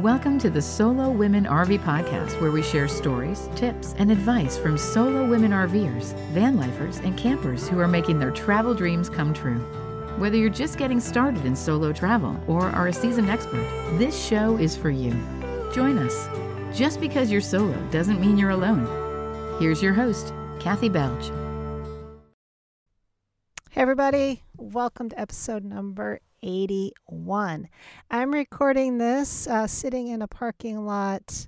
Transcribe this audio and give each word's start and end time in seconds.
Welcome 0.00 0.40
to 0.40 0.50
the 0.50 0.60
Solo 0.60 1.08
Women 1.08 1.44
RV 1.44 1.78
Podcast, 1.84 2.40
where 2.40 2.50
we 2.50 2.62
share 2.62 2.88
stories, 2.88 3.48
tips, 3.54 3.94
and 3.96 4.10
advice 4.10 4.58
from 4.58 4.76
solo 4.76 5.24
women 5.24 5.52
RVers, 5.52 6.14
van 6.30 6.56
lifers, 6.56 6.98
and 6.98 7.16
campers 7.16 7.68
who 7.68 7.78
are 7.78 7.86
making 7.86 8.18
their 8.18 8.32
travel 8.32 8.74
dreams 8.74 9.08
come 9.08 9.32
true. 9.32 9.60
Whether 10.18 10.36
you're 10.36 10.50
just 10.50 10.78
getting 10.78 10.98
started 10.98 11.46
in 11.46 11.54
solo 11.54 11.92
travel 11.92 12.36
or 12.48 12.70
are 12.70 12.88
a 12.88 12.92
seasoned 12.92 13.30
expert, 13.30 13.64
this 13.96 14.20
show 14.20 14.56
is 14.56 14.76
for 14.76 14.90
you. 14.90 15.12
Join 15.72 15.96
us. 15.98 16.76
Just 16.76 17.00
because 17.00 17.30
you're 17.30 17.40
solo 17.40 17.80
doesn't 17.92 18.20
mean 18.20 18.36
you're 18.36 18.50
alone. 18.50 18.88
Here's 19.60 19.80
your 19.80 19.94
host, 19.94 20.34
Kathy 20.58 20.88
Belge. 20.88 21.30
Hey, 23.70 23.82
everybody. 23.82 24.42
Welcome 24.56 25.10
to 25.10 25.20
episode 25.20 25.64
number 25.64 26.18
81. 26.44 27.68
I'm 28.10 28.32
recording 28.32 28.98
this 28.98 29.46
uh, 29.46 29.66
sitting 29.66 30.08
in 30.08 30.20
a 30.20 30.28
parking 30.28 30.84
lot 30.84 31.46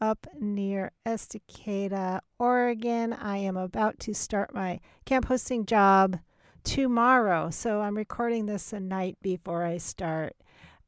up 0.00 0.26
near 0.38 0.90
Estacada, 1.06 2.20
Oregon. 2.38 3.12
I 3.12 3.38
am 3.38 3.56
about 3.56 4.00
to 4.00 4.14
start 4.14 4.52
my 4.52 4.80
camp 5.04 5.26
hosting 5.26 5.66
job 5.66 6.18
tomorrow, 6.64 7.50
so 7.50 7.80
I'm 7.80 7.96
recording 7.96 8.46
this 8.46 8.72
a 8.72 8.80
night 8.80 9.16
before 9.22 9.62
I 9.62 9.78
start. 9.78 10.34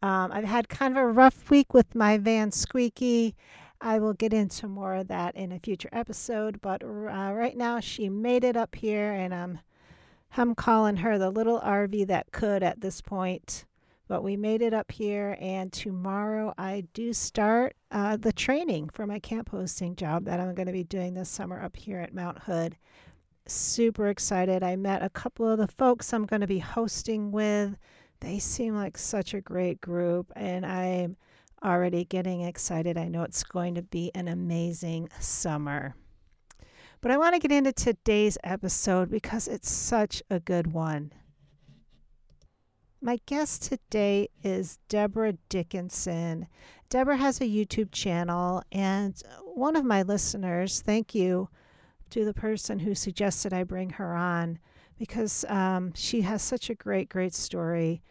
Um, 0.02 0.33
I've 0.33 0.45
had 0.45 0.69
kind 0.69 0.97
of 0.97 1.02
a 1.02 1.07
rough 1.07 1.51
week 1.51 1.73
with 1.73 1.95
my 1.95 2.19
van 2.19 2.51
squeaky. 2.51 3.37
I 3.80 4.01
will 4.01 4.12
get 4.12 4.33
into 4.33 4.66
more 4.66 4.97
of 4.97 5.09
that 5.09 5.37
in 5.37 5.52
a 5.52 5.60
future 5.60 5.88
episode, 5.93 6.60
but 6.60 6.83
uh, 6.83 6.87
right 6.88 7.57
now 7.57 7.79
she 7.79 8.09
made 8.09 8.43
it 8.43 8.57
up 8.57 8.74
here 8.74 9.12
and 9.12 9.33
I'm 9.33 9.60
I'm 10.37 10.55
calling 10.55 10.97
her 10.97 11.19
the 11.19 11.30
little 11.30 11.61
RV 11.61 12.07
that 12.07 12.33
could 12.33 12.62
at 12.62 12.80
this 12.80 13.01
point. 13.01 13.65
But 14.07 14.25
we 14.25 14.37
made 14.37 14.61
it 14.61 14.75
up 14.75 14.91
here, 14.91 15.37
and 15.41 15.73
tomorrow 15.73 16.52
I 16.59 16.84
do 16.95 17.12
start 17.12 17.77
uh, 17.93 18.16
the 18.16 18.33
training 18.33 18.88
for 18.88 19.07
my 19.07 19.21
camp 19.21 19.51
hosting 19.51 19.95
job 19.95 20.24
that 20.24 20.40
I'm 20.40 20.55
going 20.55 20.66
to 20.66 20.73
be 20.73 20.82
doing 20.82 21.15
this 21.15 21.29
summer 21.29 21.63
up 21.63 21.77
here 21.77 22.01
at 22.01 22.13
Mount 22.13 22.40
Hood. 22.40 22.77
Super 23.46 24.09
excited. 24.09 24.65
I 24.65 24.74
met 24.74 25.05
a 25.05 25.10
couple 25.10 25.49
of 25.49 25.59
the 25.59 25.68
folks 25.68 26.13
I'm 26.13 26.27
going 26.27 26.40
to 26.40 26.49
be 26.49 26.59
hosting 26.59 27.30
with. 27.30 27.77
They 28.18 28.40
seem 28.40 28.74
like 28.74 28.99
such 28.99 29.33
a 29.33 29.40
great 29.40 29.80
group, 29.80 30.33
and 30.35 30.66
I'm 30.66 31.16
already 31.65 32.05
getting 32.05 32.40
excited. 32.40 32.99
I 32.99 33.07
know 33.07 33.23
it's 33.23 33.45
going 33.45 33.77
to 33.77 33.83
be 33.83 34.10
an 34.16 34.27
amazing 34.27 35.09
summer. 35.21 35.95
But 37.02 37.12
I 37.12 37.16
want 37.16 37.34
to 37.34 37.40
get 37.40 37.51
into 37.51 37.73
today's 37.73 38.37
episode 38.45 39.10
because 39.10 39.48
it's 39.48 39.70
such 39.70 40.23
a 40.29 40.38
good 40.38 40.73
one. 40.73 41.12
My 43.01 43.18
guest 43.24 43.62
today 43.62 44.29
is 44.45 44.79
Debra 44.90 45.38
Dickinson. 45.48 46.46
Debra 46.90 47.16
has 47.16 47.40
a 47.40 47.45
YouTube 47.45 47.90
channel, 47.90 48.62
and 48.71 49.15
one 49.43 49.76
of 49.76 49.84
my 49.87 50.02
listeners, 50.02 50.82
thank 50.82 51.15
you 51.15 51.48
to 52.10 52.26
the 52.26 52.34
person 52.34 52.80
who 52.80 52.95
suggested 52.95 53.54
I 53.54 53.65
bring 53.65 53.90
her 53.90 54.15
on 54.15 54.59
because 54.98 55.46
um, 55.48 55.95
she 55.95 56.21
has 56.21 56.43
such 56.43 56.68
a 56.68 56.74
great, 56.74 57.09
great 57.09 57.32
story. 57.32 58.02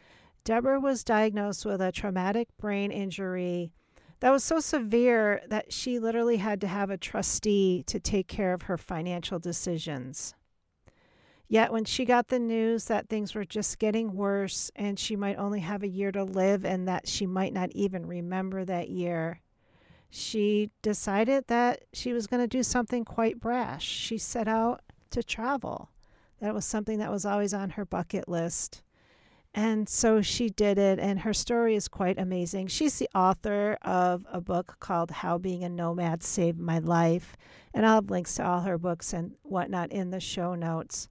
Deborah 0.43 0.79
was 0.79 1.03
diagnosed 1.03 1.63
with 1.63 1.79
a 1.79 1.91
traumatic 1.91 2.47
brain 2.57 2.91
injury 2.91 3.71
that 4.19 4.31
was 4.31 4.43
so 4.43 4.59
severe 4.59 5.41
that 5.47 5.71
she 5.71 5.99
literally 5.99 6.37
had 6.37 6.59
to 6.61 6.67
have 6.67 6.89
a 6.89 6.97
trustee 6.97 7.83
to 7.87 7.99
take 7.99 8.27
care 8.27 8.53
of 8.53 8.63
her 8.63 8.77
financial 8.77 9.39
decisions. 9.39 10.35
Yet, 11.47 11.71
when 11.71 11.85
she 11.85 12.05
got 12.05 12.27
the 12.27 12.37
news 12.37 12.85
that 12.85 13.09
things 13.09 13.33
were 13.33 13.45
just 13.45 13.79
getting 13.79 14.13
worse 14.13 14.69
and 14.75 14.99
she 14.99 15.15
might 15.15 15.37
only 15.37 15.61
have 15.61 15.81
a 15.81 15.87
year 15.87 16.11
to 16.11 16.23
live 16.23 16.63
and 16.63 16.87
that 16.87 17.07
she 17.07 17.25
might 17.25 17.53
not 17.53 17.71
even 17.71 18.05
remember 18.05 18.63
that 18.65 18.89
year, 18.89 19.41
she 20.11 20.69
decided 20.83 21.45
that 21.47 21.85
she 21.91 22.13
was 22.13 22.27
going 22.27 22.41
to 22.41 22.47
do 22.47 22.61
something 22.61 23.03
quite 23.03 23.39
brash. 23.39 23.87
She 23.87 24.17
set 24.17 24.47
out 24.47 24.81
to 25.09 25.23
travel. 25.23 25.89
That 26.39 26.53
was 26.53 26.65
something 26.65 26.99
that 26.99 27.11
was 27.11 27.25
always 27.25 27.53
on 27.53 27.71
her 27.71 27.85
bucket 27.85 28.27
list. 28.27 28.83
And 29.53 29.89
so 29.89 30.21
she 30.21 30.49
did 30.49 30.77
it, 30.77 30.99
and 30.99 31.19
her 31.21 31.33
story 31.33 31.75
is 31.75 31.87
quite 31.87 32.19
amazing. 32.19 32.67
She's 32.67 32.99
the 32.99 33.09
author 33.15 33.77
of 33.81 34.25
a 34.31 34.39
book 34.39 34.77
called 34.79 35.09
How 35.09 35.37
Being 35.39 35.63
a 35.63 35.69
Nomad 35.69 36.21
Saved 36.23 36.59
My 36.59 36.77
Life. 36.79 37.35
And 37.73 37.85
I'll 37.85 37.95
have 37.95 38.11
links 38.11 38.35
to 38.35 38.45
all 38.45 38.61
her 38.61 38.77
books 38.77 39.11
and 39.11 39.33
whatnot 39.41 39.91
in 39.91 40.11
the 40.11 40.19
show 40.19 40.53
notes. 40.53 41.09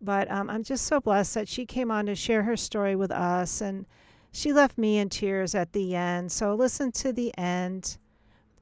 But 0.00 0.30
um, 0.30 0.50
I'm 0.50 0.64
just 0.64 0.86
so 0.86 1.00
blessed 1.00 1.34
that 1.34 1.48
she 1.48 1.64
came 1.64 1.90
on 1.90 2.06
to 2.06 2.14
share 2.14 2.42
her 2.42 2.56
story 2.56 2.96
with 2.96 3.10
us, 3.10 3.60
and 3.60 3.86
she 4.32 4.52
left 4.52 4.76
me 4.76 4.98
in 4.98 5.08
tears 5.08 5.54
at 5.54 5.72
the 5.72 5.94
end. 5.94 6.32
So 6.32 6.54
listen 6.54 6.90
to 6.92 7.12
the 7.12 7.32
end 7.38 7.98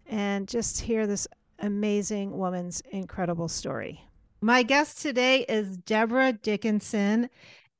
and 0.07 0.47
just 0.47 0.83
hear 0.83 1.07
this 1.07 1.27
amazing 1.59 2.37
woman's 2.37 2.83
incredible 2.91 3.49
story. 3.49 4.05
My 4.41 4.65
guest 4.65 5.01
today 5.01 5.47
is 5.49 5.77
Debra 5.79 6.35
Dickinson. 6.35 7.31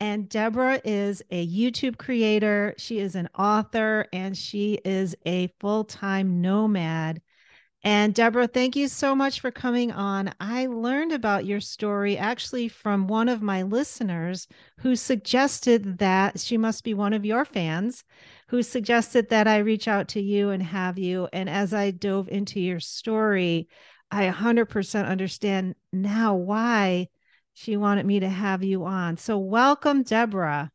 And 0.03 0.29
Debra 0.29 0.81
is 0.85 1.23
a 1.31 1.47
YouTube 1.47 1.97
creator, 1.97 2.75
she 2.77 2.99
is 2.99 3.15
an 3.15 3.29
author, 3.39 4.09
and 4.13 4.37
she 4.37 4.81
is 4.85 5.15
a 5.25 5.47
full 5.61 5.85
time 5.85 6.41
nomad. 6.41 7.23
And 7.85 8.13
Debra, 8.13 8.49
thank 8.49 8.75
you 8.75 8.89
so 8.89 9.15
much 9.15 9.39
for 9.39 9.53
coming 9.53 9.93
on. 9.93 10.35
I 10.41 10.67
learned 10.67 11.13
about 11.13 11.47
your 11.47 11.61
story 11.61 12.19
actually 12.19 12.67
from 12.67 13.07
one 13.07 13.29
of 13.29 13.43
my 13.43 13.63
listeners 13.63 14.49
who 14.81 14.97
suggested 14.97 15.99
that 15.99 16.41
she 16.41 16.57
must 16.57 16.83
be 16.83 16.95
one 16.95 17.13
of 17.13 17.25
your 17.25 17.45
fans, 17.45 18.03
who 18.49 18.65
suggested 18.65 19.29
that 19.29 19.47
I 19.47 19.59
reach 19.59 19.87
out 19.87 20.09
to 20.09 20.21
you 20.21 20.51
and 20.51 20.65
have 20.65 20.99
you. 20.99 21.29
And 21.33 21.49
as 21.49 21.73
I 21.73 21.93
dove 21.93 22.29
into 22.29 22.59
your 22.59 22.81
story, 22.81 23.69
I 24.11 24.29
100% 24.29 25.07
understand 25.07 25.77
now 25.93 26.35
why 26.35 27.07
she 27.55 27.77
wanted 27.77 28.07
me 28.07 28.21
to 28.21 28.29
have 28.29 28.63
you 28.63 28.85
on. 28.85 29.17
So, 29.17 29.39
welcome, 29.39 30.03
Debra. 30.03 30.71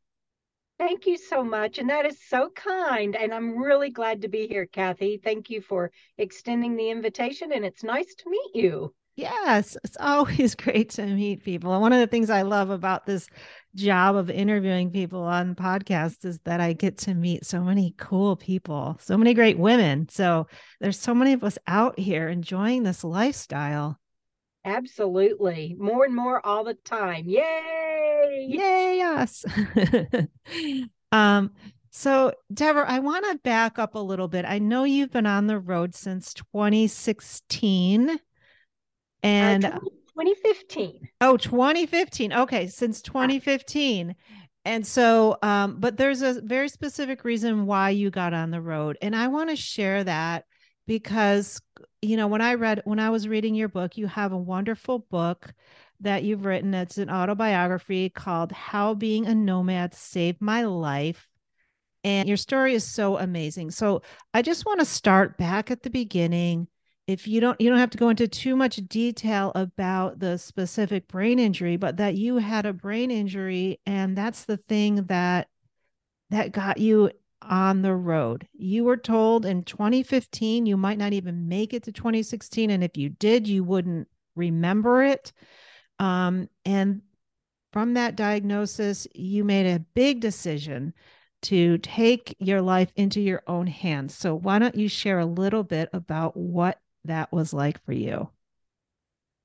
Thank 0.79 1.07
you 1.07 1.17
so 1.17 1.43
much. 1.43 1.79
And 1.79 1.89
that 1.89 2.05
is 2.05 2.19
so 2.29 2.51
kind. 2.51 3.15
And 3.15 3.33
I'm 3.33 3.57
really 3.57 3.89
glad 3.89 4.21
to 4.21 4.27
be 4.27 4.47
here, 4.47 4.67
Kathy. 4.67 5.19
Thank 5.23 5.49
you 5.49 5.61
for 5.61 5.91
extending 6.17 6.75
the 6.75 6.91
invitation. 6.91 7.51
And 7.51 7.65
it's 7.65 7.83
nice 7.83 8.13
to 8.15 8.29
meet 8.29 8.51
you. 8.53 8.93
Yes, 9.17 9.75
it's 9.83 9.97
always 9.99 10.53
great 10.55 10.91
to 10.91 11.05
meet 11.07 11.43
people. 11.43 11.73
And 11.73 11.81
one 11.81 11.93
of 11.93 11.99
the 11.99 12.05
things 12.05 12.29
I 12.29 12.43
love 12.43 12.69
about 12.69 13.07
this 13.07 13.27
job 13.73 14.15
of 14.15 14.29
interviewing 14.29 14.91
people 14.91 15.23
on 15.23 15.55
podcasts 15.55 16.23
is 16.23 16.39
that 16.45 16.61
I 16.61 16.73
get 16.73 16.99
to 16.99 17.15
meet 17.15 17.43
so 17.43 17.61
many 17.61 17.95
cool 17.97 18.35
people, 18.35 18.97
so 19.01 19.17
many 19.17 19.33
great 19.33 19.57
women. 19.57 20.07
So 20.09 20.45
there's 20.79 20.99
so 20.99 21.15
many 21.15 21.33
of 21.33 21.43
us 21.43 21.57
out 21.65 21.97
here 21.97 22.27
enjoying 22.27 22.83
this 22.83 23.03
lifestyle. 23.03 23.99
Absolutely. 24.67 25.77
More 25.79 26.03
and 26.03 26.13
more 26.13 26.45
all 26.45 26.65
the 26.65 26.73
time. 26.73 27.29
Yay! 27.29 28.47
Yay, 28.49 29.01
us. 29.01 29.45
um, 31.13 31.51
so 31.89 32.33
Debra, 32.53 32.85
I 32.85 32.99
want 32.99 33.25
to 33.31 33.39
back 33.39 33.79
up 33.79 33.95
a 33.95 33.99
little 33.99 34.27
bit. 34.27 34.43
I 34.43 34.59
know 34.59 34.83
you've 34.83 35.11
been 35.11 35.25
on 35.25 35.47
the 35.47 35.57
road 35.57 35.95
since 35.95 36.33
2016 36.33 38.09
uh, 38.09 38.17
and 39.23 39.65
uh, 39.65 39.79
2015. 39.79 41.07
Oh, 41.21 41.37
2015. 41.37 42.33
Okay, 42.33 42.67
since 42.67 43.01
2015. 43.01 44.15
And 44.65 44.85
so, 44.85 45.37
um, 45.43 45.79
but 45.79 45.95
there's 45.95 46.21
a 46.21 46.41
very 46.41 46.67
specific 46.67 47.23
reason 47.23 47.67
why 47.67 47.91
you 47.91 48.09
got 48.09 48.33
on 48.33 48.51
the 48.51 48.61
road. 48.61 48.97
And 49.01 49.15
I 49.15 49.29
want 49.29 49.49
to 49.49 49.55
share 49.55 50.03
that 50.03 50.43
because 50.87 51.61
you 52.01 52.17
know 52.17 52.27
when 52.27 52.41
i 52.41 52.55
read 52.55 52.81
when 52.85 52.99
i 52.99 53.09
was 53.09 53.27
reading 53.27 53.53
your 53.53 53.67
book 53.67 53.97
you 53.97 54.07
have 54.07 54.31
a 54.31 54.37
wonderful 54.37 54.99
book 54.99 55.53
that 56.01 56.23
you've 56.23 56.45
written. 56.45 56.73
It's 56.73 56.97
an 56.97 57.09
autobiography 57.09 58.09
called 58.09 58.51
how 58.51 58.93
being 58.93 59.25
a 59.25 59.35
nomad 59.35 59.93
saved 59.93 60.41
my 60.41 60.63
life. 60.63 61.27
And 62.03 62.27
your 62.27 62.37
story 62.37 62.73
is 62.73 62.83
so 62.83 63.17
amazing. 63.17 63.71
So 63.71 64.01
i 64.33 64.41
just 64.41 64.65
want 64.65 64.79
to 64.79 64.85
start 64.85 65.37
back 65.37 65.71
at 65.71 65.83
the 65.83 65.89
beginning. 65.89 66.67
If 67.07 67.27
you 67.27 67.39
don't 67.39 67.59
you 67.59 67.69
don't 67.69 67.79
have 67.79 67.89
to 67.91 67.97
go 67.97 68.09
into 68.09 68.27
too 68.27 68.55
much 68.55 68.75
detail 68.87 69.51
about 69.55 70.19
the 70.19 70.37
specific 70.37 71.07
brain 71.07 71.39
injury 71.39 71.77
but 71.77 71.97
that 71.97 72.15
you 72.15 72.37
had 72.37 72.65
a 72.65 72.73
brain 72.73 73.11
injury 73.11 73.79
and 73.85 74.17
that's 74.17 74.45
the 74.45 74.57
thing 74.57 75.05
that 75.05 75.47
that 76.29 76.51
got 76.51 76.77
you 76.79 77.09
on 77.49 77.81
the 77.81 77.95
road. 77.95 78.47
You 78.53 78.83
were 78.83 78.97
told 78.97 79.45
in 79.45 79.63
2015 79.63 80.65
you 80.65 80.77
might 80.77 80.97
not 80.97 81.13
even 81.13 81.47
make 81.47 81.73
it 81.73 81.83
to 81.83 81.91
2016. 81.91 82.69
And 82.69 82.83
if 82.83 82.97
you 82.97 83.09
did, 83.09 83.47
you 83.47 83.63
wouldn't 83.63 84.07
remember 84.35 85.03
it. 85.03 85.33
Um, 85.99 86.49
and 86.65 87.01
from 87.73 87.95
that 87.95 88.15
diagnosis, 88.15 89.07
you 89.13 89.43
made 89.43 89.67
a 89.67 89.79
big 89.93 90.19
decision 90.19 90.93
to 91.43 91.77
take 91.79 92.35
your 92.39 92.61
life 92.61 92.91
into 92.95 93.21
your 93.21 93.43
own 93.47 93.67
hands. 93.67 94.15
So, 94.15 94.35
why 94.35 94.59
don't 94.59 94.75
you 94.75 94.89
share 94.89 95.19
a 95.19 95.25
little 95.25 95.63
bit 95.63 95.89
about 95.93 96.35
what 96.35 96.79
that 97.05 97.31
was 97.31 97.53
like 97.53 97.83
for 97.85 97.93
you? 97.93 98.29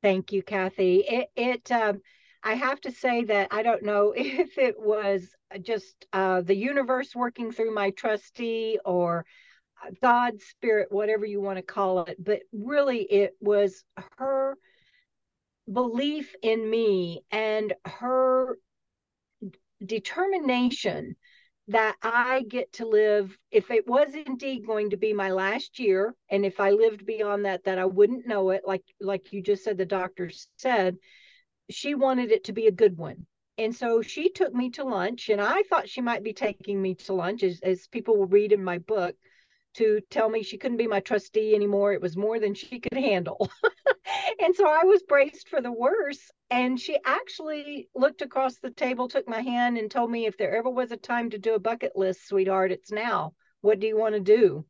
Thank 0.02 0.32
you, 0.32 0.43
Kathy. 0.43 1.05
It, 1.06 1.28
it 1.37 1.70
um, 1.70 2.00
I 2.42 2.54
have 2.54 2.80
to 2.82 2.92
say 2.92 3.24
that 3.24 3.48
I 3.50 3.62
don't 3.62 3.82
know 3.82 4.12
if 4.16 4.58
it 4.58 4.78
was 4.78 5.28
just 5.60 6.06
uh, 6.12 6.40
the 6.42 6.56
universe 6.56 7.14
working 7.14 7.52
through 7.52 7.74
my 7.74 7.90
trustee 7.90 8.78
or 8.84 9.24
God, 10.00 10.40
spirit, 10.40 10.92
whatever 10.92 11.26
you 11.26 11.40
want 11.40 11.58
to 11.58 11.62
call 11.62 12.04
it. 12.04 12.16
But 12.22 12.42
really, 12.52 13.02
it 13.02 13.32
was 13.40 13.84
her 14.18 14.56
belief 15.70 16.34
in 16.42 16.68
me 16.68 17.22
and 17.30 17.72
her 17.84 18.56
determination 19.84 21.16
that 21.68 21.96
I 22.02 22.42
get 22.48 22.72
to 22.74 22.86
live, 22.86 23.36
if 23.50 23.70
it 23.70 23.86
was 23.86 24.14
indeed 24.14 24.66
going 24.66 24.90
to 24.90 24.96
be 24.96 25.12
my 25.12 25.30
last 25.30 25.78
year, 25.78 26.14
and 26.28 26.44
if 26.44 26.60
I 26.60 26.70
lived 26.70 27.06
beyond 27.06 27.44
that, 27.44 27.64
that 27.64 27.78
I 27.78 27.84
wouldn't 27.84 28.26
know 28.26 28.50
it, 28.50 28.62
like 28.66 28.82
like 29.00 29.32
you 29.32 29.42
just 29.42 29.64
said, 29.64 29.78
the 29.78 29.86
doctors 29.86 30.48
said, 30.56 30.96
she 31.70 31.94
wanted 31.94 32.30
it 32.30 32.44
to 32.44 32.52
be 32.52 32.66
a 32.66 32.72
good 32.72 32.96
one. 32.96 33.26
And 33.58 33.74
so 33.74 34.02
she 34.02 34.30
took 34.30 34.54
me 34.54 34.70
to 34.70 34.84
lunch, 34.84 35.28
and 35.28 35.40
I 35.40 35.62
thought 35.64 35.88
she 35.88 36.00
might 36.00 36.24
be 36.24 36.32
taking 36.32 36.80
me 36.80 36.94
to 36.96 37.12
lunch, 37.12 37.42
as, 37.42 37.60
as 37.62 37.86
people 37.86 38.16
will 38.16 38.26
read 38.26 38.52
in 38.52 38.64
my 38.64 38.78
book, 38.78 39.14
to 39.74 40.00
tell 40.10 40.28
me 40.28 40.42
she 40.42 40.58
couldn't 40.58 40.78
be 40.78 40.86
my 40.86 41.00
trustee 41.00 41.54
anymore. 41.54 41.92
It 41.92 42.00
was 42.00 42.16
more 42.16 42.38
than 42.38 42.54
she 42.54 42.80
could 42.80 42.98
handle. 42.98 43.50
and 44.42 44.54
so 44.54 44.66
I 44.68 44.84
was 44.84 45.02
braced 45.02 45.48
for 45.48 45.60
the 45.60 45.72
worst. 45.72 46.32
And 46.50 46.78
she 46.78 46.98
actually 47.04 47.88
looked 47.94 48.20
across 48.20 48.58
the 48.58 48.70
table, 48.70 49.08
took 49.08 49.28
my 49.28 49.40
hand, 49.40 49.78
and 49.78 49.90
told 49.90 50.10
me 50.10 50.26
if 50.26 50.36
there 50.36 50.54
ever 50.54 50.68
was 50.68 50.92
a 50.92 50.96
time 50.96 51.30
to 51.30 51.38
do 51.38 51.54
a 51.54 51.60
bucket 51.60 51.92
list, 51.96 52.28
sweetheart, 52.28 52.72
it's 52.72 52.92
now. 52.92 53.34
What 53.62 53.80
do 53.80 53.86
you 53.86 53.96
want 53.96 54.14
to 54.14 54.20
do? 54.20 54.66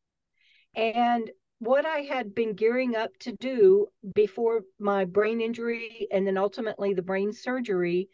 And 0.75 1.31
what 1.63 1.87
I 1.87 1.99
had 1.99 2.35
been 2.35 2.55
gearing 2.55 2.97
up 2.97 3.17
to 3.21 3.31
do 3.31 3.87
before 4.17 4.63
my 4.81 5.05
brain 5.05 5.41
injury 5.41 6.09
and 6.11 6.27
then 6.27 6.37
ultimately 6.37 6.93
the 6.93 7.03
brain 7.03 7.33
surgery 7.33 8.09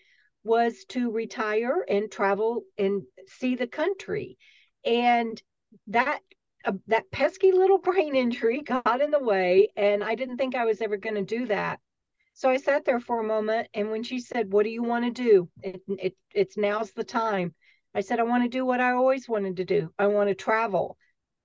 was 0.44 0.84
to 0.90 1.10
retire 1.10 1.82
and 1.88 2.12
travel 2.12 2.64
and 2.76 3.04
see 3.26 3.56
the 3.56 3.66
country. 3.66 4.36
And 4.84 5.42
that 5.86 6.20
uh, 6.66 6.72
that 6.88 7.10
pesky 7.10 7.50
little 7.50 7.78
brain 7.88 8.14
injury 8.14 8.60
got 8.60 9.00
in 9.00 9.10
the 9.10 9.18
way 9.18 9.68
and 9.78 10.04
I 10.04 10.14
didn't 10.14 10.36
think 10.36 10.54
I 10.54 10.66
was 10.66 10.82
ever 10.82 10.98
going 10.98 11.16
to 11.16 11.38
do 11.38 11.46
that. 11.46 11.80
So 12.34 12.50
I 12.50 12.58
sat 12.58 12.84
there 12.84 13.00
for 13.00 13.18
a 13.18 13.26
moment 13.26 13.68
and 13.72 13.90
when 13.90 14.02
she 14.02 14.20
said, 14.20 14.52
"What 14.52 14.64
do 14.64 14.68
you 14.68 14.82
want 14.82 15.06
to 15.06 15.22
do?" 15.22 15.48
It, 15.62 15.80
it 15.88 16.16
it's 16.34 16.58
now's 16.58 16.92
the 16.92 17.02
time. 17.02 17.54
I 17.94 18.02
said, 18.02 18.20
"I 18.20 18.24
want 18.24 18.42
to 18.42 18.50
do 18.50 18.66
what 18.66 18.80
I 18.80 18.92
always 18.92 19.26
wanted 19.26 19.56
to 19.56 19.64
do. 19.64 19.90
I 19.98 20.08
want 20.08 20.28
to 20.28 20.34
travel." 20.34 20.98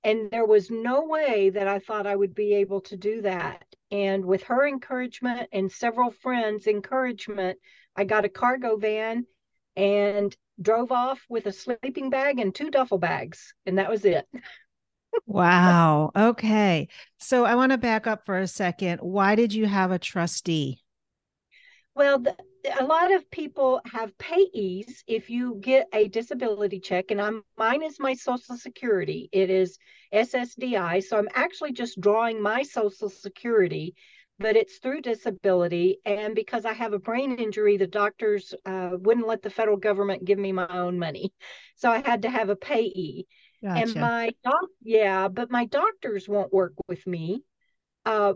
And 0.03 0.29
there 0.31 0.45
was 0.45 0.69
no 0.69 1.05
way 1.05 1.49
that 1.51 1.67
I 1.67 1.79
thought 1.79 2.07
I 2.07 2.15
would 2.15 2.35
be 2.35 2.55
able 2.55 2.81
to 2.81 2.97
do 2.97 3.21
that. 3.21 3.63
And 3.91 4.25
with 4.25 4.43
her 4.43 4.67
encouragement 4.67 5.47
and 5.53 5.71
several 5.71 6.11
friends' 6.11 6.67
encouragement, 6.67 7.59
I 7.95 8.03
got 8.03 8.25
a 8.25 8.29
cargo 8.29 8.75
van 8.75 9.25
and 9.75 10.35
drove 10.61 10.91
off 10.91 11.21
with 11.29 11.45
a 11.45 11.51
sleeping 11.51 12.09
bag 12.09 12.39
and 12.39 12.53
two 12.53 12.69
duffel 12.69 12.97
bags. 12.97 13.53
And 13.65 13.77
that 13.77 13.89
was 13.89 14.03
it. 14.03 14.27
wow. 15.25 16.11
Okay. 16.15 16.89
So 17.19 17.45
I 17.45 17.55
want 17.55 17.71
to 17.71 17.77
back 17.77 18.07
up 18.07 18.25
for 18.25 18.37
a 18.37 18.47
second. 18.47 18.99
Why 18.99 19.35
did 19.35 19.53
you 19.53 19.67
have 19.67 19.91
a 19.91 19.99
trustee? 19.99 20.81
Well, 21.95 22.19
the, 22.19 22.35
a 22.79 22.83
lot 22.83 23.13
of 23.13 23.29
people 23.31 23.81
have 23.91 24.17
payees 24.17 25.03
if 25.07 25.29
you 25.29 25.57
get 25.61 25.87
a 25.93 26.07
disability 26.07 26.79
check, 26.79 27.11
and 27.11 27.21
I'm 27.21 27.43
mine 27.57 27.83
is 27.83 27.99
my 27.99 28.13
Social 28.13 28.57
Security. 28.57 29.29
It 29.31 29.49
is 29.49 29.77
SSDI, 30.13 31.03
so 31.03 31.17
I'm 31.17 31.27
actually 31.33 31.73
just 31.73 31.99
drawing 31.99 32.41
my 32.41 32.63
Social 32.63 33.09
Security, 33.09 33.95
but 34.39 34.55
it's 34.55 34.77
through 34.77 35.01
disability. 35.01 35.97
And 36.05 36.35
because 36.35 36.65
I 36.65 36.73
have 36.73 36.93
a 36.93 36.99
brain 36.99 37.35
injury, 37.35 37.77
the 37.77 37.87
doctors 37.87 38.53
uh, 38.65 38.91
wouldn't 38.93 39.27
let 39.27 39.41
the 39.41 39.49
federal 39.49 39.77
government 39.77 40.25
give 40.25 40.39
me 40.39 40.51
my 40.51 40.67
own 40.67 40.97
money, 40.97 41.33
so 41.75 41.89
I 41.89 42.01
had 42.05 42.21
to 42.21 42.29
have 42.29 42.49
a 42.49 42.55
payee. 42.55 43.27
Gotcha. 43.63 43.81
And 43.81 43.95
my 43.95 44.31
doc, 44.43 44.65
yeah, 44.81 45.27
but 45.27 45.51
my 45.51 45.65
doctors 45.65 46.27
won't 46.27 46.53
work 46.53 46.73
with 46.87 47.05
me 47.07 47.43
uh, 48.05 48.33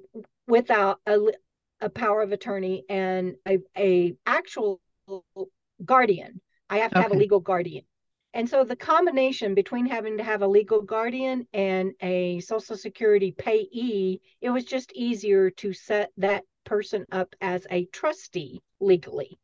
without 0.48 1.00
a, 1.06 1.20
a 1.82 1.90
power 1.90 2.22
of 2.22 2.32
attorney 2.32 2.84
and 2.90 3.36
a, 3.48 3.60
a 3.78 4.16
actual 4.26 4.82
guardian. 5.86 6.42
I 6.70 6.80
have 6.80 6.92
to 6.92 6.98
okay. 6.98 7.04
have 7.04 7.12
a 7.12 7.18
legal 7.18 7.40
guardian. 7.40 7.84
And 8.34 8.48
so 8.48 8.64
the 8.64 8.76
combination 8.76 9.56
between 9.56 9.86
having 9.86 10.18
to 10.18 10.24
have 10.24 10.42
a 10.42 10.48
legal 10.48 10.82
guardian 10.82 11.48
and 11.54 11.94
a 12.02 12.40
social 12.42 12.76
security 12.76 13.32
payee, 13.32 14.22
it 14.42 14.50
was 14.50 14.66
just 14.66 14.92
easier 14.94 15.50
to 15.52 15.74
set 15.74 16.12
that 16.18 16.44
person 16.66 17.06
up 17.12 17.34
as 17.42 17.66
a 17.72 17.86
trustee 17.86 18.62
legally. 18.80 19.40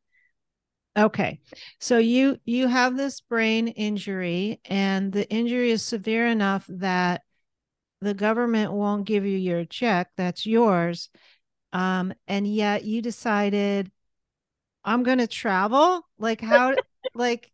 Okay. 0.96 1.40
So 1.80 1.98
you 1.98 2.38
you 2.46 2.68
have 2.68 2.96
this 2.96 3.20
brain 3.22 3.68
injury 3.70 4.60
and 4.66 5.12
the 5.12 5.28
injury 5.28 5.72
is 5.72 5.82
severe 5.82 6.28
enough 6.28 6.66
that 6.70 7.24
the 8.02 8.14
government 8.14 8.74
won't 8.74 9.06
give 9.06 9.26
you 9.26 9.38
your 9.38 9.66
check 9.66 10.12
that's 10.18 10.46
yours. 10.46 11.10
Um 11.74 12.14
and 12.28 12.48
yet 12.48 12.86
you 12.86 13.02
decided 13.02 13.92
I'm 14.86 15.04
going 15.04 15.20
to 15.20 15.28
travel? 15.28 16.08
Like 16.18 16.42
how 16.42 16.76
like 17.14 17.52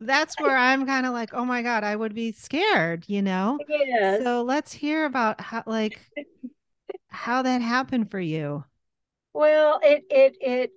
that's 0.00 0.38
where 0.38 0.56
I'm 0.56 0.86
kind 0.86 1.06
of 1.06 1.12
like, 1.12 1.30
"Oh 1.34 1.44
my 1.44 1.62
god, 1.62 1.84
I 1.84 1.96
would 1.96 2.14
be 2.14 2.32
scared," 2.32 3.04
you 3.08 3.22
know? 3.22 3.60
Yeah. 3.68 4.18
So 4.18 4.42
let's 4.42 4.72
hear 4.72 5.04
about 5.06 5.40
how 5.40 5.64
like 5.66 6.00
how 7.10 7.42
that 7.42 7.62
happened 7.62 8.10
for 8.10 8.20
you. 8.20 8.64
Well, 9.32 9.80
it 9.82 10.04
it 10.10 10.36
it 10.40 10.72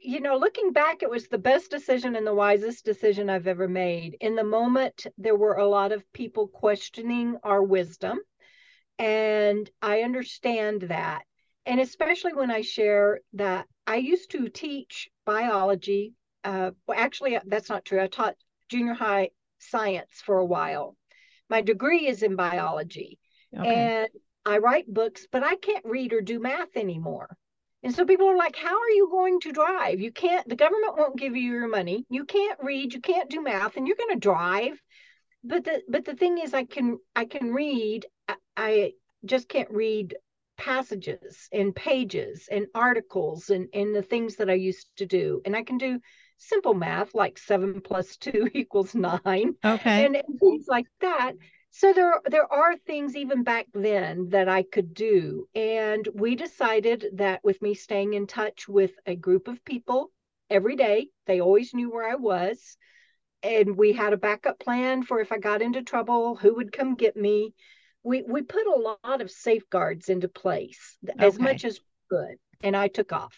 you 0.00 0.20
know, 0.20 0.36
looking 0.36 0.72
back, 0.72 1.02
it 1.02 1.10
was 1.10 1.26
the 1.28 1.38
best 1.38 1.70
decision 1.70 2.14
and 2.16 2.26
the 2.26 2.34
wisest 2.34 2.84
decision 2.84 3.28
I've 3.28 3.46
ever 3.48 3.66
made. 3.68 4.16
In 4.20 4.36
the 4.36 4.44
moment, 4.44 5.06
there 5.18 5.34
were 5.36 5.54
a 5.54 5.66
lot 5.66 5.92
of 5.92 6.10
people 6.12 6.46
questioning 6.46 7.38
our 7.42 7.62
wisdom. 7.62 8.20
And 8.98 9.70
I 9.82 10.02
understand 10.02 10.82
that. 10.82 11.24
And 11.66 11.80
especially 11.80 12.34
when 12.34 12.50
I 12.50 12.60
share 12.60 13.20
that 13.34 13.66
I 13.86 13.96
used 13.96 14.30
to 14.32 14.48
teach 14.48 15.08
biology. 15.24 16.14
Uh, 16.42 16.72
well, 16.86 16.98
actually, 16.98 17.38
that's 17.46 17.70
not 17.70 17.84
true. 17.84 18.02
I 18.02 18.06
taught 18.06 18.36
junior 18.68 18.94
high 18.94 19.30
science 19.58 20.22
for 20.24 20.38
a 20.38 20.44
while. 20.44 20.96
My 21.48 21.62
degree 21.62 22.06
is 22.06 22.22
in 22.22 22.36
biology. 22.36 23.18
Okay. 23.56 23.74
And 23.74 24.08
I 24.44 24.58
write 24.58 24.92
books, 24.92 25.26
but 25.30 25.42
I 25.42 25.56
can't 25.56 25.84
read 25.84 26.12
or 26.12 26.20
do 26.20 26.38
math 26.38 26.76
anymore. 26.76 27.36
And 27.82 27.94
so 27.94 28.04
people 28.04 28.28
are 28.28 28.36
like, 28.36 28.56
how 28.56 28.78
are 28.78 28.90
you 28.90 29.08
going 29.10 29.40
to 29.40 29.52
drive? 29.52 30.00
You 30.00 30.10
can't, 30.10 30.48
the 30.48 30.56
government 30.56 30.96
won't 30.96 31.18
give 31.18 31.36
you 31.36 31.52
your 31.52 31.68
money. 31.68 32.06
You 32.08 32.24
can't 32.24 32.58
read, 32.62 32.94
you 32.94 33.00
can't 33.00 33.28
do 33.28 33.42
math, 33.42 33.76
and 33.76 33.86
you're 33.86 33.96
going 33.96 34.14
to 34.14 34.20
drive. 34.20 34.80
But 35.46 35.64
the 35.64 35.82
but 35.86 36.06
the 36.06 36.14
thing 36.14 36.38
is 36.38 36.54
I 36.54 36.64
can 36.64 36.98
I 37.14 37.26
can 37.26 37.52
read. 37.52 38.06
I, 38.26 38.36
I 38.56 38.92
just 39.26 39.46
can't 39.46 39.70
read 39.70 40.14
passages 40.56 41.48
and 41.52 41.74
pages 41.74 42.48
and 42.50 42.66
articles 42.74 43.50
and, 43.50 43.68
and 43.74 43.94
the 43.94 44.02
things 44.02 44.36
that 44.36 44.50
I 44.50 44.54
used 44.54 44.88
to 44.96 45.06
do. 45.06 45.40
And 45.44 45.56
I 45.56 45.62
can 45.62 45.78
do 45.78 46.00
simple 46.38 46.74
math 46.74 47.14
like 47.14 47.38
seven 47.38 47.80
plus 47.80 48.16
two 48.16 48.48
equals 48.54 48.94
nine. 48.94 49.54
Okay. 49.64 50.04
And, 50.06 50.16
and 50.16 50.40
things 50.40 50.66
like 50.68 50.86
that 51.00 51.34
so 51.76 51.92
there 51.92 52.20
there 52.26 52.50
are 52.52 52.76
things 52.76 53.16
even 53.16 53.42
back 53.42 53.66
then 53.74 54.28
that 54.28 54.48
I 54.48 54.62
could 54.62 54.94
do 54.94 55.48
and 55.56 56.06
we 56.14 56.36
decided 56.36 57.06
that 57.14 57.42
with 57.42 57.60
me 57.60 57.74
staying 57.74 58.14
in 58.14 58.28
touch 58.28 58.68
with 58.68 58.92
a 59.06 59.16
group 59.16 59.48
of 59.48 59.64
people 59.64 60.12
every 60.48 60.76
day 60.76 61.08
they 61.26 61.40
always 61.40 61.74
knew 61.74 61.90
where 61.90 62.08
I 62.08 62.14
was 62.14 62.76
and 63.42 63.76
we 63.76 63.92
had 63.92 64.12
a 64.12 64.16
backup 64.16 64.60
plan 64.60 65.02
for 65.02 65.20
if 65.20 65.32
I 65.32 65.38
got 65.38 65.62
into 65.62 65.82
trouble 65.82 66.36
who 66.36 66.54
would 66.54 66.72
come 66.72 66.94
get 66.94 67.16
me 67.16 67.54
we 68.04 68.22
we 68.22 68.42
put 68.42 68.66
a 68.66 68.96
lot 69.02 69.20
of 69.20 69.30
safeguards 69.30 70.08
into 70.08 70.28
place 70.28 70.96
okay. 71.08 71.26
as 71.26 71.38
much 71.38 71.64
as 71.64 71.80
we 71.80 72.16
could 72.16 72.36
and 72.62 72.76
I 72.76 72.88
took 72.88 73.12
off 73.12 73.36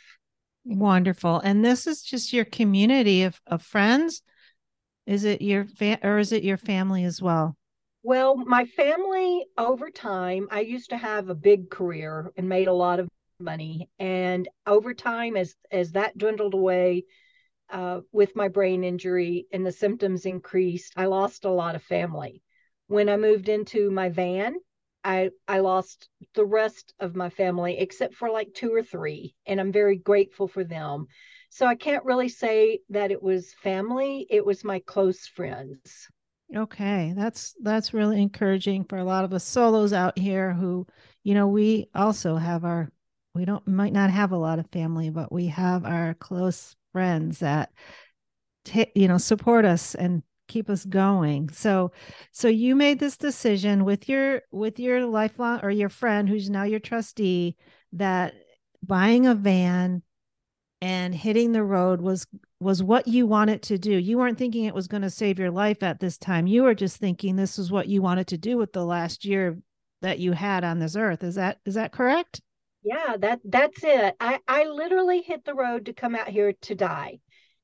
wonderful 0.64 1.40
and 1.40 1.64
this 1.64 1.86
is 1.86 2.02
just 2.02 2.32
your 2.32 2.44
community 2.44 3.22
of, 3.22 3.40
of 3.46 3.62
friends 3.62 4.22
is 5.06 5.24
it 5.24 5.40
your 5.40 5.64
fa- 5.64 6.00
or 6.02 6.18
is 6.18 6.32
it 6.32 6.42
your 6.42 6.58
family 6.58 7.04
as 7.04 7.22
well 7.22 7.56
well, 8.06 8.36
my 8.36 8.66
family 8.66 9.46
over 9.58 9.90
time, 9.90 10.46
I 10.52 10.60
used 10.60 10.90
to 10.90 10.96
have 10.96 11.28
a 11.28 11.34
big 11.34 11.70
career 11.70 12.30
and 12.36 12.48
made 12.48 12.68
a 12.68 12.72
lot 12.72 13.00
of 13.00 13.08
money. 13.40 13.90
And 13.98 14.48
over 14.64 14.94
time, 14.94 15.36
as 15.36 15.56
as 15.72 15.90
that 15.90 16.16
dwindled 16.16 16.54
away 16.54 17.06
uh, 17.68 18.02
with 18.12 18.36
my 18.36 18.46
brain 18.46 18.84
injury 18.84 19.48
and 19.52 19.66
the 19.66 19.72
symptoms 19.72 20.24
increased, 20.24 20.92
I 20.96 21.06
lost 21.06 21.46
a 21.46 21.50
lot 21.50 21.74
of 21.74 21.82
family. 21.82 22.44
When 22.88 23.08
I 23.08 23.16
moved 23.16 23.48
into 23.48 23.90
my 23.90 24.08
van, 24.08 24.56
I 25.02 25.30
I 25.46 25.60
lost 25.60 26.08
the 26.34 26.44
rest 26.44 26.94
of 27.00 27.16
my 27.16 27.30
family 27.30 27.78
except 27.78 28.14
for 28.14 28.30
like 28.30 28.54
two 28.54 28.72
or 28.72 28.82
three, 28.82 29.34
and 29.46 29.60
I'm 29.60 29.72
very 29.72 29.96
grateful 29.96 30.48
for 30.48 30.64
them. 30.64 31.06
So 31.50 31.66
I 31.66 31.74
can't 31.74 32.04
really 32.04 32.28
say 32.28 32.80
that 32.90 33.10
it 33.10 33.22
was 33.22 33.54
family; 33.54 34.26
it 34.30 34.44
was 34.44 34.64
my 34.64 34.80
close 34.80 35.26
friends. 35.26 36.08
Okay, 36.54 37.12
that's 37.16 37.54
that's 37.62 37.94
really 37.94 38.22
encouraging 38.22 38.84
for 38.84 38.98
a 38.98 39.04
lot 39.04 39.24
of 39.24 39.32
us 39.32 39.44
solos 39.44 39.92
out 39.92 40.18
here 40.18 40.52
who, 40.52 40.86
you 41.24 41.34
know, 41.34 41.48
we 41.48 41.88
also 41.94 42.36
have 42.36 42.64
our 42.64 42.90
we 43.34 43.44
don't 43.44 43.66
might 43.66 43.92
not 43.92 44.10
have 44.10 44.32
a 44.32 44.36
lot 44.36 44.58
of 44.58 44.70
family, 44.70 45.10
but 45.10 45.32
we 45.32 45.46
have 45.46 45.84
our 45.84 46.14
close 46.14 46.76
friends 46.92 47.40
that 47.40 47.72
t- 48.64 48.92
you 48.94 49.08
know 49.08 49.18
support 49.18 49.64
us 49.64 49.94
and 49.94 50.22
keep 50.48 50.70
us 50.70 50.84
going. 50.84 51.48
So 51.50 51.92
so 52.32 52.48
you 52.48 52.74
made 52.74 52.98
this 52.98 53.16
decision 53.16 53.84
with 53.84 54.08
your 54.08 54.42
with 54.50 54.78
your 54.78 55.06
lifelong 55.06 55.60
or 55.62 55.70
your 55.70 55.88
friend 55.88 56.28
who's 56.28 56.50
now 56.50 56.64
your 56.64 56.80
trustee 56.80 57.56
that 57.92 58.34
buying 58.82 59.26
a 59.26 59.34
van 59.34 60.02
and 60.80 61.14
hitting 61.14 61.52
the 61.52 61.64
road 61.64 62.00
was 62.00 62.26
was 62.60 62.82
what 62.82 63.06
you 63.06 63.26
wanted 63.26 63.62
to 63.62 63.78
do. 63.78 63.92
You 63.92 64.18
weren't 64.18 64.38
thinking 64.38 64.64
it 64.64 64.74
was 64.74 64.88
going 64.88 65.02
to 65.02 65.10
save 65.10 65.38
your 65.38 65.50
life 65.50 65.82
at 65.82 66.00
this 66.00 66.16
time. 66.16 66.46
You 66.46 66.62
were 66.62 66.74
just 66.74 66.98
thinking 66.98 67.36
this 67.36 67.58
is 67.58 67.70
what 67.70 67.88
you 67.88 68.02
wanted 68.02 68.28
to 68.28 68.38
do 68.38 68.56
with 68.56 68.72
the 68.72 68.84
last 68.84 69.24
year 69.24 69.58
that 70.02 70.18
you 70.18 70.32
had 70.32 70.64
on 70.64 70.78
this 70.78 70.96
earth. 70.96 71.22
Is 71.22 71.34
that 71.36 71.58
is 71.64 71.74
that 71.74 71.92
correct? 71.92 72.40
Yeah, 72.82 73.16
that 73.18 73.40
that's 73.44 73.82
it. 73.82 74.14
I 74.20 74.38
I 74.46 74.64
literally 74.64 75.22
hit 75.22 75.44
the 75.44 75.54
road 75.54 75.86
to 75.86 75.92
come 75.92 76.14
out 76.14 76.28
here 76.28 76.52
to 76.62 76.74
die. 76.74 77.18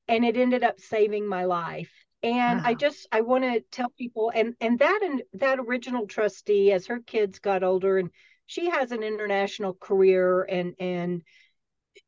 And 0.07 0.25
it 0.25 0.35
ended 0.35 0.63
up 0.63 0.79
saving 0.79 1.27
my 1.27 1.45
life. 1.45 1.91
And 2.23 2.59
wow. 2.59 2.69
I 2.69 2.73
just 2.73 3.07
I 3.11 3.21
want 3.21 3.43
to 3.43 3.61
tell 3.71 3.89
people 3.97 4.31
and 4.33 4.55
and 4.61 4.79
that 4.79 4.99
and 5.03 5.23
that 5.33 5.59
original 5.59 6.07
trustee 6.07 6.71
as 6.71 6.87
her 6.87 6.99
kids 6.99 7.39
got 7.39 7.63
older 7.63 7.97
and 7.97 8.09
she 8.45 8.69
has 8.69 8.91
an 8.91 9.03
international 9.03 9.73
career 9.73 10.43
and 10.43 10.73
and 10.79 11.21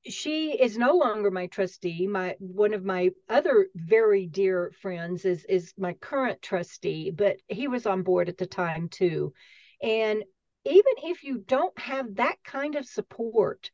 she 0.08 0.52
is 0.52 0.78
no 0.78 0.96
longer 0.96 1.30
my 1.32 1.48
trustee 1.48 2.08
my 2.08 2.36
one 2.40 2.74
of 2.74 2.84
my 2.84 3.12
other 3.30 3.68
very 3.76 4.26
dear 4.26 4.72
friends 4.82 5.26
is 5.26 5.46
is 5.46 5.74
my 5.78 5.94
current 5.94 6.42
trustee 6.42 7.12
but 7.12 7.38
he 7.48 7.68
was 7.68 7.86
on 7.86 8.04
board 8.04 8.30
at 8.30 8.38
the 8.38 8.46
time 8.48 8.88
too 8.90 9.34
and 9.82 10.24
even 10.66 10.94
if 11.04 11.24
you 11.24 11.44
don't 11.46 11.78
have 11.78 12.16
that 12.16 12.38
kind 12.44 12.76
of 12.76 12.86
support 12.86 13.70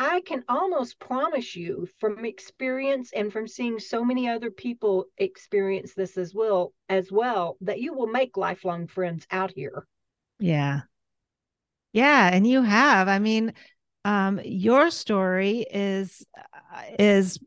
i 0.00 0.22
can 0.22 0.42
almost 0.48 0.98
promise 0.98 1.54
you 1.54 1.86
from 1.98 2.24
experience 2.24 3.12
and 3.14 3.30
from 3.30 3.46
seeing 3.46 3.78
so 3.78 4.02
many 4.02 4.30
other 4.30 4.50
people 4.50 5.04
experience 5.18 5.92
this 5.92 6.16
as 6.16 6.34
well 6.34 6.72
as 6.88 7.12
well 7.12 7.58
that 7.60 7.80
you 7.80 7.92
will 7.92 8.06
make 8.06 8.38
lifelong 8.38 8.86
friends 8.86 9.26
out 9.30 9.52
here. 9.54 9.86
Yeah. 10.38 10.80
Yeah 11.92 12.30
and 12.32 12.46
you 12.46 12.62
have. 12.62 13.08
I 13.08 13.18
mean 13.18 13.52
um, 14.06 14.40
your 14.42 14.90
story 14.90 15.66
is 15.70 16.24
uh, 16.34 16.82
is 16.98 17.38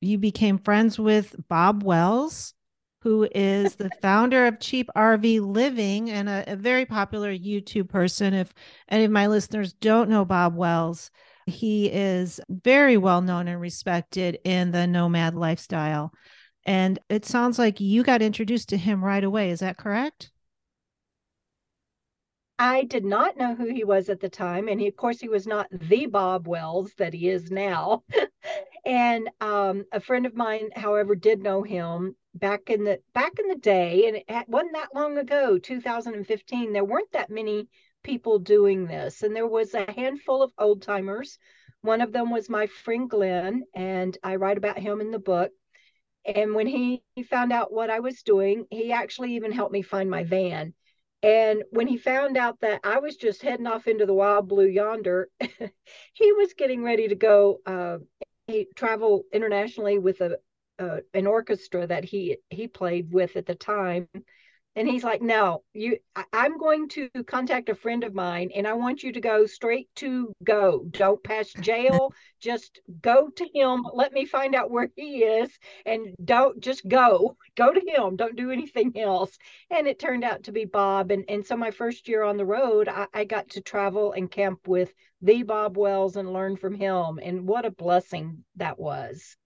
you 0.00 0.18
became 0.18 0.58
friends 0.58 1.00
with 1.00 1.34
Bob 1.48 1.82
Wells, 1.82 2.54
who 3.00 3.28
is 3.34 3.74
the 3.74 3.90
founder 4.02 4.46
of 4.46 4.60
Cheap 4.60 4.88
RV 4.96 5.40
Living 5.40 6.10
and 6.10 6.28
a, 6.28 6.44
a, 6.52 6.56
very 6.56 6.86
popular 6.86 7.32
YouTube 7.32 7.88
person. 7.88 8.34
If 8.34 8.54
any 8.88 9.04
of 9.04 9.10
my 9.10 9.26
listeners 9.26 9.72
don't 9.72 10.08
know 10.08 10.24
Bob 10.24 10.54
Wells, 10.54 11.10
he 11.46 11.90
is 11.90 12.40
very 12.48 12.96
well 12.96 13.22
known 13.22 13.48
and 13.48 13.60
respected 13.60 14.38
in 14.44 14.70
the 14.70 14.86
nomad 14.86 15.34
lifestyle. 15.34 16.12
And 16.64 16.98
it 17.08 17.24
sounds 17.24 17.58
like 17.58 17.80
you 17.80 18.02
got 18.02 18.22
introduced 18.22 18.68
to 18.70 18.76
him 18.76 19.04
right 19.04 19.24
away. 19.24 19.50
Is 19.50 19.60
that 19.60 19.76
correct? 19.76 20.30
I 22.58 22.84
did 22.84 23.04
not 23.04 23.36
know 23.36 23.56
who 23.56 23.66
he 23.66 23.82
was 23.82 24.08
at 24.08 24.20
the 24.20 24.28
time, 24.28 24.68
and 24.68 24.80
he, 24.80 24.86
of 24.86 24.94
course, 24.94 25.18
he 25.18 25.28
was 25.28 25.48
not 25.48 25.66
the 25.72 26.06
Bob 26.06 26.46
Wells 26.46 26.92
that 26.94 27.12
he 27.12 27.28
is 27.28 27.50
now. 27.50 28.04
and 28.86 29.28
um, 29.40 29.84
a 29.90 29.98
friend 29.98 30.26
of 30.26 30.36
mine, 30.36 30.68
however, 30.76 31.16
did 31.16 31.42
know 31.42 31.62
him 31.62 32.14
back 32.34 32.70
in 32.70 32.84
the 32.84 33.00
back 33.14 33.32
in 33.40 33.48
the 33.48 33.56
day, 33.56 34.06
and 34.06 34.16
it 34.16 34.48
wasn't 34.48 34.74
that 34.74 34.94
long 34.94 35.18
ago, 35.18 35.58
2015. 35.58 36.72
There 36.72 36.84
weren't 36.84 37.10
that 37.12 37.30
many 37.30 37.68
people 38.02 38.38
doing 38.38 38.86
this, 38.86 39.22
and 39.22 39.34
there 39.34 39.46
was 39.46 39.74
a 39.74 39.90
handful 39.90 40.42
of 40.42 40.52
old 40.58 40.82
timers. 40.82 41.38
One 41.82 42.00
of 42.00 42.12
them 42.12 42.30
was 42.30 42.48
my 42.48 42.66
friend 42.66 43.08
Glenn, 43.10 43.64
and 43.74 44.16
I 44.22 44.36
write 44.36 44.58
about 44.58 44.78
him 44.78 45.00
in 45.00 45.10
the 45.10 45.18
book. 45.18 45.50
And 46.24 46.54
when 46.54 46.68
he, 46.68 47.02
he 47.16 47.24
found 47.24 47.52
out 47.52 47.72
what 47.72 47.90
I 47.90 48.00
was 48.00 48.22
doing, 48.22 48.66
he 48.70 48.92
actually 48.92 49.34
even 49.34 49.50
helped 49.52 49.72
me 49.72 49.82
find 49.82 50.08
my 50.08 50.22
van 50.24 50.74
and 51.22 51.62
when 51.70 51.86
he 51.86 51.98
found 51.98 52.36
out 52.36 52.60
that 52.60 52.80
I 52.82 52.98
was 52.98 53.16
just 53.16 53.42
heading 53.42 53.66
off 53.66 53.86
into 53.86 54.06
the 54.06 54.14
wild 54.14 54.48
blue 54.48 54.66
yonder, 54.66 55.28
he 55.40 56.32
was 56.32 56.54
getting 56.54 56.82
ready 56.82 57.08
to 57.08 57.14
go 57.14 57.60
uh, 57.64 57.98
he 58.48 58.66
travel 58.74 59.22
internationally 59.32 59.98
with 59.98 60.20
a 60.20 60.38
uh, 60.78 60.98
an 61.14 61.26
orchestra 61.26 61.86
that 61.86 62.04
he 62.04 62.38
he 62.50 62.66
played 62.66 63.12
with 63.12 63.36
at 63.36 63.46
the 63.46 63.54
time 63.54 64.08
and 64.76 64.88
he's 64.88 65.04
like 65.04 65.22
no 65.22 65.62
you 65.72 65.96
I, 66.16 66.24
i'm 66.32 66.58
going 66.58 66.88
to 66.90 67.08
contact 67.26 67.68
a 67.68 67.74
friend 67.74 68.04
of 68.04 68.14
mine 68.14 68.50
and 68.54 68.66
i 68.66 68.72
want 68.72 69.02
you 69.02 69.12
to 69.12 69.20
go 69.20 69.46
straight 69.46 69.88
to 69.96 70.32
go. 70.42 70.84
Don't 70.90 71.22
pass 71.22 71.52
jail. 71.60 72.12
Just 72.40 72.80
go 73.00 73.28
to 73.28 73.48
him. 73.54 73.86
Let 73.94 74.12
me 74.12 74.24
find 74.24 74.54
out 74.54 74.70
where 74.70 74.88
he 74.96 75.22
is 75.22 75.50
and 75.86 76.08
don't 76.24 76.60
just 76.60 76.86
go. 76.88 77.36
Go 77.56 77.72
to 77.72 77.80
him. 77.80 78.16
Don't 78.16 78.34
do 78.34 78.50
anything 78.50 78.98
else. 78.98 79.38
And 79.70 79.86
it 79.86 80.00
turned 80.00 80.24
out 80.24 80.42
to 80.44 80.52
be 80.52 80.64
bob. 80.64 81.12
And 81.12 81.24
and 81.28 81.46
so 81.46 81.56
my 81.56 81.70
first 81.70 82.08
year 82.08 82.24
on 82.24 82.36
the 82.36 82.44
road 82.44 82.88
i, 82.88 83.06
I 83.14 83.24
got 83.24 83.50
to 83.50 83.60
travel 83.60 84.10
and 84.12 84.28
camp 84.28 84.66
with 84.66 84.92
the 85.20 85.44
bob 85.44 85.76
wells 85.76 86.16
and 86.16 86.32
learn 86.32 86.56
from 86.56 86.74
him. 86.74 87.20
And 87.22 87.46
what 87.46 87.64
a 87.64 87.70
blessing 87.70 88.44
that 88.56 88.78
was. 88.80 89.36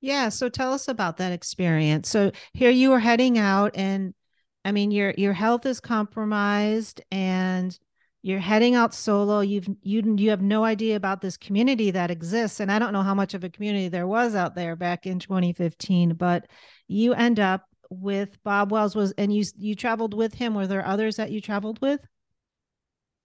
Yeah 0.00 0.28
so 0.28 0.48
tell 0.48 0.72
us 0.72 0.88
about 0.88 1.18
that 1.18 1.30
experience. 1.30 2.08
So 2.08 2.32
here 2.52 2.70
you 2.70 2.90
were 2.90 2.98
heading 2.98 3.38
out 3.38 3.76
and 3.76 4.12
I 4.64 4.72
mean, 4.72 4.90
your 4.90 5.14
your 5.16 5.32
health 5.32 5.66
is 5.66 5.80
compromised 5.80 7.00
and 7.10 7.78
you're 8.22 8.38
heading 8.38 8.74
out 8.74 8.94
solo. 8.94 9.40
You've 9.40 9.68
you 9.82 10.16
you 10.16 10.30
have 10.30 10.42
no 10.42 10.64
idea 10.64 10.96
about 10.96 11.20
this 11.20 11.36
community 11.36 11.90
that 11.92 12.10
exists. 12.10 12.60
And 12.60 12.70
I 12.70 12.78
don't 12.78 12.92
know 12.92 13.02
how 13.02 13.14
much 13.14 13.34
of 13.34 13.44
a 13.44 13.48
community 13.48 13.88
there 13.88 14.06
was 14.06 14.34
out 14.34 14.54
there 14.54 14.76
back 14.76 15.06
in 15.06 15.18
2015, 15.18 16.14
but 16.14 16.46
you 16.88 17.14
end 17.14 17.40
up 17.40 17.64
with 17.88 18.42
Bob 18.44 18.70
Wells 18.70 18.94
was 18.94 19.12
and 19.12 19.34
you 19.34 19.44
you 19.56 19.74
traveled 19.74 20.14
with 20.14 20.34
him. 20.34 20.54
Were 20.54 20.66
there 20.66 20.86
others 20.86 21.16
that 21.16 21.30
you 21.30 21.40
traveled 21.40 21.80
with? 21.80 22.00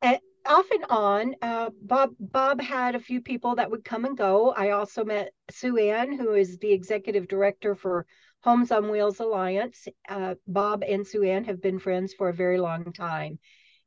Uh, 0.02 0.18
off 0.46 0.70
and 0.72 0.86
on. 0.90 1.36
Uh, 1.42 1.70
Bob 1.82 2.12
Bob 2.20 2.62
had 2.62 2.96
a 2.96 3.00
few 3.00 3.22
people 3.22 3.56
that 3.56 3.70
would 3.70 3.84
come 3.84 4.06
and 4.06 4.18
go. 4.18 4.52
I 4.52 4.72
also 4.72 5.04
met 5.04 5.34
Suanne, 5.52 6.18
who 6.18 6.34
is 6.34 6.58
the 6.60 6.72
executive 6.72 7.28
director 7.28 7.76
for 7.76 8.06
Homes 8.46 8.72
on 8.72 8.92
Wheels 8.92 9.20
Alliance. 9.20 9.88
Uh, 10.08 10.36
Bob 10.48 10.84
and 10.88 11.06
Suanne 11.06 11.46
have 11.46 11.60
been 11.62 11.80
friends 11.80 12.14
for 12.14 12.30
a 12.30 12.34
very 12.34 12.60
long 12.60 12.94
time. 12.94 13.40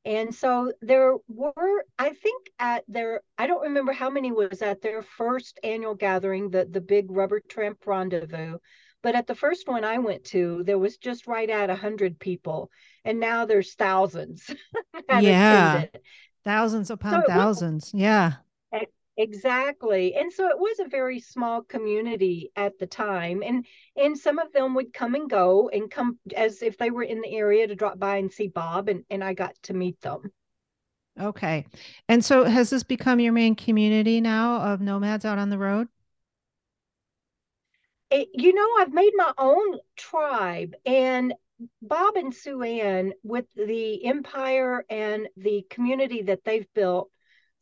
And 0.04 0.34
so 0.34 0.72
there 0.82 1.14
were, 1.28 1.84
I 1.96 2.10
think, 2.10 2.50
at 2.58 2.82
their, 2.88 3.20
I 3.38 3.46
don't 3.46 3.62
remember 3.62 3.92
how 3.92 4.10
many 4.10 4.32
was 4.32 4.60
at 4.60 4.82
their 4.82 5.02
first 5.02 5.60
annual 5.62 5.94
gathering, 5.94 6.50
the, 6.50 6.64
the 6.64 6.80
big 6.80 7.10
rubber 7.10 7.40
tramp 7.40 7.86
rendezvous. 7.86 8.58
But 9.00 9.14
at 9.14 9.28
the 9.28 9.34
first 9.36 9.68
one 9.68 9.84
I 9.84 9.98
went 9.98 10.24
to, 10.24 10.64
there 10.64 10.78
was 10.78 10.96
just 10.96 11.28
right 11.28 11.48
at 11.48 11.68
100 11.68 12.18
people. 12.18 12.68
And 13.04 13.20
now 13.20 13.44
there's 13.44 13.74
thousands. 13.74 14.50
yeah. 15.20 15.84
Thousands 16.44 16.90
upon 16.90 17.22
so 17.22 17.28
thousands. 17.28 17.92
Was, 17.92 18.00
yeah. 18.00 18.32
Exactly. 19.18 20.14
And 20.14 20.32
so 20.32 20.46
it 20.48 20.58
was 20.58 20.78
a 20.78 20.88
very 20.88 21.18
small 21.18 21.62
community 21.62 22.52
at 22.54 22.78
the 22.78 22.86
time. 22.86 23.42
And 23.44 23.66
and 23.96 24.16
some 24.16 24.38
of 24.38 24.52
them 24.52 24.74
would 24.76 24.94
come 24.94 25.16
and 25.16 25.28
go 25.28 25.68
and 25.70 25.90
come 25.90 26.20
as 26.36 26.62
if 26.62 26.78
they 26.78 26.90
were 26.90 27.02
in 27.02 27.20
the 27.20 27.36
area 27.36 27.66
to 27.66 27.74
drop 27.74 27.98
by 27.98 28.18
and 28.18 28.32
see 28.32 28.46
Bob 28.46 28.88
and, 28.88 29.04
and 29.10 29.24
I 29.24 29.34
got 29.34 29.60
to 29.64 29.74
meet 29.74 30.00
them. 30.02 30.30
Okay. 31.20 31.66
And 32.08 32.24
so 32.24 32.44
has 32.44 32.70
this 32.70 32.84
become 32.84 33.18
your 33.18 33.32
main 33.32 33.56
community 33.56 34.20
now 34.20 34.60
of 34.60 34.80
nomads 34.80 35.24
out 35.24 35.38
on 35.38 35.50
the 35.50 35.58
road? 35.58 35.88
It, 38.10 38.28
you 38.34 38.54
know, 38.54 38.68
I've 38.78 38.92
made 38.92 39.12
my 39.16 39.32
own 39.36 39.80
tribe 39.96 40.74
and 40.86 41.34
Bob 41.82 42.14
and 42.14 42.32
Suanne 42.32 43.14
with 43.24 43.46
the 43.56 44.04
empire 44.04 44.84
and 44.88 45.28
the 45.36 45.66
community 45.68 46.22
that 46.22 46.44
they've 46.44 46.72
built 46.72 47.10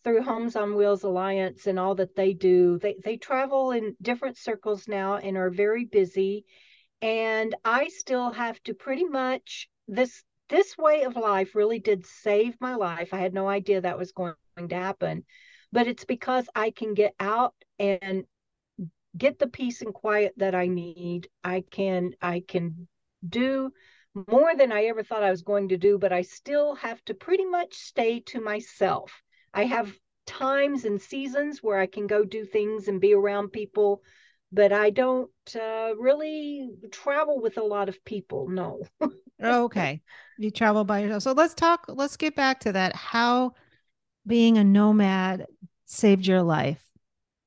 through 0.07 0.21
mm-hmm. 0.21 0.31
Homes 0.31 0.55
on 0.55 0.77
Wheels 0.77 1.03
Alliance 1.03 1.67
and 1.67 1.81
all 1.81 1.97
that 1.97 2.15
they 2.15 2.33
do. 2.33 2.79
They 2.79 2.97
they 3.03 3.17
travel 3.17 3.73
in 3.73 3.97
different 4.01 4.39
circles 4.39 4.87
now 4.87 5.17
and 5.17 5.37
are 5.37 5.51
very 5.51 5.85
busy. 5.85 6.45
And 7.03 7.55
I 7.65 7.89
still 7.89 8.31
have 8.31 8.63
to 8.65 8.75
pretty 8.75 9.05
much 9.05 9.69
this 9.89 10.23
this 10.49 10.79
way 10.79 11.03
of 11.03 11.17
life 11.17 11.57
really 11.57 11.81
did 11.81 12.07
save 12.07 12.55
my 12.61 12.77
life. 12.77 13.13
I 13.13 13.19
had 13.19 13.35
no 13.35 13.49
idea 13.49 13.81
that 13.81 13.99
was 13.99 14.13
going 14.13 14.35
to 14.57 14.75
happen. 14.77 15.25
But 15.73 15.89
it's 15.89 16.05
because 16.05 16.49
I 16.55 16.71
can 16.71 16.95
get 16.95 17.15
out 17.19 17.55
and 17.81 18.25
get 19.19 19.41
the 19.41 19.49
peace 19.49 19.83
and 19.83 19.93
quiet 19.93 20.35
that 20.37 20.55
I 20.55 20.69
need. 20.69 21.29
I 21.43 21.65
can 21.69 22.13
I 22.23 22.45
can 22.47 22.87
do 23.29 23.73
more 24.15 24.55
than 24.55 24.71
I 24.71 24.85
ever 24.85 25.03
thought 25.03 25.25
I 25.25 25.33
was 25.33 25.43
going 25.43 25.71
to 25.71 25.77
do, 25.77 25.99
but 25.99 26.13
I 26.13 26.23
still 26.23 26.77
have 26.77 27.05
to 27.07 27.15
pretty 27.15 27.45
much 27.45 27.75
stay 27.75 28.21
to 28.21 28.41
myself. 28.41 29.11
I 29.57 29.65
have 29.65 29.91
times 30.27 30.85
and 30.85 31.01
seasons 31.01 31.63
where 31.63 31.79
I 31.79 31.87
can 31.87 32.07
go 32.07 32.25
do 32.25 32.45
things 32.45 32.89
and 32.89 33.01
be 33.01 33.15
around 33.15 33.53
people, 33.53 34.03
but 34.53 34.71
I 34.71 34.91
don't 34.91 35.31
uh, 35.55 35.97
really 35.99 36.69
travel 36.91 37.41
with 37.41 37.57
a 37.57 37.63
lot 37.63 37.89
of 37.89 38.05
people. 38.05 38.49
No. 38.49 38.83
Oh, 39.43 39.65
okay. 39.65 40.03
You 40.39 40.51
travel 40.51 40.85
by 40.85 41.01
yourself. 41.01 41.23
So 41.23 41.33
let's 41.33 41.55
talk, 41.55 41.87
let's 41.89 42.17
get 42.17 42.35
back 42.35 42.61
to 42.61 42.73
that. 42.73 42.95
How 42.95 43.53
being 44.27 44.59
a 44.59 44.65
nomad 44.65 45.47
saved 45.85 46.27
your 46.27 46.43
life. 46.43 46.83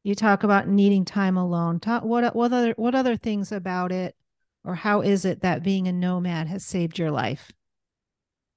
You 0.03 0.15
talk 0.15 0.43
about 0.43 0.67
needing 0.67 1.05
time 1.05 1.37
alone. 1.37 1.79
Talk 1.79 2.03
what 2.03 2.35
what 2.35 2.53
other 2.53 2.73
what 2.77 2.95
other 2.95 3.17
things 3.17 3.51
about 3.51 3.91
it 3.91 4.15
or 4.63 4.75
how 4.75 5.01
is 5.01 5.25
it 5.25 5.41
that 5.41 5.63
being 5.63 5.87
a 5.87 5.91
nomad 5.91 6.47
has 6.47 6.65
saved 6.65 6.97
your 6.97 7.11
life? 7.11 7.51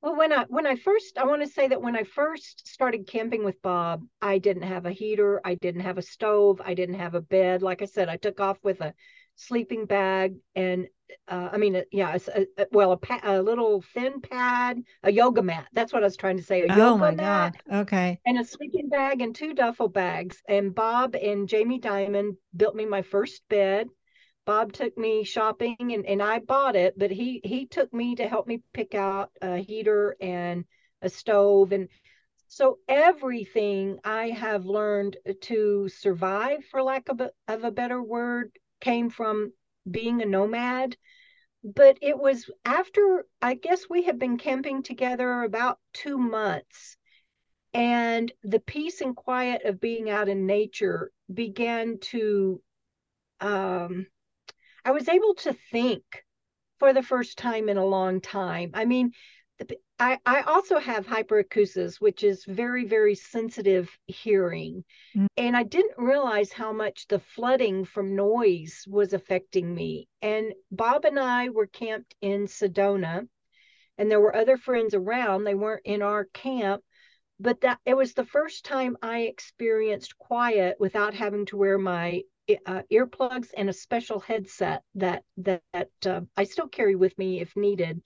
Well, 0.03 0.17
when 0.17 0.33
I 0.33 0.45
when 0.49 0.67
I 0.67 0.75
first 0.75 1.17
I 1.17 1.25
want 1.25 1.43
to 1.43 1.49
say 1.49 1.69
that 1.69 1.81
when 1.81 1.97
I 1.97 2.03
first 2.03 2.67
started 2.67 3.07
camping 3.07 3.45
with 3.45 3.63
Bob, 3.63 4.05
I 4.21 4.39
didn't 4.39 4.65
have 4.65 4.85
a 4.85 4.91
heater, 4.91 5.41
I 5.45 5.55
didn't 5.55 5.83
have 5.83 5.97
a 5.97 6.03
stove, 6.03 6.61
I 6.65 6.75
didn't 6.75 6.97
have 6.97 7.15
a 7.15 7.21
bed. 7.21 7.63
Like 7.63 7.83
I 7.83 7.85
said, 7.85 8.09
I 8.09 8.17
took 8.17 8.41
off 8.41 8.59
with 8.65 8.81
a 8.81 8.95
sleeping 9.37 9.87
bag 9.87 10.35
and 10.57 10.89
uh, 11.29 11.51
I 11.53 11.59
mean, 11.59 11.83
yeah, 11.93 12.17
a, 12.35 12.47
a, 12.57 12.67
well, 12.73 12.93
a, 12.93 12.97
pa- 12.97 13.21
a, 13.23 13.43
little 13.43 13.83
thin 13.95 14.21
pad, 14.21 14.83
a 15.03 15.13
yoga 15.13 15.43
mat. 15.43 15.69
That's 15.73 15.93
what 15.93 16.03
I 16.03 16.07
was 16.07 16.17
trying 16.17 16.39
to 16.39 16.43
say. 16.43 16.63
A 16.63 16.73
oh 16.73 16.97
my 16.97 17.15
mat 17.15 17.55
god! 17.69 17.81
Okay. 17.81 18.19
And 18.25 18.39
a 18.39 18.45
sleeping 18.45 18.89
bag 18.89 19.21
and 19.21 19.35
two 19.35 19.53
duffel 19.53 19.89
bags. 19.89 20.43
And 20.49 20.75
Bob 20.75 21.15
and 21.15 21.49
Jamie 21.49 21.79
Diamond 21.79 22.37
built 22.57 22.75
me 22.75 22.87
my 22.87 23.03
first 23.03 23.43
bed. 23.49 23.89
Bob 24.45 24.73
took 24.73 24.97
me 24.99 25.23
shopping 25.23 25.77
and, 25.79 26.05
and 26.05 26.23
I 26.23 26.41
bought 26.41 26.75
it, 26.75 26.99
but 26.99 27.11
he 27.11 27.41
he 27.45 27.67
took 27.67 27.93
me 27.93 28.17
to 28.17 28.29
help 28.29 28.47
me 28.47 28.61
pick 28.73 28.95
out 28.95 29.31
a 29.41 29.59
heater 29.59 30.17
and 30.21 30.65
a 31.01 31.09
stove 31.09 31.73
and 31.73 31.89
so 32.49 32.79
everything 32.87 33.99
I 34.05 34.29
have 34.29 34.67
learned 34.67 35.17
to 35.43 35.89
survive, 35.89 36.65
for 36.67 36.83
lack 36.83 37.09
of 37.09 37.21
a, 37.21 37.31
of 37.49 37.65
a 37.65 37.71
better 37.71 38.03
word, 38.03 38.53
came 38.81 39.09
from 39.09 39.53
being 39.91 40.21
a 40.21 40.27
nomad. 40.27 40.97
But 41.65 41.99
it 42.03 42.19
was 42.19 42.51
after 42.65 43.25
I 43.41 43.55
guess 43.55 43.89
we 43.89 44.03
had 44.03 44.19
been 44.19 44.37
camping 44.37 44.83
together 44.83 45.43
about 45.45 45.79
two 45.95 46.19
months, 46.19 46.97
and 47.73 48.31
the 48.43 48.61
peace 48.61 49.01
and 49.01 49.17
quiet 49.17 49.63
of 49.65 49.81
being 49.81 50.11
out 50.11 50.29
in 50.29 50.47
nature 50.47 51.11
began 51.33 51.99
to 52.11 52.61
um, 53.41 54.07
I 54.85 54.91
was 54.91 55.09
able 55.09 55.35
to 55.35 55.53
think 55.71 56.03
for 56.79 56.93
the 56.93 57.03
first 57.03 57.39
time 57.39 57.69
in 57.69 57.77
a 57.77 57.85
long 57.85 58.21
time. 58.21 58.71
I 58.75 58.85
mean, 58.85 59.13
I, 59.99 60.19
I 60.27 60.41
also 60.43 60.79
have 60.79 61.07
hyperacusis, 61.07 62.01
which 62.01 62.25
is 62.25 62.45
very, 62.45 62.85
very 62.85 63.15
sensitive 63.15 63.89
hearing. 64.07 64.85
Mm. 65.17 65.27
And 65.37 65.57
I 65.57 65.63
didn't 65.63 65.99
realize 65.99 66.53
how 66.53 66.73
much 66.73 67.07
the 67.07 67.21
flooding 67.21 67.85
from 67.85 68.17
noise 68.17 68.85
was 68.89 69.13
affecting 69.13 69.73
me. 69.73 70.09
And 70.21 70.53
Bob 70.71 71.05
and 71.05 71.19
I 71.19 71.51
were 71.51 71.69
camped 71.69 72.17
in 72.21 72.47
Sedona, 72.47 73.29
and 73.99 74.11
there 74.11 74.21
were 74.21 74.35
other 74.35 74.57
friends 74.57 74.95
around. 74.95 75.45
They 75.45 75.55
weren't 75.55 75.87
in 75.87 76.03
our 76.03 76.25
camp, 76.25 76.83
but 77.39 77.61
that 77.61 77.79
it 77.87 77.95
was 77.95 78.15
the 78.15 78.27
first 78.27 78.65
time 78.65 78.97
I 79.03 79.21
experienced 79.21 80.19
quiet 80.19 80.79
without 80.81 81.15
having 81.15 81.47
to 81.47 81.57
wear 81.57 81.79
my 81.79 82.23
uh, 82.67 82.83
earplugs 82.91 83.49
and 83.57 83.69
a 83.69 83.73
special 83.73 84.21
headset 84.21 84.83
that 84.95 85.25
that, 85.39 85.63
that 85.73 85.91
uh, 86.07 86.21
I 86.37 86.45
still 86.45 86.69
carry 86.69 86.95
with 86.95 87.17
me 87.19 87.41
if 87.41 87.57
needed. 87.57 88.03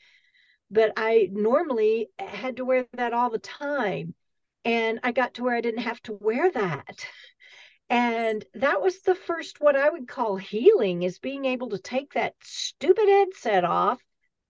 But 0.70 0.92
I 0.96 1.28
normally 1.32 2.08
had 2.18 2.56
to 2.56 2.64
wear 2.64 2.86
that 2.94 3.12
all 3.12 3.30
the 3.30 3.38
time, 3.38 4.14
and 4.64 5.00
I 5.04 5.12
got 5.12 5.34
to 5.34 5.44
where 5.44 5.54
I 5.54 5.60
didn't 5.60 5.82
have 5.82 6.02
to 6.02 6.12
wear 6.12 6.50
that. 6.50 7.06
And 7.88 8.44
that 8.54 8.82
was 8.82 9.00
the 9.02 9.14
first 9.14 9.60
what 9.60 9.76
I 9.76 9.88
would 9.88 10.08
call 10.08 10.36
healing 10.36 11.02
is 11.02 11.20
being 11.20 11.44
able 11.44 11.68
to 11.70 11.78
take 11.78 12.14
that 12.14 12.34
stupid 12.42 13.08
headset 13.08 13.64
off 13.64 14.02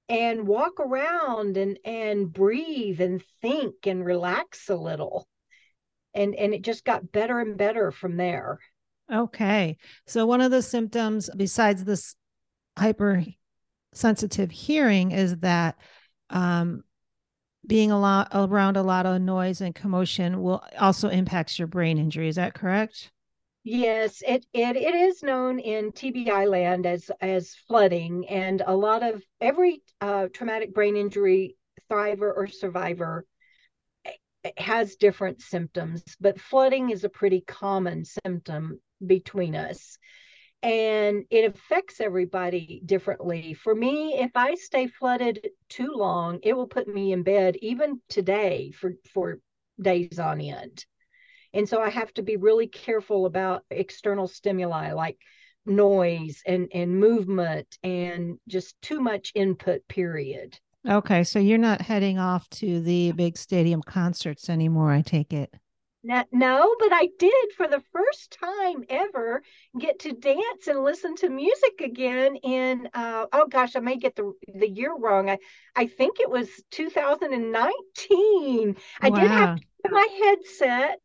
and 0.09 0.47
walk 0.47 0.81
around 0.81 1.57
and 1.57 1.79
and 1.85 2.33
breathe 2.33 3.01
and 3.01 3.23
think 3.43 3.87
and 3.87 4.05
relax 4.05 4.69
a 4.71 4.77
little. 4.77 5.29
And 6.15 6.35
and 6.35 6.55
it 6.55 6.63
just 6.63 6.85
got 6.85 7.13
better 7.13 7.41
and 7.41 7.59
better 7.59 7.91
from 7.91 8.17
there. 8.17 8.59
Okay. 9.13 9.77
So 10.07 10.27
one 10.27 10.41
of 10.41 10.51
the 10.51 10.63
symptoms 10.63 11.31
besides 11.37 11.85
this 11.85 12.17
hypersensitive 12.79 14.51
hearing 14.51 15.13
is 15.13 15.37
that 15.39 15.77
um, 16.31 16.83
being 17.67 17.91
a 17.91 17.99
lot 17.99 18.29
around 18.33 18.77
a 18.77 18.83
lot 18.83 19.07
of 19.07 19.21
noise 19.21 19.61
and 19.61 19.75
commotion 19.75 20.43
will 20.43 20.63
also 20.79 21.09
impacts 21.09 21.59
your 21.59 21.69
brain 21.69 21.99
injury. 21.99 22.29
Is 22.29 22.37
that 22.37 22.55
correct? 22.55 23.11
Yes, 23.65 24.23
it, 24.27 24.47
it 24.53 24.77
it 24.77 24.95
is 24.95 25.25
known 25.25 25.59
in 25.59 25.91
TBI 25.91 26.49
land 26.49 26.87
as 26.87 27.11
as 27.21 27.57
flooding, 27.67 28.29
and 28.29 28.63
a 28.65 28.77
lot 28.77 29.03
of 29.03 29.25
every 29.41 29.83
uh, 30.01 30.29
traumatic 30.33 30.73
brain 30.73 30.97
injury 30.97 31.57
thriver 31.91 32.33
or 32.37 32.47
survivor 32.47 33.27
eh, 34.05 34.51
has 34.57 34.95
different 34.95 35.43
symptoms, 35.43 36.05
but 36.21 36.41
flooding 36.41 36.91
is 36.91 37.03
a 37.03 37.09
pretty 37.09 37.41
common 37.41 38.05
symptom 38.05 38.79
between 39.05 39.55
us 39.55 39.99
and 40.63 41.25
it 41.31 41.45
affects 41.45 42.01
everybody 42.01 42.83
differently. 42.85 43.55
For 43.55 43.75
me, 43.75 44.15
if 44.15 44.33
I 44.35 44.55
stay 44.55 44.89
flooded 44.89 45.49
too 45.69 45.93
long, 45.95 46.41
it 46.43 46.57
will 46.57 46.67
put 46.67 46.89
me 46.89 47.13
in 47.13 47.23
bed 47.23 47.57
even 47.63 48.01
today 48.09 48.73
for 48.73 48.95
for 49.13 49.39
days 49.81 50.19
on 50.19 50.41
end. 50.41 50.85
And 51.53 51.69
so 51.69 51.81
I 51.81 51.91
have 51.91 52.13
to 52.15 52.23
be 52.23 52.37
really 52.37 52.67
careful 52.67 53.27
about 53.27 53.65
external 53.71 54.27
stimuli 54.27 54.93
like 54.93 55.19
noise 55.67 56.43
and 56.47 56.69
and 56.73 56.99
movement 56.99 57.79
and 57.83 58.39
just 58.49 58.81
too 58.83 59.01
much 59.01 59.33
input 59.35 59.87
period. 59.89 60.59
Okay, 60.89 61.25
so 61.25 61.39
you're 61.39 61.59
not 61.59 61.81
heading 61.81 62.19
off 62.19 62.49
to 62.51 62.81
the 62.81 63.13
big 63.13 63.37
stadium 63.37 63.83
concerts 63.83 64.49
anymore, 64.49 64.93
I 64.93 65.03
take 65.03 65.33
it. 65.33 65.53
No, 66.33 66.75
but 66.79 66.93
I 66.93 67.09
did 67.19 67.53
for 67.57 67.67
the 67.67 67.83
first 67.93 68.39
time 68.41 68.85
ever 68.89 69.43
get 69.79 69.99
to 70.01 70.13
dance 70.13 70.69
and 70.69 70.85
listen 70.85 71.17
to 71.17 71.29
music 71.29 71.81
again 71.83 72.37
in 72.37 72.89
uh, 72.95 73.27
oh 73.33 73.47
gosh, 73.49 73.77
I 73.77 73.81
may 73.81 73.97
get 73.97 74.17
the 74.17 74.33
the 74.55 74.69
year 74.69 74.95
wrong. 74.97 75.31
I 75.31 75.39
I 75.75 75.87
think 75.87 76.21
it 76.21 76.31
was 76.31 76.49
2019. 76.71 78.77
I 79.01 79.11
did 79.11 79.31
have 79.31 79.59
my 79.91 80.07
headset. 80.23 81.01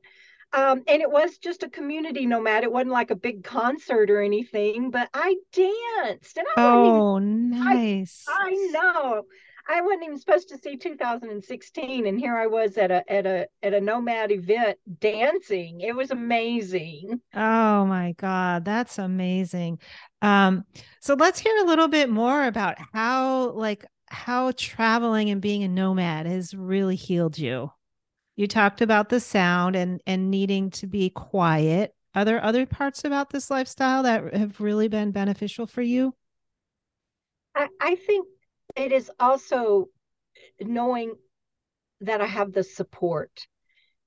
Um, 0.54 0.84
and 0.86 1.02
it 1.02 1.10
was 1.10 1.38
just 1.38 1.64
a 1.64 1.70
community 1.70 2.26
nomad. 2.26 2.64
It 2.64 2.74
wasn't 2.74 2.92
like 2.92 3.10
a 3.10 3.16
big 3.16 3.42
concert 3.44 4.10
or 4.10 4.22
anything, 4.22 4.92
but 4.92 5.10
I 5.14 5.38
danced. 5.54 6.38
And 6.38 6.46
I 6.58 6.58
oh, 6.58 7.18
even, 7.18 7.52
nice. 7.52 8.26
I, 8.28 8.50
I 8.50 8.52
know. 8.72 9.24
I 9.68 9.82
wasn't 9.82 10.04
even 10.04 10.20
supposed 10.20 10.50
to 10.50 10.58
see 10.58 10.78
2016, 10.78 12.08
and 12.08 12.20
here 12.20 12.36
I 12.36 12.48
was 12.48 12.78
at 12.78 12.92
a 12.92 13.10
at 13.12 13.26
a 13.26 13.48
at 13.64 13.74
a 13.74 13.82
nomad 13.82 14.32
event 14.32 14.78
dancing. 15.00 15.82
It 15.82 15.96
was 15.96 16.12
amazing. 16.12 17.22
Oh 17.34 17.86
my 17.86 18.14
god, 18.18 18.66
that's 18.66 18.98
amazing. 18.98 19.80
Um, 20.22 20.66
so 21.02 21.16
let's 21.16 21.40
hear 21.40 21.56
a 21.58 21.66
little 21.66 21.88
bit 21.88 22.10
more 22.10 22.46
about 22.46 22.78
how 22.94 23.52
like 23.52 23.86
how 24.08 24.52
traveling 24.58 25.30
and 25.30 25.42
being 25.42 25.64
a 25.64 25.68
nomad 25.68 26.26
has 26.26 26.54
really 26.54 26.96
healed 26.96 27.38
you. 27.38 27.72
You 28.36 28.48
talked 28.48 28.82
about 28.82 29.10
the 29.10 29.20
sound 29.20 29.76
and 29.76 30.02
and 30.06 30.32
needing 30.32 30.72
to 30.72 30.88
be 30.88 31.10
quiet. 31.10 31.94
Are 32.14 32.26
there 32.26 32.44
other 32.44 32.66
parts 32.66 33.06
about 33.06 33.30
this 33.30 33.50
lifestyle 33.50 34.04
that 34.04 34.34
have 34.34 34.60
really 34.60 34.88
been 34.90 35.12
beneficial 35.12 35.66
for 35.66 35.82
you? 35.82 36.14
I, 37.56 37.68
I 37.80 37.96
think 37.96 38.28
it 38.76 38.92
is 38.92 39.12
also 39.20 39.88
knowing 40.60 41.16
that 42.02 42.22
I 42.22 42.26
have 42.26 42.52
the 42.52 42.64
support. 42.64 43.48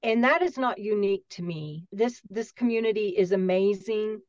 And 0.03 0.25
that 0.25 0.43
is 0.43 0.59
not 0.59 0.79
unique 0.79 1.25
to 1.31 1.43
me. 1.43 1.87
This 1.91 2.21
this 2.29 2.53
community 2.53 3.09
is 3.17 3.33
amazing. 3.33 4.21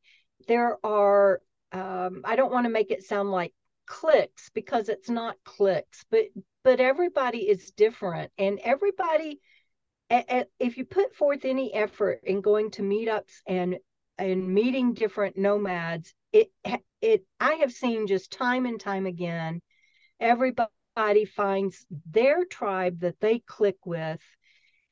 There 0.48 0.78
are 0.86 1.42
um, 1.72 2.22
I 2.24 2.36
don't 2.36 2.54
want 2.54 2.66
to 2.66 2.72
make 2.72 2.92
it 2.92 3.04
sound 3.04 3.32
like 3.32 3.54
clicks 3.86 4.50
because 4.54 4.88
it's 4.88 5.10
not 5.10 5.36
clicks, 5.44 6.06
but 6.10 6.26
but 6.64 6.80
everybody 6.80 7.50
is 7.50 7.72
different 7.72 8.32
and 8.38 8.60
everybody 8.64 9.40
if 10.10 10.78
you 10.78 10.86
put 10.86 11.16
forth 11.16 11.46
any 11.46 11.74
effort 11.74 12.22
in 12.24 12.42
going 12.42 12.72
to 12.72 12.82
meetups 12.82 13.42
and 13.48 13.78
and 14.18 14.48
meeting 14.48 14.94
different 14.94 15.38
nomads, 15.38 16.14
it 16.32 16.52
it 17.02 17.26
I 17.40 17.56
have 17.56 17.72
seen 17.72 18.08
just 18.08 18.32
time 18.32 18.66
and 18.66 18.80
time 18.80 19.06
again 19.06 19.62
everybody 20.20 21.26
finds 21.26 21.86
their 22.10 22.46
tribe 22.46 23.00
that 23.02 23.20
they 23.20 23.40
click 23.40 23.86
with. 23.86 24.22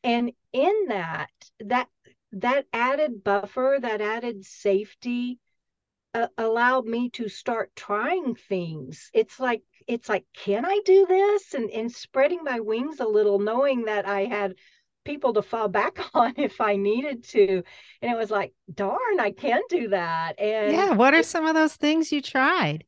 And 0.03 0.31
in 0.51 0.85
that 0.89 1.29
that 1.61 1.87
that 2.33 2.65
added 2.73 3.23
buffer 3.23 3.77
that 3.81 4.01
added 4.01 4.45
safety 4.45 5.39
uh, 6.13 6.27
allowed 6.37 6.85
me 6.85 7.09
to 7.11 7.27
start 7.29 7.71
trying 7.75 8.35
things. 8.35 9.09
It's 9.13 9.39
like 9.39 9.61
it's 9.87 10.09
like 10.09 10.25
can 10.33 10.65
i 10.65 10.79
do 10.85 11.05
this? 11.07 11.53
And 11.53 11.69
and 11.71 11.91
spreading 11.91 12.43
my 12.43 12.59
wings 12.59 12.99
a 12.99 13.07
little 13.07 13.39
knowing 13.39 13.85
that 13.85 14.07
i 14.07 14.25
had 14.25 14.55
people 15.05 15.33
to 15.33 15.41
fall 15.41 15.67
back 15.67 15.99
on 16.13 16.33
if 16.37 16.61
i 16.61 16.75
needed 16.75 17.23
to. 17.29 17.63
And 18.01 18.11
it 18.11 18.17
was 18.17 18.31
like 18.31 18.53
darn 18.73 19.19
i 19.19 19.31
can 19.31 19.61
do 19.69 19.89
that. 19.89 20.39
And 20.39 20.73
yeah 20.73 20.91
what 20.93 21.13
are 21.13 21.23
some 21.23 21.45
of 21.45 21.55
those 21.55 21.75
things 21.75 22.11
you 22.11 22.21
tried 22.21 22.85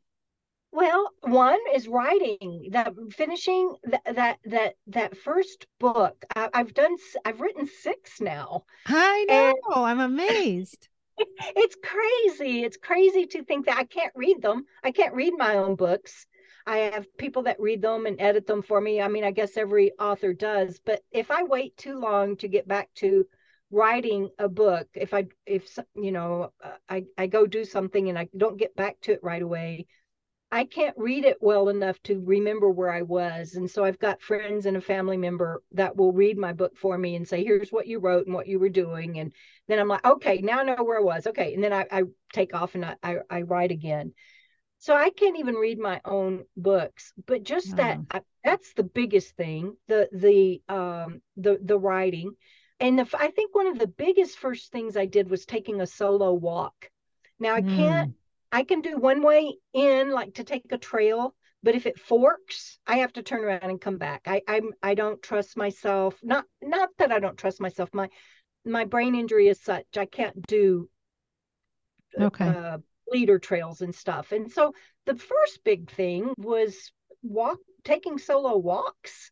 well, 0.75 1.09
one 1.21 1.59
is 1.73 1.87
writing 1.87 2.67
that 2.71 2.93
finishing 3.11 3.75
that 3.85 4.15
that 4.15 4.39
that 4.45 4.73
that 4.87 5.17
first 5.17 5.67
book. 5.79 6.25
I, 6.35 6.49
have 6.53 6.73
done. 6.73 6.97
I've 7.23 7.39
written 7.39 7.65
six 7.81 8.19
now. 8.19 8.65
I 8.85 9.25
know. 9.29 9.55
And, 9.73 9.85
I'm 9.85 9.99
amazed. 10.01 10.89
it's 11.17 11.77
crazy. 11.81 12.63
It's 12.63 12.75
crazy 12.75 13.25
to 13.27 13.43
think 13.43 13.67
that 13.67 13.77
I 13.77 13.85
can't 13.85 14.11
read 14.15 14.41
them. 14.41 14.65
I 14.83 14.91
can't 14.91 15.15
read 15.15 15.33
my 15.37 15.55
own 15.55 15.75
books. 15.75 16.27
I 16.67 16.77
have 16.77 17.17
people 17.17 17.43
that 17.43 17.59
read 17.59 17.81
them 17.81 18.05
and 18.05 18.19
edit 18.19 18.45
them 18.45 18.61
for 18.61 18.81
me. 18.81 19.01
I 19.01 19.07
mean, 19.07 19.23
I 19.23 19.31
guess 19.31 19.55
every 19.55 19.93
author 19.99 20.33
does, 20.33 20.81
but 20.83 21.01
if 21.11 21.31
I 21.31 21.43
wait 21.43 21.77
too 21.77 21.99
long 21.99 22.35
to 22.37 22.47
get 22.47 22.67
back 22.67 22.89
to 22.95 23.25
writing 23.71 24.29
a 24.39 24.49
book, 24.49 24.87
if 24.93 25.13
I 25.13 25.27
if 25.45 25.77
you 25.95 26.11
know, 26.11 26.51
uh, 26.61 26.71
I 26.89 27.05
I 27.17 27.27
go 27.27 27.45
do 27.45 27.63
something 27.63 28.09
and 28.09 28.19
I 28.19 28.27
don't 28.35 28.57
get 28.57 28.75
back 28.75 28.99
to 29.01 29.13
it 29.13 29.23
right 29.23 29.41
away, 29.41 29.85
I 30.55 30.63
can't 30.63 30.95
read 30.97 31.25
it 31.25 31.39
well 31.41 31.67
enough 31.67 32.01
to 32.03 32.17
remember 32.23 32.69
where 32.69 32.89
I 32.89 33.01
was. 33.01 33.55
And 33.55 33.69
so 33.69 33.83
I've 33.83 33.99
got 33.99 34.21
friends 34.21 34.65
and 34.65 34.77
a 34.77 34.81
family 34.81 35.17
member 35.17 35.61
that 35.73 35.97
will 35.97 36.13
read 36.13 36.37
my 36.37 36.53
book 36.53 36.77
for 36.77 36.97
me 36.97 37.17
and 37.17 37.27
say, 37.27 37.43
here's 37.43 37.73
what 37.73 37.87
you 37.87 37.99
wrote 37.99 38.25
and 38.25 38.33
what 38.33 38.47
you 38.47 38.57
were 38.57 38.69
doing. 38.69 39.19
And 39.19 39.33
then 39.67 39.79
I'm 39.79 39.89
like, 39.89 40.05
okay, 40.05 40.37
now 40.37 40.59
I 40.59 40.63
know 40.63 40.81
where 40.81 40.97
I 40.97 41.03
was. 41.03 41.27
Okay. 41.27 41.53
And 41.53 41.61
then 41.61 41.73
I, 41.73 41.85
I 41.91 42.03
take 42.31 42.55
off 42.55 42.73
and 42.73 42.85
I, 42.85 42.95
I, 43.03 43.17
I, 43.29 43.41
write 43.41 43.71
again. 43.71 44.13
So 44.77 44.95
I 44.95 45.09
can't 45.09 45.39
even 45.39 45.55
read 45.55 45.77
my 45.77 45.99
own 46.05 46.45
books, 46.55 47.11
but 47.27 47.43
just 47.43 47.75
that, 47.75 47.99
I, 48.09 48.21
that's 48.41 48.73
the 48.75 48.83
biggest 48.83 49.35
thing, 49.35 49.75
the, 49.89 50.07
the, 50.13 50.61
um, 50.73 51.21
the, 51.35 51.59
the 51.61 51.77
writing. 51.77 52.31
And 52.79 52.99
the, 52.99 53.09
I 53.19 53.27
think 53.31 53.53
one 53.53 53.67
of 53.67 53.77
the 53.77 53.87
biggest 53.87 54.37
first 54.37 54.71
things 54.71 54.95
I 54.95 55.05
did 55.05 55.29
was 55.29 55.45
taking 55.45 55.81
a 55.81 55.87
solo 55.87 56.31
walk. 56.31 56.89
Now 57.41 57.55
I 57.55 57.61
can't 57.61 58.11
mm. 58.11 58.15
I 58.55 58.63
can 58.63 58.79
do 58.79 58.97
one 58.97 59.21
way 59.21 59.57
in, 59.73 60.11
like 60.11 60.35
to 60.35 60.45
take 60.45 60.71
a 60.71 60.77
trail, 60.77 61.35
but 61.61 61.75
if 61.75 61.85
it 61.85 61.99
forks, 61.99 62.79
I 62.87 62.99
have 62.99 63.11
to 63.13 63.21
turn 63.21 63.43
around 63.43 63.63
and 63.63 63.81
come 63.81 63.97
back. 63.97 64.21
I 64.27 64.43
I'm 64.47 64.71
I 64.81 64.93
don't 64.93 65.21
trust 65.21 65.57
myself. 65.57 66.17
Not 66.23 66.45
not 66.61 66.87
that 66.97 67.11
I 67.11 67.19
don't 67.19 67.37
trust 67.37 67.59
myself. 67.59 67.89
My 67.93 68.07
my 68.63 68.85
brain 68.85 69.13
injury 69.13 69.49
is 69.49 69.59
such 69.59 69.97
I 69.97 70.05
can't 70.05 70.41
do 70.47 70.89
okay 72.17 72.47
uh, 72.47 72.77
leader 73.11 73.39
trails 73.39 73.81
and 73.81 73.93
stuff. 73.93 74.31
And 74.31 74.49
so 74.49 74.73
the 75.05 75.17
first 75.17 75.65
big 75.65 75.91
thing 75.91 76.33
was 76.37 76.93
walk 77.23 77.59
taking 77.83 78.17
solo 78.17 78.55
walks 78.55 79.31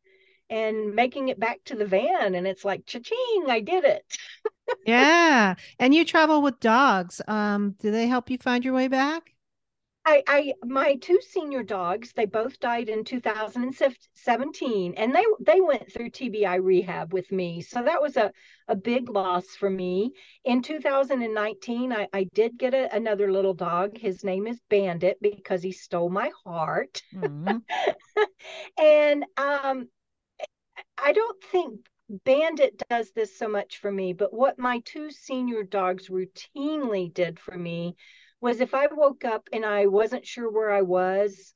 and 0.49 0.95
making 0.95 1.29
it 1.29 1.39
back 1.39 1.59
to 1.63 1.75
the 1.75 1.85
van 1.85 2.35
and 2.35 2.45
it's 2.45 2.65
like 2.65 2.85
cha-ching 2.85 3.45
i 3.47 3.59
did 3.59 3.85
it 3.85 4.05
yeah 4.85 5.55
and 5.79 5.93
you 5.93 6.05
travel 6.05 6.41
with 6.41 6.59
dogs 6.59 7.21
um 7.27 7.75
do 7.79 7.91
they 7.91 8.07
help 8.07 8.29
you 8.29 8.37
find 8.37 8.63
your 8.63 8.73
way 8.73 8.87
back? 8.87 9.33
I, 10.05 10.21
I 10.27 10.53
my 10.63 10.95
two 10.95 11.19
senior 11.21 11.63
dogs 11.63 12.11
they 12.11 12.25
both 12.25 12.59
died 12.59 12.89
in 12.89 13.05
2017 13.05 14.93
and 14.97 15.15
they 15.15 15.23
they 15.39 15.61
went 15.61 15.91
through 15.91 16.09
TBI 16.09 16.61
rehab 16.61 17.13
with 17.13 17.31
me 17.31 17.61
so 17.61 17.81
that 17.83 18.01
was 18.01 18.17
a, 18.17 18.31
a 18.67 18.75
big 18.75 19.09
loss 19.09 19.45
for 19.55 19.69
me. 19.69 20.11
In 20.43 20.61
2019 20.61 21.93
I, 21.93 22.07
I 22.11 22.25
did 22.33 22.57
get 22.57 22.73
a, 22.73 22.93
another 22.93 23.31
little 23.31 23.53
dog. 23.53 23.97
His 23.97 24.25
name 24.25 24.45
is 24.45 24.59
Bandit 24.69 25.19
because 25.21 25.63
he 25.63 25.71
stole 25.71 26.09
my 26.09 26.31
heart. 26.45 27.01
Mm-hmm. 27.15 27.59
and 28.77 29.23
um 29.37 29.87
I 30.97 31.13
don't 31.13 31.43
think 31.45 31.79
Bandit 32.25 32.81
does 32.89 33.11
this 33.11 33.37
so 33.37 33.47
much 33.47 33.79
for 33.79 33.91
me, 33.91 34.13
but 34.13 34.33
what 34.33 34.59
my 34.59 34.79
two 34.85 35.09
senior 35.09 35.63
dogs 35.63 36.09
routinely 36.09 37.11
did 37.11 37.39
for 37.39 37.57
me 37.57 37.95
was 38.39 38.61
if 38.61 38.73
I 38.73 38.87
woke 38.87 39.25
up 39.25 39.49
and 39.51 39.65
I 39.65 39.87
wasn't 39.87 40.27
sure 40.27 40.49
where 40.51 40.71
I 40.71 40.83
was 40.83 41.55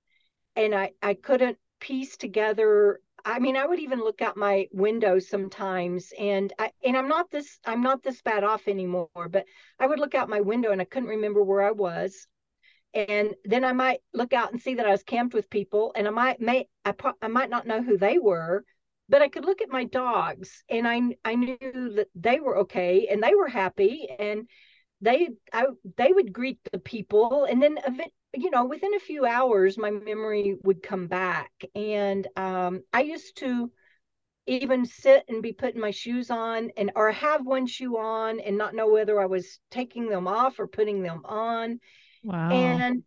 and 0.55 0.73
I, 0.73 0.93
I 1.01 1.13
couldn't 1.13 1.57
piece 1.79 2.17
together 2.17 2.99
I 3.25 3.39
mean, 3.39 3.57
I 3.57 3.65
would 3.65 3.79
even 3.79 3.99
look 3.99 4.21
out 4.21 4.37
my 4.37 4.67
window 4.71 5.19
sometimes, 5.19 6.13
and 6.17 6.53
I 6.57 6.71
and 6.81 6.95
I'm 6.95 7.09
not 7.09 7.29
this 7.29 7.59
I'm 7.65 7.81
not 7.81 8.01
this 8.01 8.21
bad 8.21 8.45
off 8.45 8.69
anymore. 8.69 9.09
But 9.29 9.45
I 9.79 9.87
would 9.87 9.99
look 9.99 10.15
out 10.15 10.29
my 10.29 10.39
window 10.39 10.71
and 10.71 10.79
I 10.79 10.85
couldn't 10.85 11.09
remember 11.09 11.43
where 11.43 11.61
I 11.61 11.71
was, 11.71 12.25
and 12.93 13.35
then 13.43 13.65
I 13.65 13.73
might 13.73 13.99
look 14.13 14.31
out 14.31 14.53
and 14.53 14.61
see 14.61 14.75
that 14.75 14.85
I 14.85 14.91
was 14.91 15.03
camped 15.03 15.33
with 15.33 15.49
people, 15.49 15.91
and 15.95 16.07
I 16.07 16.11
might 16.11 16.39
may 16.39 16.69
I, 16.85 16.93
I 17.21 17.27
might 17.27 17.49
not 17.49 17.67
know 17.67 17.81
who 17.81 17.97
they 17.97 18.17
were, 18.17 18.63
but 19.09 19.21
I 19.21 19.29
could 19.29 19.45
look 19.45 19.61
at 19.61 19.69
my 19.69 19.85
dogs 19.85 20.63
and 20.69 20.87
I 20.87 21.01
I 21.23 21.35
knew 21.35 21.57
that 21.95 22.07
they 22.15 22.39
were 22.39 22.59
okay 22.59 23.07
and 23.09 23.21
they 23.21 23.35
were 23.35 23.47
happy 23.47 24.07
and 24.19 24.47
they 25.01 25.29
I, 25.53 25.65
they 25.97 26.11
would 26.11 26.33
greet 26.33 26.59
the 26.71 26.79
people 26.79 27.45
and 27.45 27.61
then 27.61 27.77
you 28.35 28.49
know 28.49 28.65
within 28.65 28.93
a 28.95 28.99
few 28.99 29.25
hours 29.25 29.77
my 29.77 29.91
memory 29.91 30.57
would 30.63 30.83
come 30.83 31.07
back 31.07 31.51
and 31.75 32.27
um, 32.35 32.81
I 32.93 33.01
used 33.01 33.37
to 33.37 33.71
even 34.47 34.85
sit 34.85 35.25
and 35.27 35.43
be 35.43 35.51
putting 35.51 35.81
my 35.81 35.91
shoes 35.91 36.31
on 36.31 36.71
and 36.77 36.91
or 36.95 37.11
have 37.11 37.45
one 37.45 37.67
shoe 37.67 37.97
on 37.97 38.39
and 38.39 38.57
not 38.57 38.73
know 38.73 38.89
whether 38.89 39.21
I 39.21 39.25
was 39.25 39.59
taking 39.69 40.09
them 40.09 40.27
off 40.27 40.57
or 40.59 40.67
putting 40.67 41.03
them 41.03 41.21
on. 41.25 41.79
Wow. 42.23 42.49
And 42.49 43.03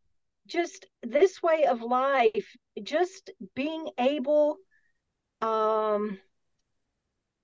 just 0.46 0.86
this 1.02 1.42
way 1.42 1.64
of 1.64 1.80
life, 1.80 2.54
just 2.82 3.30
being 3.54 3.88
able 3.98 4.58
um, 5.40 6.18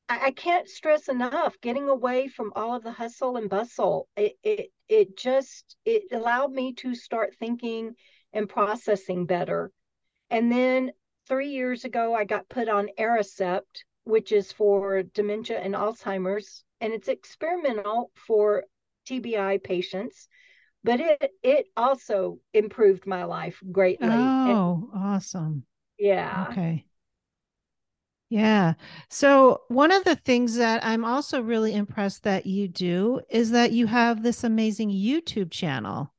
I, 0.09 0.27
I 0.27 0.31
can't 0.33 0.69
stress 0.69 1.09
enough 1.09 1.61
getting 1.61 1.89
away 1.89 2.29
from 2.29 2.53
all 2.57 2.75
of 2.75 2.83
the 2.83 2.93
hustle 2.93 3.37
and 3.37 3.49
bustle. 3.49 4.09
It, 4.17 4.37
it, 4.43 4.71
it 4.89 5.17
just, 5.17 5.77
it 5.85 6.05
allowed 6.13 6.53
me 6.53 6.75
to 6.75 6.95
start 6.95 7.35
thinking 7.39 7.95
and 8.33 8.49
processing 8.49 9.27
better. 9.27 9.71
And 10.31 10.51
then 10.51 10.93
three 11.29 11.51
years 11.51 11.85
ago, 11.85 12.15
I 12.15 12.25
got 12.25 12.49
put 12.49 12.69
on 12.69 12.89
Aricept, 12.99 13.85
which 14.05 14.33
is 14.33 14.53
for 14.53 15.03
dementia 15.03 15.59
and 15.59 15.75
Alzheimer's, 15.75 16.65
and 16.81 16.93
it's 16.93 17.09
experimental 17.09 18.11
for 18.15 18.65
TBI 19.09 19.63
patients, 19.63 20.29
but 20.85 21.01
it 21.01 21.31
it 21.43 21.67
also 21.77 22.39
improved 22.53 23.07
my 23.07 23.25
life 23.25 23.61
greatly. 23.73 24.07
Oh, 24.09 24.91
and, 24.93 25.05
awesome! 25.05 25.65
Yeah. 25.99 26.47
Okay. 26.51 26.87
Yeah. 28.29 28.75
So, 29.09 29.63
one 29.69 29.93
of 29.93 30.03
the 30.05 30.17
things 30.17 30.57
that 30.57 30.85
I'm 30.85 31.05
also 31.05 31.41
really 31.41 31.75
impressed 31.75 32.25
that 32.25 32.45
you 32.45 32.67
do 32.67 33.21
is 33.31 33.51
that 33.51 33.73
you 33.73 33.87
have 33.87 34.23
this 34.23 34.43
amazing 34.43 34.91
YouTube 34.91 35.51
channel. 35.53 36.13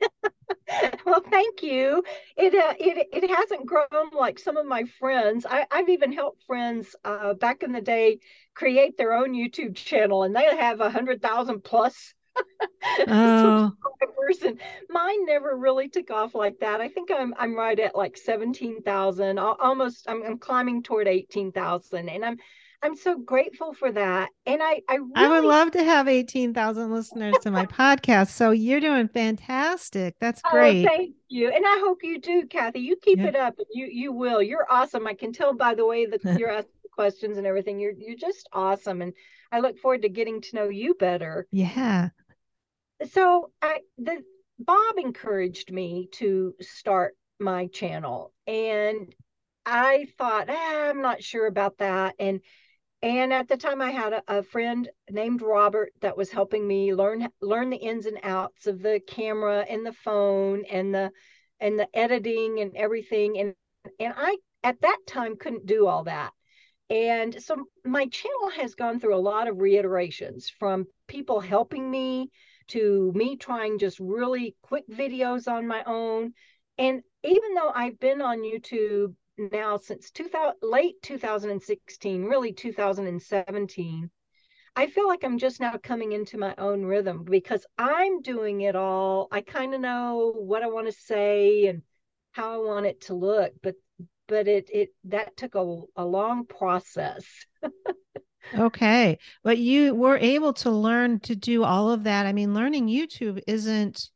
well, 1.06 1.22
thank 1.30 1.62
you. 1.62 2.02
It 2.36 2.54
uh, 2.54 2.74
it 2.78 3.08
it 3.12 3.30
hasn't 3.30 3.66
grown 3.66 4.10
like 4.12 4.38
some 4.38 4.56
of 4.56 4.66
my 4.66 4.84
friends. 4.98 5.46
I, 5.48 5.66
I've 5.70 5.88
even 5.88 6.12
helped 6.12 6.42
friends 6.44 6.94
uh, 7.04 7.34
back 7.34 7.62
in 7.62 7.72
the 7.72 7.80
day 7.80 8.18
create 8.54 8.96
their 8.96 9.12
own 9.12 9.32
YouTube 9.32 9.76
channel, 9.76 10.24
and 10.24 10.34
they 10.34 10.44
have 10.56 10.80
a 10.80 10.90
hundred 10.90 11.22
thousand 11.22 11.62
plus 11.62 12.14
oh. 13.08 13.72
person. 14.26 14.58
Mine 14.90 15.26
never 15.26 15.56
really 15.56 15.88
took 15.88 16.10
off 16.10 16.34
like 16.34 16.58
that. 16.60 16.80
I 16.80 16.88
think 16.88 17.10
I'm 17.10 17.34
I'm 17.38 17.54
right 17.54 17.78
at 17.78 17.96
like 17.96 18.16
seventeen 18.16 18.82
thousand, 18.82 19.38
almost. 19.38 20.08
I'm, 20.08 20.22
I'm 20.22 20.38
climbing 20.38 20.82
toward 20.82 21.08
eighteen 21.08 21.52
thousand, 21.52 22.08
and 22.08 22.24
I'm 22.24 22.36
I'm 22.82 22.96
so 22.96 23.18
grateful 23.18 23.72
for 23.72 23.90
that. 23.92 24.30
And 24.44 24.62
I 24.62 24.82
I, 24.88 24.96
really... 24.96 25.12
I 25.14 25.28
would 25.28 25.44
love 25.44 25.70
to 25.72 25.84
have 25.84 26.08
eighteen 26.08 26.54
thousand 26.54 26.92
listeners 26.92 27.34
to 27.42 27.50
my 27.50 27.66
podcast. 27.66 28.28
So 28.28 28.50
you're 28.50 28.80
doing 28.80 29.08
fantastic. 29.08 30.16
That's 30.20 30.42
oh, 30.44 30.50
great. 30.50 30.86
Oh, 30.86 30.88
thank 30.88 31.14
you, 31.28 31.50
and 31.50 31.64
I 31.64 31.78
hope 31.84 32.02
you 32.02 32.20
do, 32.20 32.46
Kathy. 32.46 32.80
You 32.80 32.96
keep 32.96 33.20
it 33.20 33.36
up. 33.36 33.54
You 33.72 33.86
you 33.90 34.12
will. 34.12 34.42
You're 34.42 34.66
awesome. 34.70 35.06
I 35.06 35.14
can 35.14 35.32
tell 35.32 35.54
by 35.54 35.74
the 35.74 35.86
way 35.86 36.06
that 36.06 36.22
you're 36.38 36.50
asking 36.50 36.72
questions 36.92 37.38
and 37.38 37.46
everything. 37.46 37.78
You're 37.78 37.94
you're 37.96 38.16
just 38.16 38.48
awesome, 38.52 39.02
and 39.02 39.12
I 39.52 39.60
look 39.60 39.78
forward 39.78 40.02
to 40.02 40.08
getting 40.08 40.40
to 40.42 40.56
know 40.56 40.68
you 40.68 40.94
better. 40.94 41.46
Yeah 41.52 42.10
so 43.10 43.50
I 43.60 43.80
the 43.98 44.22
Bob 44.58 44.98
encouraged 44.98 45.70
me 45.70 46.08
to 46.12 46.54
start 46.60 47.16
my 47.38 47.66
channel 47.66 48.32
and 48.46 49.14
I 49.64 50.06
thought 50.16 50.48
ah, 50.48 50.88
I'm 50.88 51.02
not 51.02 51.22
sure 51.22 51.46
about 51.46 51.78
that 51.78 52.14
and 52.18 52.40
and 53.02 53.32
at 53.32 53.48
the 53.48 53.58
time 53.58 53.82
I 53.82 53.90
had 53.90 54.14
a, 54.14 54.22
a, 54.26 54.42
friend 54.42 54.88
named 55.10 55.42
Robert 55.42 55.92
that 56.00 56.16
was 56.16 56.30
helping 56.30 56.66
me 56.66 56.94
learn 56.94 57.28
learn 57.42 57.70
the 57.70 57.76
ins 57.76 58.06
and 58.06 58.18
outs 58.22 58.66
of 58.66 58.80
the 58.80 59.00
camera 59.06 59.66
and 59.68 59.84
the 59.84 59.92
phone 59.92 60.64
and 60.64 60.94
the 60.94 61.10
and 61.60 61.78
the 61.78 61.88
editing 61.94 62.60
and 62.60 62.76
everything 62.76 63.38
and 63.38 63.54
and 64.00 64.14
I 64.16 64.38
at 64.62 64.80
that 64.80 64.98
time 65.06 65.36
couldn't 65.36 65.66
do 65.66 65.86
all 65.86 66.04
that. 66.04 66.32
And 66.88 67.42
so 67.42 67.64
my 67.84 68.06
channel 68.06 68.50
has 68.56 68.74
gone 68.74 69.00
through 69.00 69.16
a 69.16 69.18
lot 69.18 69.48
of 69.48 69.60
reiterations 69.60 70.48
from 70.48 70.86
people 71.06 71.40
helping 71.40 71.90
me 71.90 72.30
to 72.68 73.12
me 73.14 73.36
trying 73.36 73.78
just 73.78 73.98
really 74.00 74.56
quick 74.62 74.84
videos 74.88 75.50
on 75.50 75.66
my 75.66 75.82
own. 75.84 76.32
And 76.78 77.02
even 77.24 77.54
though 77.54 77.70
I've 77.74 77.98
been 77.98 78.20
on 78.20 78.38
YouTube 78.38 79.14
now 79.38 79.78
since 79.78 80.10
2000, 80.10 80.54
late 80.62 81.00
2016, 81.02 82.24
really 82.24 82.52
2017, 82.52 84.10
I 84.78 84.86
feel 84.88 85.08
like 85.08 85.24
I'm 85.24 85.38
just 85.38 85.58
now 85.60 85.78
coming 85.82 86.12
into 86.12 86.36
my 86.36 86.54
own 86.58 86.84
rhythm 86.84 87.24
because 87.24 87.64
I'm 87.78 88.20
doing 88.20 88.60
it 88.60 88.76
all. 88.76 89.28
I 89.30 89.40
kind 89.40 89.74
of 89.74 89.80
know 89.80 90.34
what 90.36 90.62
I 90.62 90.66
want 90.66 90.86
to 90.86 90.92
say 90.92 91.66
and 91.66 91.82
how 92.32 92.52
I 92.52 92.58
want 92.58 92.84
it 92.86 93.00
to 93.02 93.14
look, 93.14 93.54
but 93.62 93.74
but 94.28 94.48
it 94.48 94.68
it 94.72 94.90
that 95.04 95.36
took 95.36 95.54
a, 95.54 95.82
a 95.96 96.04
long 96.04 96.44
process. 96.44 97.24
Okay. 98.54 99.18
But 99.42 99.58
you 99.58 99.94
were 99.94 100.16
able 100.16 100.52
to 100.54 100.70
learn 100.70 101.20
to 101.20 101.34
do 101.34 101.64
all 101.64 101.90
of 101.90 102.04
that. 102.04 102.26
I 102.26 102.32
mean, 102.32 102.54
learning 102.54 102.88
YouTube 102.88 103.40
isn't 103.46 104.10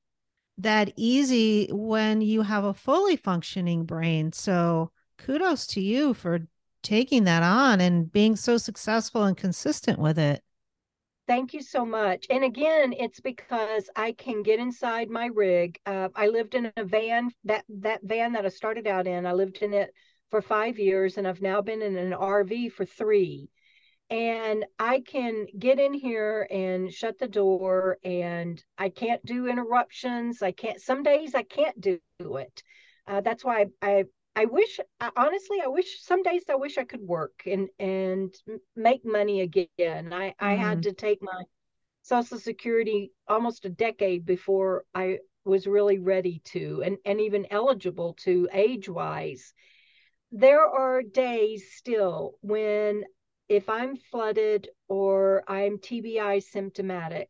that 0.59 0.93
easy 0.97 1.69
when 1.73 2.21
you 2.21 2.43
have 2.43 2.64
a 2.64 2.75
fully 2.75 3.16
functioning 3.16 3.85
brain. 3.85 4.33
So 4.33 4.90
kudos 5.19 5.66
to 5.69 5.81
you 5.81 6.14
for 6.14 6.40
taking 6.83 7.25
that 7.25 7.43
on 7.43 7.81
and 7.81 8.11
being 8.11 8.37
so 8.37 8.57
successful 8.57 9.25
and 9.25 9.37
consistent 9.37 9.99
with 9.99 10.19
it. 10.19 10.43
Thank 11.27 11.55
you 11.55 11.62
so 11.62 11.85
much. 11.87 12.27
And 12.29 12.43
again, 12.43 12.93
it's 12.93 13.21
because 13.21 13.88
I 13.95 14.12
can 14.12 14.43
get 14.43 14.59
inside 14.59 15.11
my 15.11 15.27
rig. 15.27 15.79
Uh, 15.87 16.09
I 16.14 16.27
lived 16.27 16.55
in 16.57 16.73
a 16.77 16.85
van 16.85 17.31
that 17.45 17.64
that 17.69 18.01
van 18.03 18.33
that 18.33 18.45
I 18.45 18.49
started 18.49 18.87
out 18.88 19.07
in. 19.07 19.27
I 19.27 19.33
lived 19.33 19.59
in 19.59 19.73
it 19.73 19.95
for 20.31 20.43
five 20.43 20.79
years, 20.79 21.19
and 21.19 21.29
I've 21.29 21.40
now 21.40 21.61
been 21.61 21.83
in 21.83 21.97
an 21.97 22.12
RV 22.12 22.73
for 22.73 22.85
three. 22.85 23.49
And 24.11 24.66
I 24.79 25.01
can 25.01 25.46
get 25.57 25.79
in 25.79 25.94
here 25.94 26.49
and 26.51 26.92
shut 26.92 27.18
the 27.18 27.29
door, 27.29 27.99
and 28.03 28.62
I 28.77 28.88
can't 28.88 29.25
do 29.25 29.46
interruptions. 29.46 30.42
I 30.42 30.51
can't. 30.51 30.81
Some 30.81 31.05
days 31.05 31.35
I 31.37 31.44
can't 31.44 31.81
do 31.81 32.01
it. 32.18 32.62
Uh, 33.07 33.20
that's 33.20 33.44
why 33.44 33.66
I, 33.81 33.88
I 33.88 34.05
I 34.37 34.44
wish 34.44 34.79
honestly 35.16 35.59
I 35.62 35.66
wish 35.66 36.03
some 36.03 36.23
days 36.23 36.44
I 36.49 36.55
wish 36.55 36.79
I 36.79 36.85
could 36.85 37.03
work 37.03 37.42
and 37.46 37.68
and 37.79 38.35
make 38.77 39.05
money 39.05 39.40
again. 39.40 40.12
I 40.12 40.35
I 40.38 40.55
had 40.55 40.79
mm-hmm. 40.79 40.90
to 40.90 40.92
take 40.92 41.23
my 41.23 41.42
social 42.03 42.38
security 42.38 43.12
almost 43.29 43.64
a 43.64 43.70
decade 43.70 44.25
before 44.25 44.85
I 44.94 45.18
was 45.44 45.66
really 45.66 45.99
ready 45.99 46.40
to 46.46 46.83
and 46.85 46.99
and 47.05 47.20
even 47.20 47.46
eligible 47.51 48.14
to 48.25 48.49
age 48.53 48.88
wise. 48.88 49.53
There 50.33 50.64
are 50.64 51.03
days 51.03 51.73
still 51.75 52.35
when 52.40 53.05
if 53.51 53.69
I'm 53.69 53.97
flooded 53.97 54.69
or 54.89 55.43
I'm 55.47 55.77
TBI 55.77 56.43
symptomatic 56.43 57.29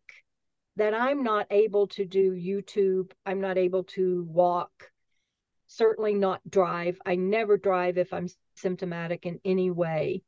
that 0.76 0.94
I'm 0.94 1.24
not 1.24 1.48
able 1.50 1.88
to 1.88 2.04
do 2.04 2.32
YouTube, 2.32 3.10
I'm 3.26 3.40
not 3.40 3.58
able 3.58 3.82
to 3.84 4.24
walk 4.28 4.92
certainly 5.70 6.14
not 6.14 6.40
drive. 6.50 7.00
I 7.06 7.14
never 7.14 7.56
drive 7.56 7.96
if 7.96 8.12
I'm 8.12 8.26
symptomatic 8.56 9.24
in 9.24 9.40
any 9.44 9.70
way. 9.70 10.22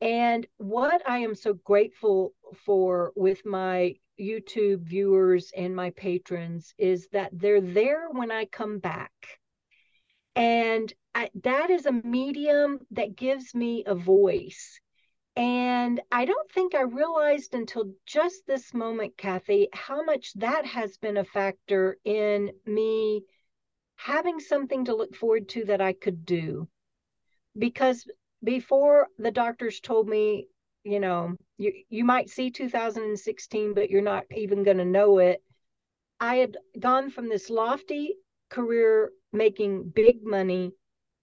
And 0.00 0.44
what 0.56 1.08
I 1.08 1.18
am 1.18 1.36
so 1.36 1.54
grateful 1.54 2.34
for 2.64 3.12
with 3.14 3.46
my 3.46 3.94
YouTube 4.20 4.80
viewers 4.80 5.52
and 5.56 5.74
my 5.74 5.90
patrons 5.90 6.74
is 6.78 7.06
that 7.12 7.30
they're 7.32 7.60
there 7.60 8.08
when 8.10 8.32
I 8.32 8.46
come 8.46 8.78
back. 8.78 9.12
And 10.34 10.92
I, 11.14 11.30
that 11.44 11.70
is 11.70 11.86
a 11.86 11.92
medium 11.92 12.80
that 12.90 13.16
gives 13.16 13.54
me 13.54 13.84
a 13.86 13.94
voice. 13.94 14.80
And 15.36 16.00
I 16.10 16.24
don't 16.24 16.50
think 16.50 16.74
I 16.74 16.80
realized 16.80 17.54
until 17.54 17.92
just 18.06 18.46
this 18.46 18.72
moment, 18.72 19.18
Kathy, 19.18 19.68
how 19.74 20.02
much 20.02 20.32
that 20.34 20.64
has 20.64 20.96
been 20.96 21.18
a 21.18 21.24
factor 21.24 21.98
in 22.04 22.52
me 22.64 23.22
having 23.96 24.40
something 24.40 24.86
to 24.86 24.94
look 24.94 25.14
forward 25.14 25.48
to 25.50 25.66
that 25.66 25.82
I 25.82 25.92
could 25.92 26.24
do. 26.24 26.68
Because 27.58 28.06
before 28.42 29.08
the 29.18 29.30
doctors 29.30 29.80
told 29.80 30.08
me, 30.08 30.48
you 30.84 31.00
know, 31.00 31.36
you, 31.58 31.72
you 31.90 32.04
might 32.04 32.30
see 32.30 32.50
2016, 32.50 33.74
but 33.74 33.90
you're 33.90 34.00
not 34.00 34.24
even 34.34 34.62
going 34.62 34.78
to 34.78 34.84
know 34.84 35.18
it. 35.18 35.42
I 36.18 36.36
had 36.36 36.56
gone 36.78 37.10
from 37.10 37.28
this 37.28 37.50
lofty 37.50 38.14
career 38.48 39.10
making 39.32 39.90
big 39.94 40.24
money 40.24 40.72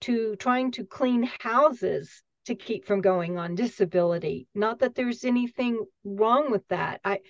to 0.02 0.36
trying 0.36 0.70
to 0.72 0.84
clean 0.84 1.28
houses 1.40 2.22
to 2.44 2.54
keep 2.54 2.86
from 2.86 3.00
going 3.00 3.38
on 3.38 3.54
disability. 3.54 4.48
Not 4.54 4.80
that 4.80 4.94
there's 4.94 5.24
anything 5.24 5.84
wrong 6.04 6.50
with 6.50 6.66
that. 6.68 7.00
I 7.04 7.20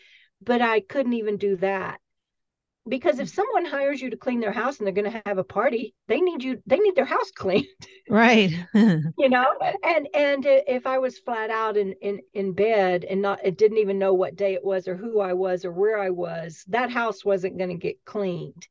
but 0.43 0.61
I 0.61 0.81
couldn't 0.81 1.15
even 1.15 1.37
do 1.37 1.57
that 1.57 2.01
because 2.87 3.19
if 3.19 3.29
someone 3.29 3.65
hires 3.65 4.01
you 4.01 4.11
to 4.11 4.17
clean 4.17 4.41
their 4.41 4.53
house 4.53 4.79
and 4.79 4.87
they're 4.87 4.95
going 4.95 5.11
to 5.11 5.23
have 5.27 5.39
a 5.39 5.45
party 5.45 5.95
they 6.09 6.21
need 6.21 6.43
you 6.43 6.63
they 6.67 6.79
need 6.79 6.95
their 6.95 7.05
house 7.05 7.31
cleaned 7.35 7.67
right 8.09 8.51
you 8.75 9.29
know 9.29 9.47
and 9.83 10.09
and 10.15 10.45
if 10.47 10.87
i 10.87 10.99
was 10.99 11.19
flat 11.19 11.51
out 11.51 11.77
in 11.77 11.93
in 12.03 12.21
in 12.35 12.53
bed 12.53 13.05
and 13.05 13.23
not 13.23 13.41
it 13.45 13.57
didn't 13.57 13.79
even 13.79 13.99
know 13.99 14.15
what 14.15 14.37
day 14.37 14.55
it 14.55 14.65
was 14.65 14.87
or 14.87 14.97
who 14.97 15.21
i 15.21 15.33
was 15.33 15.65
or 15.65 15.73
where 15.73 15.99
i 15.99 16.11
was 16.11 16.65
that 16.69 16.91
house 16.91 17.25
wasn't 17.25 17.57
going 17.57 17.71
to 17.71 17.77
get 17.77 17.97
cleaned 18.05 18.69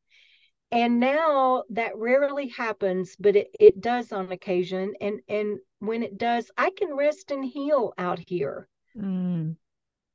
and 0.74 1.00
now 1.00 1.64
that 1.70 1.98
rarely 1.98 2.50
happens 2.50 3.16
but 3.18 3.38
it, 3.38 3.50
it 3.62 3.80
does 3.82 4.12
on 4.12 4.30
occasion 4.34 4.94
and 5.00 5.22
and 5.30 5.60
when 5.80 6.04
it 6.04 6.18
does 6.18 6.52
i 6.58 6.70
can 6.72 6.94
rest 6.98 7.32
and 7.32 7.46
heal 7.46 7.94
out 7.98 8.20
here 8.28 8.68
mm 8.96 9.56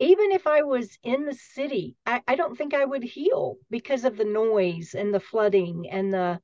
even 0.01 0.33
if 0.33 0.47
I 0.47 0.63
was 0.63 0.99
in 1.03 1.25
the 1.25 1.35
city, 1.35 1.97
I, 2.07 2.23
I 2.29 2.37
don't 2.37 2.57
think 2.57 2.75
I 2.75 2.85
would 2.85 3.03
heal 3.03 3.59
because 3.71 4.05
of 4.05 4.17
the 4.17 4.25
noise 4.25 4.95
and 4.95 5.13
the 5.15 5.21
flooding 5.21 5.89
and 5.91 6.13
the 6.13 6.41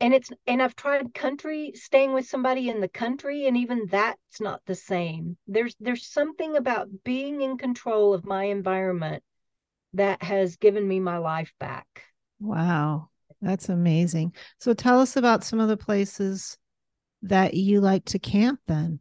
and 0.00 0.14
it's 0.14 0.30
and 0.46 0.62
I've 0.62 0.76
tried 0.76 1.14
country 1.14 1.72
staying 1.74 2.12
with 2.14 2.28
somebody 2.28 2.68
in 2.68 2.80
the 2.80 2.88
country 2.88 3.46
and 3.46 3.56
even 3.56 3.86
that's 3.88 4.40
not 4.40 4.62
the 4.66 4.74
same. 4.74 5.36
There's 5.46 5.76
there's 5.80 6.06
something 6.06 6.56
about 6.56 7.04
being 7.04 7.42
in 7.42 7.58
control 7.58 8.14
of 8.14 8.26
my 8.26 8.44
environment 8.44 9.22
that 9.94 10.22
has 10.22 10.56
given 10.56 10.86
me 10.86 11.00
my 11.00 11.18
life 11.18 11.54
back. 11.60 12.04
Wow. 12.38 13.10
That's 13.40 13.68
amazing. 13.68 14.34
So 14.58 14.74
tell 14.74 15.00
us 15.00 15.16
about 15.16 15.44
some 15.44 15.60
of 15.60 15.68
the 15.68 15.76
places 15.76 16.58
that 17.22 17.54
you 17.54 17.80
like 17.80 18.04
to 18.06 18.18
camp 18.18 18.60
then. 18.66 19.00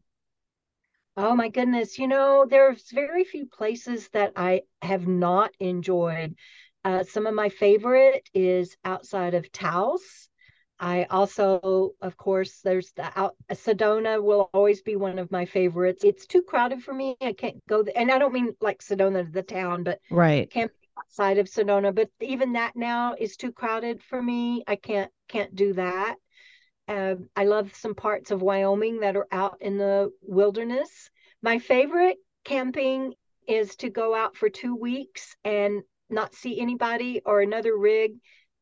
Oh 1.15 1.35
my 1.35 1.49
goodness. 1.49 1.99
You 1.99 2.07
know, 2.07 2.45
there's 2.49 2.89
very 2.91 3.23
few 3.23 3.45
places 3.45 4.09
that 4.09 4.33
I 4.35 4.61
have 4.81 5.07
not 5.07 5.51
enjoyed. 5.59 6.35
Uh, 6.83 7.03
some 7.03 7.27
of 7.27 7.33
my 7.33 7.49
favorite 7.49 8.27
is 8.33 8.75
outside 8.83 9.33
of 9.33 9.51
Taos. 9.51 10.29
I 10.79 11.03
also, 11.09 11.91
of 12.01 12.17
course, 12.17 12.59
there's 12.61 12.91
the 12.93 13.09
out 13.17 13.35
Sedona 13.51 14.21
will 14.21 14.49
always 14.53 14.81
be 14.81 14.95
one 14.95 15.19
of 15.19 15.31
my 15.31 15.45
favorites. 15.45 16.03
It's 16.03 16.25
too 16.25 16.41
crowded 16.41 16.83
for 16.83 16.93
me. 16.93 17.15
I 17.21 17.33
can't 17.33 17.65
go 17.69 17.83
there. 17.83 17.93
And 17.95 18.11
I 18.11 18.17
don't 18.17 18.33
mean 18.33 18.55
like 18.59 18.81
Sedona, 18.81 19.31
the 19.31 19.43
town, 19.43 19.83
but 19.83 19.99
right. 20.09 20.49
Camp 20.49 20.71
outside 20.97 21.37
of 21.37 21.47
Sedona. 21.47 21.93
But 21.93 22.09
even 22.21 22.53
that 22.53 22.75
now 22.75 23.15
is 23.17 23.37
too 23.37 23.51
crowded 23.51 24.03
for 24.03 24.21
me. 24.21 24.63
I 24.67 24.75
can't 24.75 25.11
can't 25.27 25.55
do 25.55 25.73
that. 25.73 26.15
Uh, 26.87 27.15
I 27.35 27.45
love 27.45 27.75
some 27.75 27.95
parts 27.95 28.31
of 28.31 28.41
Wyoming 28.41 28.99
that 28.99 29.15
are 29.15 29.27
out 29.31 29.57
in 29.61 29.77
the 29.77 30.11
wilderness. 30.21 31.09
My 31.41 31.59
favorite 31.59 32.17
camping 32.43 33.13
is 33.47 33.75
to 33.77 33.89
go 33.89 34.13
out 34.13 34.35
for 34.35 34.49
two 34.49 34.75
weeks 34.75 35.35
and 35.43 35.81
not 36.09 36.35
see 36.35 36.59
anybody 36.59 37.21
or 37.25 37.41
another 37.41 37.77
rig. 37.77 38.13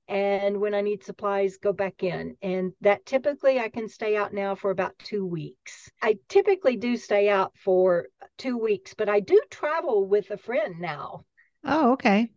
And 0.08 0.60
when 0.60 0.74
I 0.74 0.82
need 0.82 1.04
supplies, 1.04 1.58
go 1.58 1.72
back 1.74 2.04
in. 2.04 2.36
And 2.42 2.74
that 2.82 3.06
typically 3.06 3.60
I 3.60 3.70
can 3.70 3.88
stay 3.88 4.18
out 4.18 4.34
now 4.34 4.56
for 4.56 4.72
about 4.72 4.98
two 5.00 5.26
weeks. 5.26 5.90
I 6.02 6.18
typically 6.28 6.76
do 6.76 6.98
stay 6.98 7.30
out 7.30 7.54
for 7.58 8.08
two 8.38 8.58
weeks, 8.58 8.94
but 8.94 9.10
I 9.10 9.20
do 9.20 9.40
travel 9.50 10.06
with 10.06 10.30
a 10.32 10.38
friend 10.38 10.80
now. 10.80 11.26
Oh, 11.64 11.94
okay. 11.94 12.30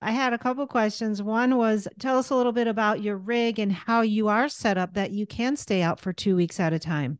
I 0.00 0.10
had 0.10 0.34
a 0.34 0.38
couple 0.38 0.66
questions. 0.66 1.22
One 1.22 1.56
was 1.56 1.88
tell 1.98 2.18
us 2.18 2.28
a 2.28 2.36
little 2.36 2.52
bit 2.52 2.66
about 2.66 3.02
your 3.02 3.16
rig 3.16 3.58
and 3.58 3.72
how 3.72 4.02
you 4.02 4.28
are 4.28 4.50
set 4.50 4.76
up 4.76 4.92
that 4.94 5.12
you 5.12 5.26
can 5.26 5.56
stay 5.56 5.80
out 5.80 5.98
for 5.98 6.12
two 6.12 6.36
weeks 6.36 6.60
at 6.60 6.74
a 6.74 6.78
time. 6.78 7.18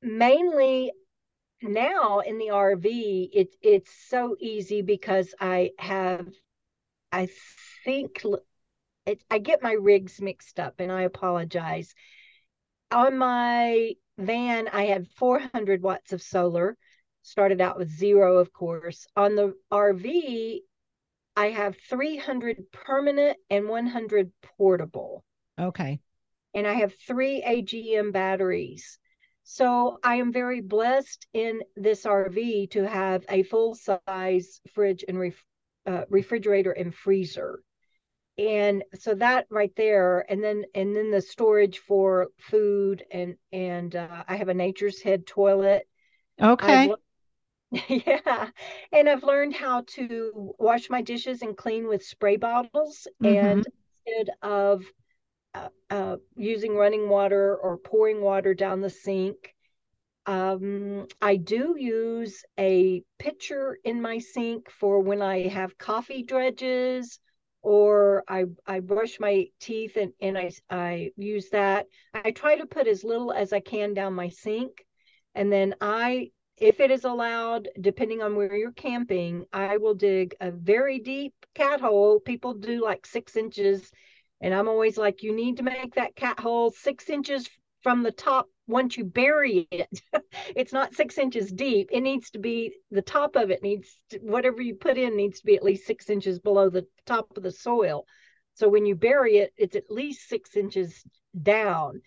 Mainly 0.00 0.92
now 1.62 2.20
in 2.20 2.38
the 2.38 2.50
RV, 2.50 3.30
it, 3.32 3.54
it's 3.60 3.92
so 4.08 4.34
easy 4.40 4.82
because 4.82 5.34
I 5.38 5.72
have, 5.78 6.26
I 7.12 7.28
think, 7.84 8.24
it, 9.06 9.22
I 9.30 9.38
get 9.38 9.62
my 9.62 9.72
rigs 9.72 10.20
mixed 10.20 10.58
up 10.58 10.76
and 10.80 10.90
I 10.90 11.02
apologize. 11.02 11.94
On 12.90 13.18
my 13.18 13.92
van, 14.16 14.68
I 14.68 14.86
had 14.86 15.06
400 15.16 15.82
watts 15.82 16.12
of 16.12 16.22
solar 16.22 16.76
started 17.22 17.60
out 17.60 17.78
with 17.78 17.90
zero, 17.90 18.38
of 18.38 18.52
course. 18.52 19.06
On 19.16 19.34
the 19.34 19.54
RV, 19.72 20.60
I 21.36 21.46
have 21.46 21.76
300 21.88 22.70
permanent 22.72 23.38
and 23.48 23.68
100 23.68 24.32
portable. 24.58 25.24
Okay. 25.58 26.00
And 26.54 26.66
I 26.66 26.74
have 26.74 26.94
three 27.06 27.42
AGM 27.42 28.12
batteries. 28.12 28.98
So 29.44 29.98
I 30.04 30.16
am 30.16 30.32
very 30.32 30.60
blessed 30.60 31.26
in 31.32 31.62
this 31.74 32.04
RV 32.04 32.70
to 32.72 32.86
have 32.86 33.24
a 33.28 33.42
full 33.42 33.74
size 33.74 34.60
fridge 34.74 35.04
and 35.08 35.18
ref, 35.18 35.44
uh, 35.86 36.04
refrigerator 36.08 36.72
and 36.72 36.94
freezer. 36.94 37.60
And 38.38 38.84
so 38.94 39.14
that 39.16 39.46
right 39.50 39.72
there, 39.76 40.24
and 40.30 40.42
then 40.42 40.64
and 40.74 40.96
then 40.96 41.10
the 41.10 41.20
storage 41.20 41.78
for 41.80 42.28
food 42.38 43.04
and 43.10 43.36
and 43.52 43.94
uh, 43.94 44.24
I 44.26 44.36
have 44.36 44.48
a 44.48 44.54
Nature's 44.54 45.02
Head 45.02 45.26
toilet. 45.26 45.86
Okay. 46.40 46.90
Yeah. 47.88 48.48
And 48.92 49.08
I've 49.08 49.22
learned 49.22 49.54
how 49.54 49.84
to 49.94 50.54
wash 50.58 50.90
my 50.90 51.00
dishes 51.00 51.42
and 51.42 51.56
clean 51.56 51.88
with 51.88 52.04
spray 52.04 52.36
bottles. 52.36 53.08
Mm-hmm. 53.22 53.46
And 53.46 53.66
instead 54.06 54.34
of 54.42 54.84
uh, 55.54 55.68
uh, 55.90 56.16
using 56.36 56.76
running 56.76 57.08
water 57.08 57.56
or 57.56 57.78
pouring 57.78 58.20
water 58.20 58.52
down 58.54 58.82
the 58.82 58.90
sink, 58.90 59.54
um, 60.26 61.06
I 61.20 61.36
do 61.36 61.74
use 61.78 62.44
a 62.58 63.02
pitcher 63.18 63.78
in 63.84 64.00
my 64.00 64.18
sink 64.18 64.70
for 64.70 65.00
when 65.00 65.20
I 65.20 65.48
have 65.48 65.78
coffee 65.78 66.22
dredges 66.22 67.18
or 67.62 68.22
I, 68.28 68.44
I 68.66 68.80
brush 68.80 69.18
my 69.18 69.46
teeth 69.60 69.96
and, 69.96 70.12
and 70.20 70.36
I, 70.36 70.50
I 70.68 71.10
use 71.16 71.48
that. 71.50 71.86
I 72.12 72.32
try 72.32 72.56
to 72.56 72.66
put 72.66 72.86
as 72.86 73.02
little 73.02 73.32
as 73.32 73.52
I 73.52 73.60
can 73.60 73.94
down 73.94 74.14
my 74.14 74.28
sink. 74.28 74.84
And 75.34 75.50
then 75.50 75.74
I, 75.80 76.30
if 76.58 76.80
it 76.80 76.90
is 76.90 77.04
allowed, 77.04 77.68
depending 77.80 78.22
on 78.22 78.36
where 78.36 78.54
you're 78.54 78.72
camping, 78.72 79.46
I 79.52 79.78
will 79.78 79.94
dig 79.94 80.34
a 80.40 80.50
very 80.50 80.98
deep 80.98 81.34
cat 81.54 81.80
hole. 81.80 82.20
People 82.20 82.54
do 82.54 82.82
like 82.82 83.06
six 83.06 83.36
inches. 83.36 83.90
And 84.40 84.54
I'm 84.54 84.68
always 84.68 84.96
like, 84.96 85.22
you 85.22 85.34
need 85.34 85.58
to 85.58 85.62
make 85.62 85.94
that 85.94 86.16
cat 86.16 86.40
hole 86.40 86.70
six 86.70 87.08
inches 87.10 87.48
from 87.82 88.02
the 88.02 88.12
top 88.12 88.48
once 88.66 88.96
you 88.96 89.04
bury 89.04 89.66
it 89.70 90.00
it's 90.56 90.72
not 90.72 90.94
six 90.94 91.18
inches 91.18 91.50
deep 91.52 91.88
it 91.90 92.00
needs 92.00 92.30
to 92.30 92.38
be 92.38 92.72
the 92.90 93.02
top 93.02 93.36
of 93.36 93.50
it 93.50 93.62
needs 93.62 93.98
to, 94.08 94.18
whatever 94.18 94.62
you 94.62 94.74
put 94.74 94.96
in 94.96 95.16
needs 95.16 95.40
to 95.40 95.46
be 95.46 95.56
at 95.56 95.64
least 95.64 95.86
six 95.86 96.08
inches 96.08 96.38
below 96.38 96.70
the 96.70 96.86
top 97.04 97.36
of 97.36 97.42
the 97.42 97.50
soil 97.50 98.04
so 98.54 98.68
when 98.68 98.86
you 98.86 98.94
bury 98.94 99.38
it 99.38 99.52
it's 99.56 99.76
at 99.76 99.90
least 99.90 100.28
six 100.28 100.56
inches 100.56 101.04
down 101.42 102.00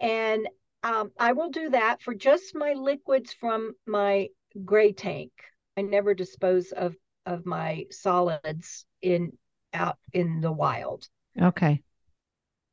and 0.00 0.48
um, 0.82 1.10
i 1.18 1.32
will 1.32 1.50
do 1.50 1.70
that 1.70 2.00
for 2.02 2.14
just 2.14 2.54
my 2.54 2.72
liquids 2.72 3.32
from 3.32 3.72
my 3.86 4.28
gray 4.64 4.92
tank 4.92 5.32
i 5.76 5.82
never 5.82 6.14
dispose 6.14 6.72
of 6.72 6.94
of 7.26 7.44
my 7.46 7.84
solids 7.90 8.86
in 9.02 9.32
out 9.74 9.98
in 10.12 10.40
the 10.40 10.52
wild 10.52 11.08
okay 11.40 11.82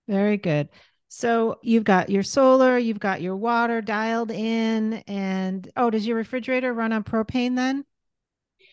very 0.08 0.38
good 0.38 0.70
so 1.18 1.60
you've 1.62 1.86
got 1.86 2.10
your 2.10 2.24
solar, 2.24 2.78
you've 2.78 3.00
got 3.00 3.22
your 3.22 3.38
water 3.38 3.82
dialed 3.82 4.32
in, 4.32 4.96
and 5.08 5.72
oh, 5.78 5.90
does 5.90 6.06
your 6.06 6.18
refrigerator 6.18 6.74
run 6.74 6.92
on 6.92 7.06
propane 7.06 7.56
then? 7.56 7.86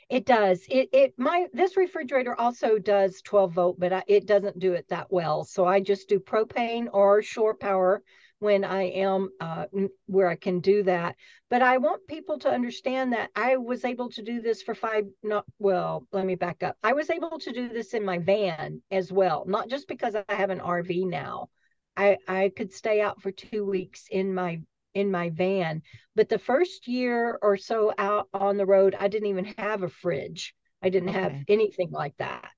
It 0.09 0.27
does. 0.27 0.67
It 0.69 0.89
it 0.93 1.15
my 1.17 1.47
this 1.53 1.77
refrigerator 1.77 2.35
also 2.39 2.79
does 2.79 3.23
12 3.23 3.53
volt, 3.53 3.79
but 3.79 3.93
I, 3.93 4.03
it 4.09 4.27
doesn't 4.27 4.59
do 4.59 4.73
it 4.73 4.89
that 4.89 5.13
well. 5.13 5.45
So 5.45 5.65
I 5.65 5.79
just 5.81 6.09
do 6.09 6.19
propane 6.19 6.89
or 6.93 7.23
shore 7.23 7.55
power 7.55 8.03
when 8.43 8.65
I 8.65 8.89
am 8.91 9.31
uh, 9.39 9.67
where 10.07 10.27
I 10.27 10.35
can 10.35 10.59
do 10.59 10.83
that. 10.83 11.15
But 11.49 11.63
I 11.63 11.79
want 11.79 12.09
people 12.09 12.41
to 12.41 12.51
understand 12.51 13.13
that 13.13 13.31
I 13.37 13.57
was 13.57 13.85
able 13.85 14.11
to 14.11 14.23
do 14.23 14.41
this 14.41 14.63
for 14.63 14.75
five. 14.75 15.05
Not 15.23 15.45
well. 15.61 16.09
Let 16.11 16.27
me 16.27 16.35
back 16.35 16.65
up. 16.65 16.77
I 16.83 16.93
was 16.93 17.09
able 17.09 17.39
to 17.39 17.53
do 17.53 17.69
this 17.69 17.95
in 17.95 18.05
my 18.05 18.19
van 18.19 18.83
as 18.91 19.13
well, 19.13 19.45
not 19.47 19.69
just 19.69 19.87
because 19.87 20.17
I 20.17 20.35
have 20.35 20.51
an 20.51 20.59
RV 20.59 21.09
now. 21.09 21.51
I 21.97 22.19
I 22.27 22.51
could 22.57 22.73
stay 22.73 23.01
out 23.01 23.23
for 23.23 23.31
two 23.31 23.65
weeks 23.65 24.07
in 24.11 24.35
my 24.35 24.61
in 24.93 25.13
my 25.13 25.31
van. 25.31 25.83
But 26.17 26.29
the 26.29 26.41
first 26.41 26.89
year 26.89 27.39
or 27.43 27.57
so 27.57 27.95
out 27.97 28.29
on 28.35 28.57
the 28.57 28.67
road, 28.67 28.97
I 28.99 29.07
didn't 29.07 29.29
even 29.29 29.55
have 29.57 29.85
a 29.85 29.89
fridge. 29.89 30.53
I 30.83 30.89
didn't 30.89 31.11
okay. 31.11 31.21
have 31.21 31.35
anything 31.47 31.93
like 31.93 32.17
that. 32.17 32.51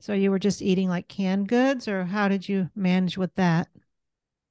So 0.00 0.14
you 0.14 0.32
were 0.32 0.40
just 0.40 0.62
eating 0.62 0.88
like 0.88 1.06
canned 1.06 1.46
goods, 1.46 1.86
or 1.86 2.06
how 2.06 2.26
did 2.26 2.48
you 2.48 2.70
manage 2.74 3.16
with 3.16 3.36
that? 3.36 3.68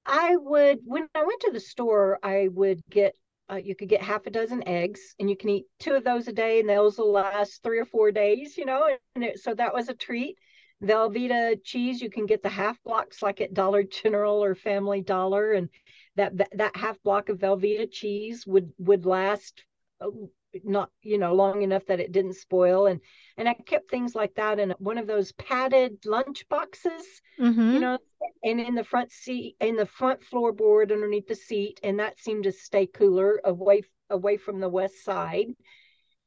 I 0.07 0.35
would 0.37 0.79
when 0.85 1.07
I 1.13 1.23
went 1.23 1.41
to 1.41 1.51
the 1.51 1.59
store, 1.59 2.17
I 2.23 2.47
would 2.53 2.81
get 2.89 3.13
uh, 3.51 3.55
you 3.55 3.75
could 3.75 3.89
get 3.89 4.01
half 4.01 4.25
a 4.25 4.29
dozen 4.29 4.67
eggs, 4.67 5.15
and 5.19 5.29
you 5.29 5.37
can 5.37 5.49
eat 5.49 5.65
two 5.79 5.93
of 5.93 6.03
those 6.03 6.27
a 6.27 6.33
day, 6.33 6.59
and 6.59 6.69
those 6.69 6.97
will 6.97 7.11
last 7.11 7.61
three 7.63 7.79
or 7.79 7.85
four 7.85 8.11
days. 8.11 8.57
You 8.57 8.65
know, 8.65 8.89
and 9.15 9.23
it, 9.23 9.39
so 9.39 9.53
that 9.53 9.73
was 9.73 9.89
a 9.89 9.93
treat. 9.93 10.37
Velveeta 10.83 11.57
cheese, 11.63 12.01
you 12.01 12.09
can 12.09 12.27
get 12.27 12.43
the 12.43 12.49
half 12.49 12.81
blocks 12.83 13.23
like 13.23 13.41
at 13.41 13.53
Dollar 13.53 13.83
General 13.83 14.43
or 14.43 14.55
Family 14.55 15.01
Dollar, 15.01 15.53
and 15.53 15.69
that 16.15 16.37
that, 16.37 16.49
that 16.55 16.75
half 16.75 17.01
block 17.03 17.29
of 17.29 17.39
Velveeta 17.39 17.91
cheese 17.91 18.45
would 18.47 18.71
would 18.77 19.05
last 19.05 19.63
uh, 20.01 20.07
not 20.63 20.89
you 21.01 21.17
know 21.17 21.33
long 21.33 21.61
enough 21.61 21.85
that 21.87 21.99
it 21.99 22.11
didn't 22.11 22.33
spoil 22.33 22.87
and 22.87 23.01
and 23.37 23.47
i 23.47 23.53
kept 23.53 23.89
things 23.89 24.15
like 24.15 24.33
that 24.35 24.59
in 24.59 24.73
one 24.79 24.97
of 24.97 25.07
those 25.07 25.31
padded 25.33 25.97
lunch 26.05 26.47
boxes 26.49 27.21
mm-hmm. 27.39 27.73
you 27.73 27.79
know 27.79 27.97
and 28.43 28.59
in 28.59 28.75
the 28.75 28.83
front 28.83 29.11
seat 29.11 29.55
in 29.61 29.75
the 29.75 29.85
front 29.85 30.19
floorboard 30.21 30.91
underneath 30.91 31.27
the 31.27 31.35
seat 31.35 31.79
and 31.83 31.99
that 31.99 32.19
seemed 32.19 32.43
to 32.43 32.51
stay 32.51 32.85
cooler 32.85 33.39
away 33.43 33.81
away 34.09 34.37
from 34.37 34.59
the 34.59 34.69
west 34.69 35.03
side 35.03 35.47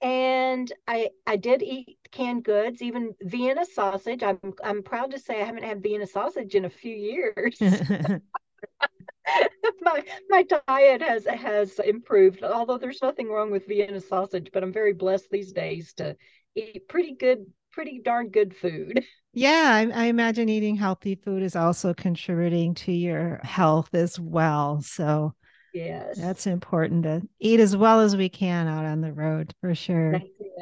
and 0.03 0.73
I 0.89 1.11
I 1.27 1.37
did 1.37 1.63
eat 1.63 1.99
canned 2.11 2.45
goods, 2.45 2.81
even 2.81 3.15
Vienna 3.21 3.67
sausage. 3.67 4.23
I'm 4.23 4.39
I'm 4.65 4.83
proud 4.83 5.11
to 5.11 5.19
say 5.19 5.41
I 5.41 5.45
haven't 5.45 5.65
had 5.65 5.83
Vienna 5.83 6.07
sausage 6.07 6.55
in 6.55 6.65
a 6.65 6.71
few 6.71 6.95
years. 6.95 7.59
my 9.81 10.05
my 10.29 10.45
diet 10.45 11.03
has 11.03 11.27
has 11.27 11.79
improved, 11.79 12.43
although 12.43 12.79
there's 12.79 13.03
nothing 13.03 13.29
wrong 13.29 13.51
with 13.51 13.67
Vienna 13.67 14.01
sausage, 14.01 14.51
but 14.53 14.63
I'm 14.63 14.73
very 14.73 14.93
blessed 14.93 15.31
these 15.31 15.53
days 15.53 15.93
to 15.95 16.17
eat 16.55 16.89
pretty 16.89 17.15
good, 17.15 17.47
pretty 17.73 18.01
darn 18.05 18.29
good 18.29 18.55
food. 18.55 19.05
Yeah, 19.33 19.71
I, 19.73 20.03
I 20.03 20.05
imagine 20.07 20.49
eating 20.49 20.75
healthy 20.75 21.15
food 21.15 21.45
is 21.45 21.55
also 21.55 21.95
contributing 21.95 22.75
to 22.75 22.91
your 22.91 23.39
health 23.45 23.95
as 23.95 24.19
well. 24.19 24.81
So 24.83 25.35
Yes. 25.73 26.19
That's 26.19 26.47
important 26.47 27.05
to 27.05 27.23
eat 27.39 27.61
as 27.61 27.77
well 27.77 28.01
as 28.01 28.17
we 28.17 28.29
can 28.29 28.67
out 28.67 28.85
on 28.85 29.01
the 29.01 29.13
road 29.13 29.55
for 29.61 29.75
sure. 29.75 30.21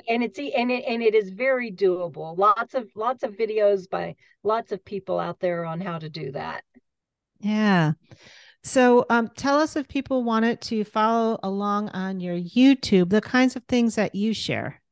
And 0.08 0.22
it's 0.22 0.38
and 0.38 0.70
it 0.70 0.84
and 0.86 1.02
it 1.02 1.14
is 1.14 1.30
very 1.30 1.72
doable. 1.72 2.36
Lots 2.36 2.74
of 2.74 2.88
lots 2.94 3.22
of 3.22 3.32
videos 3.32 3.88
by 3.88 4.16
lots 4.42 4.72
of 4.72 4.84
people 4.84 5.18
out 5.18 5.40
there 5.40 5.64
on 5.64 5.80
how 5.80 5.98
to 5.98 6.10
do 6.10 6.32
that. 6.32 6.62
Yeah. 7.40 7.92
So 8.68 9.06
um, 9.08 9.30
tell 9.34 9.58
us 9.58 9.76
if 9.76 9.88
people 9.88 10.24
wanted 10.24 10.60
to 10.60 10.84
follow 10.84 11.40
along 11.42 11.88
on 11.88 12.20
your 12.20 12.36
YouTube, 12.36 13.08
the 13.08 13.22
kinds 13.22 13.56
of 13.56 13.64
things 13.64 13.94
that 13.94 14.14
you 14.14 14.34
share. 14.34 14.82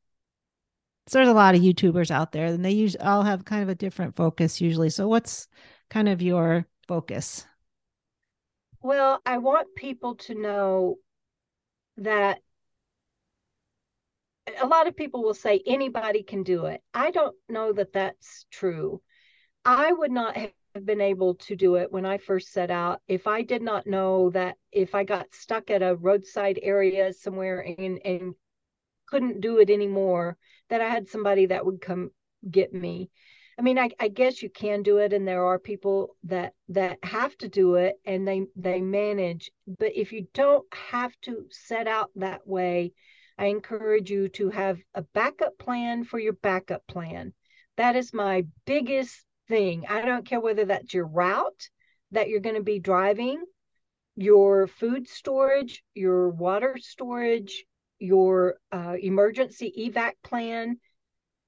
So 1.09 1.19
there's 1.19 1.29
a 1.29 1.35
lot 1.35 1.55
of 1.55 1.61
YouTubers 1.61 2.11
out 2.11 2.33
there 2.33 2.47
and 2.47 2.65
they 2.65 2.71
use 2.71 2.97
all 2.99 3.23
have 3.23 3.45
kind 3.45 3.62
of 3.62 3.69
a 3.69 3.75
different 3.75 4.17
focus 4.17 4.62
usually. 4.62 4.89
So 4.89 5.09
what's 5.09 5.47
kind 5.91 6.09
of 6.09 6.23
your 6.23 6.65
focus? 6.89 7.47
Well, 8.81 9.21
I 9.27 9.37
want 9.37 9.69
people 9.77 10.15
to 10.15 10.35
know 10.35 10.97
that 11.99 12.39
a 14.59 14.67
lot 14.67 14.87
of 14.87 14.97
people 14.97 15.23
will 15.23 15.35
say 15.35 15.61
anybody 15.67 16.23
can 16.23 16.45
do 16.45 16.65
it. 16.65 16.81
I 16.95 17.11
don't 17.11 17.37
know 17.51 17.75
that 17.75 17.93
that's 17.93 18.47
true. 18.51 19.03
I 19.67 19.93
would 19.93 20.12
not 20.12 20.35
have 20.35 20.53
been 20.85 21.01
able 21.01 21.37
to 21.37 21.57
do 21.57 21.77
it 21.77 21.91
when 21.91 22.05
I 22.05 22.19
first 22.19 22.53
set 22.53 22.71
out 22.71 23.01
if 23.09 23.27
I 23.27 23.43
did 23.43 23.62
not 23.62 23.87
know 23.87 24.31
that 24.31 24.57
if 24.73 24.95
I 24.95 25.05
got 25.05 25.35
stuck 25.35 25.71
at 25.71 25.83
a 25.83 25.97
roadside 25.97 26.59
area 26.62 27.12
somewhere 27.12 27.61
and 27.61 28.01
and 28.05 28.35
couldn't 29.07 29.41
do 29.41 29.59
it 29.59 29.71
anymore, 29.71 30.37
that 30.69 30.81
I 30.81 30.89
had 30.89 31.09
somebody 31.09 31.47
that 31.47 31.65
would 31.65 31.81
come 31.81 32.11
get 32.51 32.75
me. 32.75 33.11
I 33.59 33.62
mean, 33.62 33.79
I, 33.79 33.91
I 33.99 34.09
guess 34.09 34.43
you 34.43 34.51
can 34.51 34.83
do 34.83 34.99
it, 34.99 35.12
and 35.12 35.27
there 35.27 35.45
are 35.45 35.59
people 35.59 36.17
that 36.25 36.53
that 36.69 36.99
have 37.03 37.37
to 37.39 37.49
do 37.49 37.77
it, 37.77 37.97
and 38.05 38.29
they 38.29 38.47
they 38.57 38.81
manage. 38.81 39.51
But 39.67 39.97
if 39.97 40.12
you 40.12 40.27
don't 40.35 40.67
have 40.75 41.12
to 41.23 41.47
set 41.51 41.87
out 41.87 42.11
that 42.17 42.47
way, 42.47 42.93
I 43.39 43.47
encourage 43.47 44.11
you 44.11 44.29
to 44.31 44.51
have 44.51 44.79
a 44.95 45.03
backup 45.03 45.59
plan 45.59 46.05
for 46.05 46.19
your 46.19 46.35
backup 46.35 46.87
plan. 46.87 47.33
That 47.77 47.97
is 47.97 48.12
my 48.12 48.47
biggest 48.65 49.26
thing. 49.48 49.85
I 49.88 50.02
don't 50.02 50.26
care 50.26 50.40
whether 50.40 50.64
that's 50.64 50.94
your 50.94 51.06
route 51.06 51.68
that 52.12 52.28
you're 52.28 52.40
going 52.40 52.56
to 52.56 52.62
be 52.62 52.78
driving, 52.78 53.42
your 54.16 54.66
food 54.66 55.09
storage, 55.09 55.82
your 55.94 56.30
water 56.30 56.76
storage, 56.80 57.64
your 57.98 58.56
uh, 58.72 58.94
emergency 59.00 59.72
evac 59.90 60.12
plan 60.22 60.78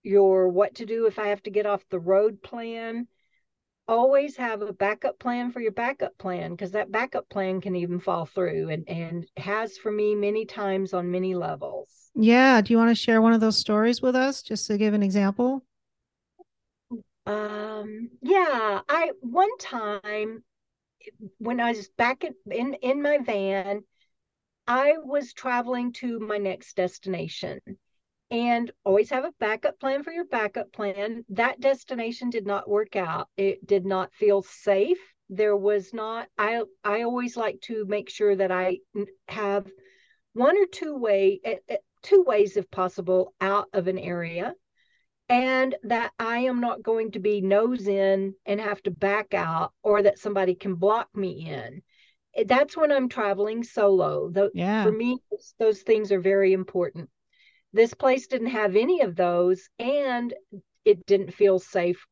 your 0.02 0.48
what 0.48 0.76
to 0.76 0.86
do 0.86 1.06
if 1.06 1.18
I 1.18 1.28
have 1.28 1.42
to 1.44 1.50
get 1.50 1.66
off 1.66 1.84
the 1.90 2.00
road 2.00 2.42
plan. 2.42 3.06
Always 3.86 4.36
have 4.36 4.60
a 4.60 4.72
backup 4.72 5.18
plan 5.18 5.50
for 5.50 5.60
your 5.60 5.72
backup 5.72 6.16
plan 6.18 6.50
because 6.50 6.72
that 6.72 6.92
backup 6.92 7.28
plan 7.28 7.60
can 7.60 7.74
even 7.74 8.00
fall 8.00 8.26
through 8.26 8.68
and, 8.68 8.88
and 8.88 9.26
has 9.36 9.78
for 9.78 9.90
me 9.90 10.14
many 10.14 10.44
times 10.44 10.92
on 10.92 11.10
many 11.10 11.34
levels. 11.34 12.10
Yeah. 12.14 12.60
Do 12.60 12.72
you 12.72 12.78
want 12.78 12.90
to 12.90 12.94
share 12.94 13.22
one 13.22 13.32
of 13.32 13.40
those 13.40 13.58
stories 13.58 14.02
with 14.02 14.14
us 14.14 14.42
just 14.42 14.66
to 14.66 14.76
give 14.76 14.92
an 14.92 15.02
example? 15.02 15.64
Um, 17.28 18.08
yeah, 18.22 18.80
I 18.88 19.10
one 19.20 19.54
time 19.58 20.42
when 21.36 21.60
I 21.60 21.72
was 21.72 21.90
back 21.90 22.24
in, 22.24 22.34
in, 22.50 22.72
in 22.80 23.02
my 23.02 23.18
van, 23.18 23.84
I 24.66 24.94
was 25.04 25.34
traveling 25.34 25.92
to 25.94 26.18
my 26.20 26.38
next 26.38 26.74
destination 26.74 27.60
and 28.30 28.70
always 28.82 29.10
have 29.10 29.26
a 29.26 29.34
backup 29.38 29.78
plan 29.78 30.04
for 30.04 30.10
your 30.10 30.24
backup 30.24 30.72
plan. 30.72 31.26
That 31.28 31.60
destination 31.60 32.30
did 32.30 32.46
not 32.46 32.66
work 32.66 32.96
out. 32.96 33.28
It 33.36 33.66
did 33.66 33.84
not 33.84 34.14
feel 34.14 34.40
safe. 34.40 34.98
There 35.28 35.56
was 35.56 35.92
not 35.92 36.28
I 36.38 36.62
I 36.82 37.02
always 37.02 37.36
like 37.36 37.60
to 37.64 37.84
make 37.84 38.08
sure 38.08 38.36
that 38.36 38.50
I 38.50 38.78
have 39.28 39.70
one 40.32 40.56
or 40.56 40.64
two 40.64 40.96
way 40.96 41.40
eh, 41.44 41.56
eh, 41.68 41.76
two 42.02 42.22
ways 42.26 42.56
if 42.56 42.70
possible 42.70 43.34
out 43.38 43.68
of 43.74 43.86
an 43.86 43.98
area 43.98 44.54
and 45.28 45.74
that 45.82 46.12
I 46.18 46.38
am 46.40 46.60
not 46.60 46.82
going 46.82 47.12
to 47.12 47.18
be 47.18 47.40
nose 47.40 47.86
in 47.86 48.34
and 48.46 48.60
have 48.60 48.82
to 48.84 48.90
back 48.90 49.34
out 49.34 49.72
or 49.82 50.02
that 50.02 50.18
somebody 50.18 50.54
can 50.54 50.74
block 50.74 51.08
me 51.14 51.48
in 51.48 51.82
eh, 52.36 52.44
that's 52.46 52.76
when 52.76 52.92
I'm 52.92 53.08
traveling 53.08 53.62
solo. 53.64 54.32
Yeah. 54.54 54.84
For 54.84 54.92
me, 54.92 55.18
those 55.58 55.82
things 55.82 56.12
are 56.12 56.20
very 56.20 56.52
important. 56.52 57.10
This 57.72 57.92
place 57.92 58.26
didn't 58.26 58.48
have 58.48 58.76
any 58.76 59.02
of 59.02 59.14
those, 59.14 59.68
and 59.78 60.32
it 60.84 61.04
didn't 61.06 61.34
feel 61.34 61.58
safe 61.58 62.06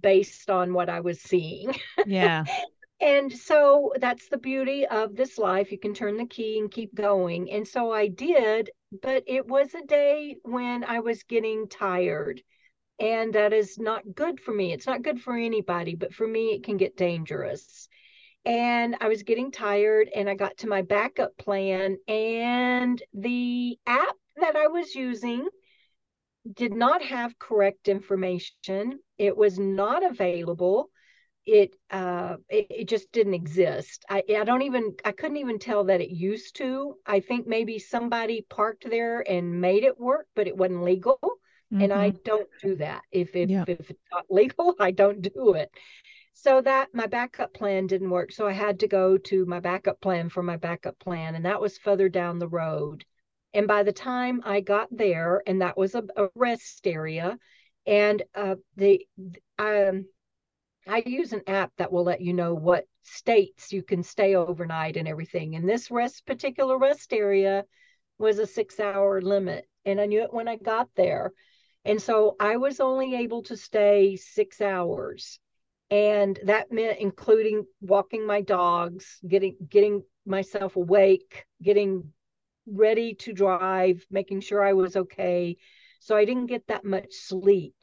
based 0.00 0.50
on 0.50 0.72
what 0.72 0.88
I 0.88 1.00
was 1.00 1.20
seeing. 1.20 1.74
Yeah. 2.06 2.44
And 3.00 3.30
so 3.30 3.92
that's 4.00 4.28
the 4.28 4.38
beauty 4.38 4.86
of 4.86 5.16
this 5.16 5.36
life. 5.36 5.70
You 5.70 5.78
can 5.78 5.92
turn 5.92 6.16
the 6.16 6.24
key 6.26 6.58
and 6.58 6.70
keep 6.70 6.94
going. 6.94 7.50
And 7.50 7.68
so 7.68 7.92
I 7.92 8.08
did, 8.08 8.70
but 8.92 9.24
it 9.26 9.46
was 9.46 9.74
a 9.74 9.86
day 9.86 10.36
when 10.42 10.84
I 10.84 11.00
was 11.00 11.22
getting 11.24 11.68
tired. 11.68 12.42
And 12.98 13.34
that 13.34 13.52
is 13.52 13.78
not 13.78 14.14
good 14.14 14.40
for 14.40 14.52
me. 14.52 14.72
It's 14.72 14.86
not 14.86 15.02
good 15.02 15.20
for 15.20 15.36
anybody, 15.36 15.94
but 15.94 16.14
for 16.14 16.26
me, 16.26 16.54
it 16.54 16.64
can 16.64 16.78
get 16.78 16.96
dangerous. 16.96 17.88
And 18.46 18.96
I 19.00 19.08
was 19.08 19.22
getting 19.22 19.50
tired, 19.50 20.08
and 20.14 20.30
I 20.30 20.34
got 20.34 20.56
to 20.58 20.68
my 20.68 20.82
backup 20.82 21.36
plan, 21.36 21.98
and 22.08 23.02
the 23.12 23.78
app 23.86 24.14
that 24.36 24.56
I 24.56 24.68
was 24.68 24.94
using 24.94 25.46
did 26.54 26.72
not 26.72 27.02
have 27.02 27.38
correct 27.38 27.88
information. 27.88 29.00
It 29.18 29.36
was 29.36 29.58
not 29.58 30.08
available 30.08 30.90
it 31.46 31.76
uh 31.90 32.36
it, 32.48 32.66
it, 32.70 32.88
just 32.88 33.10
didn't 33.12 33.34
exist. 33.34 34.04
I 34.10 34.22
i 34.36 34.44
don't 34.44 34.62
even 34.62 34.94
i 35.04 35.12
couldn't 35.12 35.36
even 35.36 35.58
tell 35.58 35.84
that 35.84 36.00
it 36.00 36.10
used 36.10 36.56
to. 36.56 36.96
I 37.06 37.20
think 37.20 37.46
maybe 37.46 37.78
somebody 37.78 38.44
parked 38.50 38.88
there 38.90 39.24
and 39.28 39.60
made 39.60 39.84
it 39.84 39.98
work 39.98 40.26
but 40.34 40.48
it 40.48 40.56
wasn't 40.56 40.82
legal. 40.82 41.18
Mm-hmm. 41.72 41.82
and 41.82 41.92
i 41.92 42.10
don't 42.10 42.48
do 42.62 42.76
that. 42.76 43.02
If 43.10 43.34
if, 43.34 43.48
yeah. 43.48 43.64
if 43.66 43.90
it's 43.90 44.02
not 44.12 44.26
legal 44.30 44.74
i 44.80 44.90
don't 44.90 45.22
do 45.22 45.54
it. 45.54 45.70
So 46.34 46.60
that 46.60 46.88
my 46.92 47.06
backup 47.06 47.54
plan 47.54 47.86
didn't 47.86 48.10
work. 48.10 48.32
So 48.32 48.46
i 48.46 48.52
had 48.52 48.80
to 48.80 48.88
go 48.88 49.16
to 49.16 49.46
my 49.46 49.60
backup 49.60 50.00
plan 50.00 50.28
for 50.28 50.42
my 50.42 50.56
backup 50.56 50.98
plan 50.98 51.36
and 51.36 51.44
that 51.46 51.60
was 51.60 51.78
further 51.78 52.08
down 52.08 52.38
the 52.40 52.48
road. 52.48 53.04
And 53.54 53.68
by 53.68 53.84
the 53.84 53.92
time 53.92 54.42
i 54.44 54.60
got 54.60 54.88
there 54.90 55.42
and 55.46 55.62
that 55.62 55.78
was 55.78 55.94
a, 55.94 56.02
a 56.16 56.28
rest 56.34 56.86
area 56.86 57.38
and 57.86 58.22
uh 58.34 58.56
the 58.76 59.06
um 59.58 60.06
I 60.86 61.02
use 61.04 61.32
an 61.32 61.42
app 61.46 61.72
that 61.78 61.90
will 61.90 62.04
let 62.04 62.20
you 62.20 62.32
know 62.32 62.54
what 62.54 62.86
states 63.02 63.72
you 63.72 63.82
can 63.82 64.02
stay 64.02 64.34
overnight 64.34 64.96
and 64.96 65.08
everything. 65.08 65.56
And 65.56 65.68
this 65.68 65.90
rest 65.90 66.26
particular 66.26 66.78
rest 66.78 67.12
area 67.12 67.64
was 68.18 68.38
a 68.38 68.46
six 68.46 68.78
hour 68.78 69.20
limit. 69.20 69.66
And 69.84 70.00
I 70.00 70.06
knew 70.06 70.22
it 70.22 70.32
when 70.32 70.48
I 70.48 70.56
got 70.56 70.88
there. 70.96 71.32
And 71.84 72.00
so 72.00 72.36
I 72.40 72.56
was 72.56 72.80
only 72.80 73.14
able 73.16 73.42
to 73.44 73.56
stay 73.56 74.16
six 74.16 74.60
hours. 74.60 75.38
And 75.90 76.38
that 76.44 76.72
meant 76.72 76.98
including 76.98 77.64
walking 77.80 78.26
my 78.26 78.40
dogs, 78.40 79.20
getting 79.26 79.56
getting 79.68 80.02
myself 80.24 80.76
awake, 80.76 81.46
getting 81.62 82.12
ready 82.66 83.14
to 83.14 83.32
drive, 83.32 84.04
making 84.10 84.40
sure 84.40 84.64
I 84.64 84.72
was 84.72 84.96
okay. 84.96 85.56
So 86.00 86.16
I 86.16 86.24
didn't 86.24 86.46
get 86.46 86.66
that 86.66 86.84
much 86.84 87.12
sleep 87.12 87.74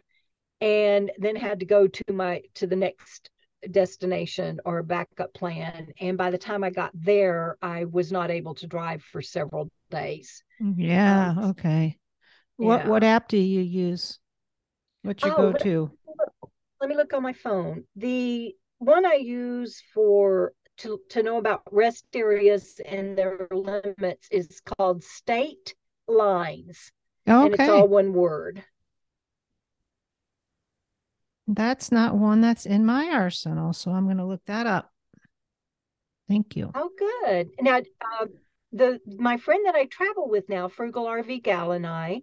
and 0.63 1.11
then 1.17 1.35
had 1.35 1.59
to 1.59 1.65
go 1.65 1.87
to 1.87 2.03
my 2.13 2.41
to 2.55 2.65
the 2.65 2.75
next 2.75 3.29
destination 3.69 4.59
or 4.65 4.81
backup 4.81 5.33
plan. 5.33 5.87
And 5.99 6.17
by 6.17 6.31
the 6.31 6.37
time 6.37 6.63
i 6.63 6.69
got 6.69 6.91
there 6.93 7.57
i 7.61 7.85
was 7.85 8.11
not 8.11 8.31
able 8.31 8.55
to 8.55 8.67
drive 8.67 9.03
for 9.03 9.21
several 9.21 9.69
days. 9.91 10.43
Yeah 10.59 11.29
um, 11.29 11.49
okay. 11.51 11.97
What 12.57 12.83
yeah. 12.83 12.89
what 12.89 13.03
app 13.03 13.27
do 13.27 13.37
you 13.37 13.61
use? 13.61 14.19
What's 15.01 15.23
your 15.23 15.33
oh, 15.33 15.51
go-to 15.51 15.91
let 16.81 16.89
me 16.89 16.97
look. 16.97 17.13
On 17.13 17.23
my 17.23 17.33
phone. 17.33 17.85
The 17.95 18.53
one 18.79 19.05
i 19.05 19.13
use 19.13 19.81
for 19.93 20.51
to, 20.79 20.99
to 21.11 21.23
know 21.23 21.37
about 21.37 21.61
rest 21.71 22.05
areas 22.13 22.81
and 22.85 23.17
their 23.17 23.47
limits 23.51 24.27
is 24.31 24.61
called 24.65 25.03
state 25.03 25.73
lines 26.07 26.91
okay. 27.27 27.45
and 27.45 27.53
it's 27.53 27.69
all 27.69 27.87
one 27.87 28.11
word 28.11 28.61
that's 31.47 31.91
not 31.91 32.15
one 32.15 32.41
that's 32.41 32.65
in 32.65 32.85
my 32.85 33.09
arsenal, 33.09 33.73
so 33.73 33.91
I'm 33.91 34.05
going 34.05 34.17
to 34.17 34.25
look 34.25 34.45
that 34.45 34.67
up. 34.67 34.91
Thank 36.29 36.55
you. 36.55 36.71
Oh, 36.73 36.89
good. 36.97 37.49
Now, 37.59 37.77
uh, 37.77 38.25
the 38.71 38.99
my 39.17 39.37
friend 39.37 39.65
that 39.65 39.75
I 39.75 39.85
travel 39.85 40.29
with 40.29 40.49
now, 40.49 40.67
Frugal 40.67 41.05
RV 41.05 41.43
Gal, 41.43 41.73
and 41.73 41.85
I, 41.85 42.21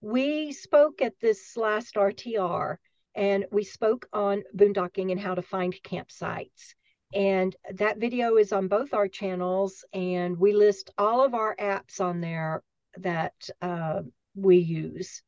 we 0.00 0.52
spoke 0.52 1.00
at 1.00 1.14
this 1.20 1.56
last 1.56 1.94
RTR, 1.94 2.76
and 3.14 3.46
we 3.50 3.64
spoke 3.64 4.06
on 4.12 4.42
boondocking 4.54 5.10
and 5.10 5.20
how 5.20 5.34
to 5.34 5.42
find 5.42 5.74
campsites. 5.82 6.74
And 7.14 7.54
that 7.74 7.98
video 7.98 8.36
is 8.36 8.52
on 8.52 8.68
both 8.68 8.94
our 8.94 9.08
channels, 9.08 9.84
and 9.92 10.38
we 10.38 10.52
list 10.52 10.90
all 10.98 11.24
of 11.24 11.34
our 11.34 11.56
apps 11.56 12.00
on 12.00 12.20
there 12.20 12.62
that 12.98 13.34
uh, 13.60 14.02
we 14.34 14.58
use. 14.58 15.22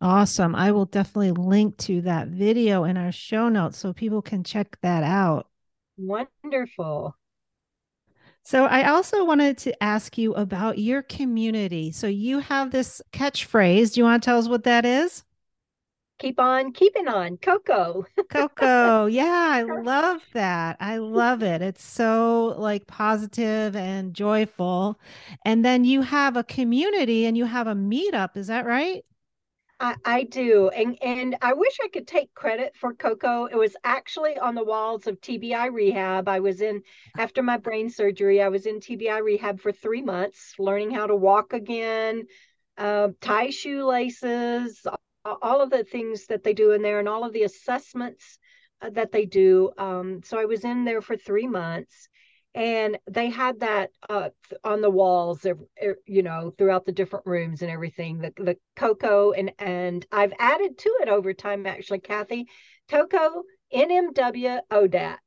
Awesome. 0.00 0.54
I 0.54 0.70
will 0.70 0.84
definitely 0.86 1.32
link 1.32 1.76
to 1.78 2.00
that 2.02 2.28
video 2.28 2.84
in 2.84 2.96
our 2.96 3.12
show 3.12 3.48
notes 3.48 3.78
so 3.78 3.92
people 3.92 4.22
can 4.22 4.44
check 4.44 4.78
that 4.80 5.02
out. 5.02 5.48
Wonderful. 5.96 7.16
So, 8.42 8.64
I 8.64 8.88
also 8.88 9.24
wanted 9.24 9.58
to 9.58 9.82
ask 9.82 10.16
you 10.16 10.34
about 10.34 10.78
your 10.78 11.02
community. 11.02 11.92
So, 11.92 12.06
you 12.06 12.38
have 12.38 12.70
this 12.70 13.02
catchphrase. 13.12 13.92
Do 13.94 14.00
you 14.00 14.04
want 14.04 14.22
to 14.22 14.26
tell 14.26 14.38
us 14.38 14.48
what 14.48 14.64
that 14.64 14.84
is? 14.86 15.24
Keep 16.18 16.40
on 16.40 16.72
keeping 16.72 17.06
on, 17.06 17.36
Coco. 17.36 18.04
Coco. 18.28 19.06
Yeah, 19.06 19.24
I 19.52 19.62
love 19.62 20.22
that. 20.32 20.76
I 20.80 20.98
love 20.98 21.42
it. 21.42 21.62
It's 21.62 21.84
so 21.84 22.54
like 22.58 22.86
positive 22.86 23.76
and 23.76 24.14
joyful. 24.14 24.98
And 25.44 25.64
then 25.64 25.84
you 25.84 26.02
have 26.02 26.36
a 26.36 26.44
community 26.44 27.26
and 27.26 27.36
you 27.36 27.44
have 27.44 27.66
a 27.66 27.74
meetup. 27.74 28.36
Is 28.36 28.48
that 28.48 28.66
right? 28.66 29.04
I, 29.80 29.94
I 30.04 30.22
do. 30.24 30.68
And 30.70 30.98
and 31.02 31.36
I 31.40 31.52
wish 31.52 31.76
I 31.82 31.88
could 31.88 32.06
take 32.06 32.34
credit 32.34 32.74
for 32.76 32.94
Coco. 32.94 33.46
It 33.46 33.56
was 33.56 33.76
actually 33.84 34.36
on 34.36 34.54
the 34.54 34.64
walls 34.64 35.06
of 35.06 35.20
TBI 35.20 35.72
rehab. 35.72 36.28
I 36.28 36.40
was 36.40 36.60
in 36.60 36.82
after 37.16 37.42
my 37.42 37.58
brain 37.58 37.88
surgery, 37.88 38.42
I 38.42 38.48
was 38.48 38.66
in 38.66 38.80
TBI 38.80 39.22
rehab 39.22 39.60
for 39.60 39.72
three 39.72 40.02
months, 40.02 40.54
learning 40.58 40.90
how 40.90 41.06
to 41.06 41.14
walk 41.14 41.52
again, 41.52 42.24
uh, 42.76 43.08
tie 43.20 43.50
shoelaces, 43.50 44.84
all 45.24 45.60
of 45.60 45.70
the 45.70 45.84
things 45.84 46.26
that 46.26 46.42
they 46.42 46.54
do 46.54 46.72
in 46.72 46.82
there, 46.82 46.98
and 46.98 47.08
all 47.08 47.24
of 47.24 47.32
the 47.32 47.44
assessments 47.44 48.38
uh, 48.82 48.90
that 48.90 49.12
they 49.12 49.26
do. 49.26 49.70
Um, 49.78 50.22
so 50.24 50.40
I 50.40 50.46
was 50.46 50.64
in 50.64 50.84
there 50.84 51.02
for 51.02 51.16
three 51.16 51.46
months 51.46 52.08
and 52.54 52.98
they 53.06 53.30
had 53.30 53.60
that 53.60 53.90
uh, 54.08 54.30
on 54.64 54.80
the 54.80 54.90
walls 54.90 55.44
of, 55.44 55.60
you 56.06 56.22
know 56.22 56.52
throughout 56.56 56.86
the 56.86 56.92
different 56.92 57.26
rooms 57.26 57.62
and 57.62 57.70
everything. 57.70 58.18
The, 58.18 58.32
the 58.36 58.56
coco 58.76 59.32
and 59.32 59.52
and 59.58 60.06
i've 60.12 60.32
added 60.38 60.78
to 60.78 60.98
it 61.02 61.08
over 61.08 61.32
time 61.32 61.66
actually 61.66 62.00
kathy. 62.00 62.46
Coco 62.90 63.42
nmw 63.74 64.60
odat 64.72 65.18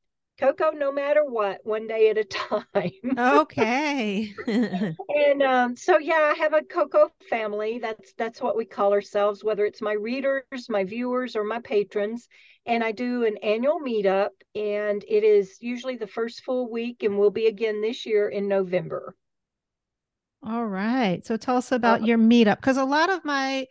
coco 0.41 0.71
no 0.71 0.91
matter 0.91 1.23
what 1.23 1.59
one 1.63 1.87
day 1.87 2.09
at 2.09 2.17
a 2.17 2.23
time. 2.23 2.91
Okay. 3.17 4.33
And 5.15 5.43
um, 5.43 5.75
so 5.75 5.99
yeah 5.99 6.33
i 6.33 6.39
have 6.39 6.53
a 6.53 6.63
coco 6.63 7.11
family. 7.29 7.79
That's 7.79 8.13
that's 8.13 8.41
what 8.41 8.57
we 8.57 8.65
call 8.65 8.93
ourselves 8.93 9.43
whether 9.43 9.65
it's 9.65 9.81
my 9.81 9.93
readers 9.93 10.69
my 10.69 10.83
viewers 10.83 11.35
or 11.35 11.43
my 11.43 11.59
patrons. 11.59 12.27
And 12.65 12.83
I 12.83 12.91
do 12.91 13.25
an 13.25 13.37
annual 13.37 13.79
meetup, 13.79 14.29
and 14.55 15.03
it 15.07 15.23
is 15.23 15.57
usually 15.61 15.97
the 15.97 16.07
first 16.07 16.43
full 16.43 16.69
week, 16.71 17.03
and 17.03 17.17
will 17.17 17.31
be 17.31 17.47
again 17.47 17.81
this 17.81 18.05
year 18.05 18.29
in 18.29 18.47
November. 18.47 19.15
All 20.43 20.65
right. 20.65 21.25
So 21.25 21.37
tell 21.37 21.57
us 21.57 21.71
about 21.71 22.01
uh, 22.01 22.05
your 22.05 22.17
meetup 22.17 22.57
because 22.57 22.77
a 22.77 22.85
lot 22.85 23.09
of 23.09 23.23
my 23.23 23.67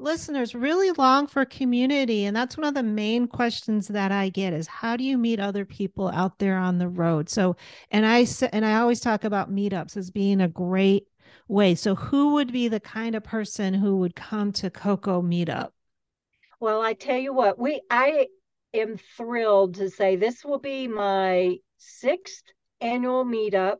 listeners 0.00 0.54
really 0.54 0.90
long 0.92 1.26
for 1.26 1.44
community 1.44 2.24
and 2.24 2.34
that's 2.34 2.56
one 2.56 2.66
of 2.66 2.74
the 2.74 2.82
main 2.82 3.26
questions 3.26 3.88
that 3.88 4.10
I 4.10 4.28
get 4.28 4.52
is 4.52 4.66
how 4.66 4.96
do 4.96 5.04
you 5.04 5.18
meet 5.18 5.38
other 5.38 5.64
people 5.64 6.08
out 6.08 6.38
there 6.38 6.56
on 6.56 6.78
the 6.78 6.88
road? 6.88 7.28
So 7.28 7.56
and 7.90 8.06
I 8.06 8.26
and 8.52 8.64
I 8.64 8.80
always 8.80 9.00
talk 9.00 9.24
about 9.24 9.52
meetups 9.52 9.96
as 9.96 10.10
being 10.10 10.40
a 10.40 10.48
great 10.48 11.06
way. 11.48 11.74
So 11.74 11.94
who 11.94 12.34
would 12.34 12.52
be 12.52 12.68
the 12.68 12.80
kind 12.80 13.14
of 13.14 13.24
person 13.24 13.74
who 13.74 13.98
would 13.98 14.16
come 14.16 14.52
to 14.52 14.70
Coco 14.70 15.20
meetup? 15.20 15.70
Well, 16.60 16.82
I 16.82 16.94
tell 16.94 17.18
you 17.18 17.32
what, 17.32 17.58
we 17.58 17.80
I 17.90 18.28
am 18.74 18.96
thrilled 19.16 19.74
to 19.76 19.90
say 19.90 20.16
this 20.16 20.44
will 20.44 20.58
be 20.58 20.88
my 20.88 21.56
sixth 21.78 22.44
annual 22.80 23.24
meetup, 23.24 23.76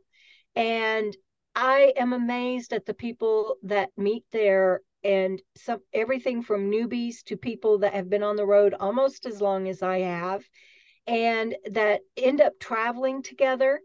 and 0.55 1.15
I 1.55 1.93
am 1.97 2.13
amazed 2.13 2.73
at 2.73 2.85
the 2.85 2.93
people 2.93 3.57
that 3.63 3.89
meet 3.97 4.23
there 4.31 4.81
and 5.03 5.41
some 5.55 5.79
everything 5.93 6.43
from 6.43 6.69
newbies 6.69 7.23
to 7.25 7.37
people 7.37 7.79
that 7.79 7.93
have 7.93 8.09
been 8.09 8.23
on 8.23 8.35
the 8.35 8.45
road 8.45 8.75
almost 8.79 9.25
as 9.25 9.41
long 9.41 9.67
as 9.67 9.81
I 9.81 9.99
have 9.99 10.43
and 11.07 11.55
that 11.71 12.01
end 12.17 12.41
up 12.41 12.53
traveling 12.59 13.23
together. 13.23 13.81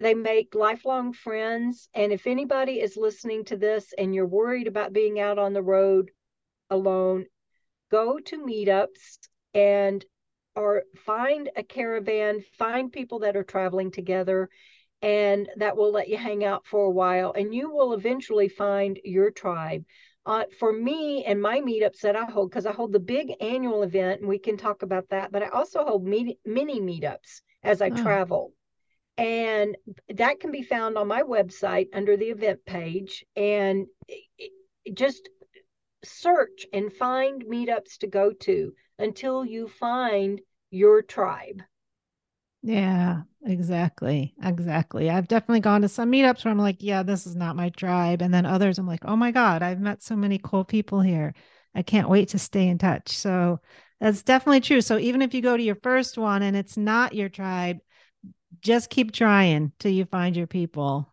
They 0.00 0.14
make 0.14 0.54
lifelong 0.54 1.12
friends. 1.12 1.88
And 1.94 2.12
if 2.12 2.26
anybody 2.26 2.80
is 2.80 2.96
listening 2.96 3.44
to 3.46 3.56
this 3.56 3.92
and 3.96 4.14
you're 4.14 4.26
worried 4.26 4.66
about 4.66 4.92
being 4.92 5.18
out 5.18 5.38
on 5.38 5.52
the 5.52 5.62
road 5.62 6.10
alone, 6.70 7.26
go 7.90 8.18
to 8.18 8.38
meetups 8.38 9.18
and 9.54 10.04
or 10.54 10.82
find 11.04 11.50
a 11.56 11.62
caravan, 11.62 12.42
find 12.58 12.92
people 12.92 13.20
that 13.20 13.36
are 13.36 13.44
traveling 13.44 13.90
together 13.90 14.48
and 15.02 15.48
that 15.56 15.76
will 15.76 15.92
let 15.92 16.08
you 16.08 16.16
hang 16.16 16.44
out 16.44 16.66
for 16.66 16.84
a 16.84 16.90
while 16.90 17.32
and 17.32 17.54
you 17.54 17.70
will 17.70 17.92
eventually 17.92 18.48
find 18.48 18.98
your 19.04 19.30
tribe 19.30 19.84
uh, 20.28 20.44
for 20.60 20.72
me 20.72 21.24
and 21.24 21.40
my 21.40 21.60
meetups 21.60 22.00
that 22.02 22.14
I 22.14 22.26
hold, 22.26 22.50
because 22.50 22.66
I 22.66 22.72
hold 22.72 22.92
the 22.92 23.00
big 23.00 23.32
annual 23.40 23.82
event 23.82 24.20
and 24.20 24.28
we 24.28 24.38
can 24.38 24.58
talk 24.58 24.82
about 24.82 25.08
that, 25.08 25.32
but 25.32 25.42
I 25.42 25.48
also 25.48 25.82
hold 25.84 26.04
mini 26.04 26.38
meetups 26.46 27.40
as 27.62 27.80
I 27.80 27.88
oh. 27.88 28.02
travel. 28.02 28.52
And 29.16 29.74
that 30.10 30.38
can 30.38 30.52
be 30.52 30.62
found 30.62 30.98
on 30.98 31.08
my 31.08 31.22
website 31.22 31.88
under 31.94 32.16
the 32.16 32.26
event 32.26 32.60
page. 32.66 33.24
And 33.34 33.86
just 34.92 35.28
search 36.04 36.66
and 36.74 36.92
find 36.92 37.44
meetups 37.44 37.98
to 38.00 38.06
go 38.06 38.32
to 38.32 38.74
until 38.98 39.46
you 39.46 39.66
find 39.66 40.40
your 40.70 41.00
tribe. 41.02 41.62
Yeah, 42.62 43.22
exactly. 43.44 44.34
Exactly. 44.42 45.10
I've 45.10 45.28
definitely 45.28 45.60
gone 45.60 45.82
to 45.82 45.88
some 45.88 46.10
meetups 46.10 46.44
where 46.44 46.50
I'm 46.52 46.58
like, 46.58 46.82
yeah, 46.82 47.02
this 47.02 47.26
is 47.26 47.36
not 47.36 47.56
my 47.56 47.68
tribe. 47.70 48.20
And 48.20 48.34
then 48.34 48.46
others, 48.46 48.78
I'm 48.78 48.86
like, 48.86 49.04
oh 49.04 49.16
my 49.16 49.30
God, 49.30 49.62
I've 49.62 49.80
met 49.80 50.02
so 50.02 50.16
many 50.16 50.38
cool 50.42 50.64
people 50.64 51.00
here. 51.00 51.34
I 51.74 51.82
can't 51.82 52.08
wait 52.08 52.30
to 52.30 52.38
stay 52.38 52.66
in 52.68 52.78
touch. 52.78 53.10
So 53.16 53.60
that's 54.00 54.22
definitely 54.22 54.60
true. 54.60 54.80
So 54.80 54.98
even 54.98 55.22
if 55.22 55.34
you 55.34 55.40
go 55.40 55.56
to 55.56 55.62
your 55.62 55.76
first 55.76 56.18
one 56.18 56.42
and 56.42 56.56
it's 56.56 56.76
not 56.76 57.14
your 57.14 57.28
tribe, 57.28 57.78
just 58.60 58.90
keep 58.90 59.12
trying 59.12 59.72
till 59.78 59.92
you 59.92 60.04
find 60.06 60.36
your 60.36 60.46
people. 60.46 61.12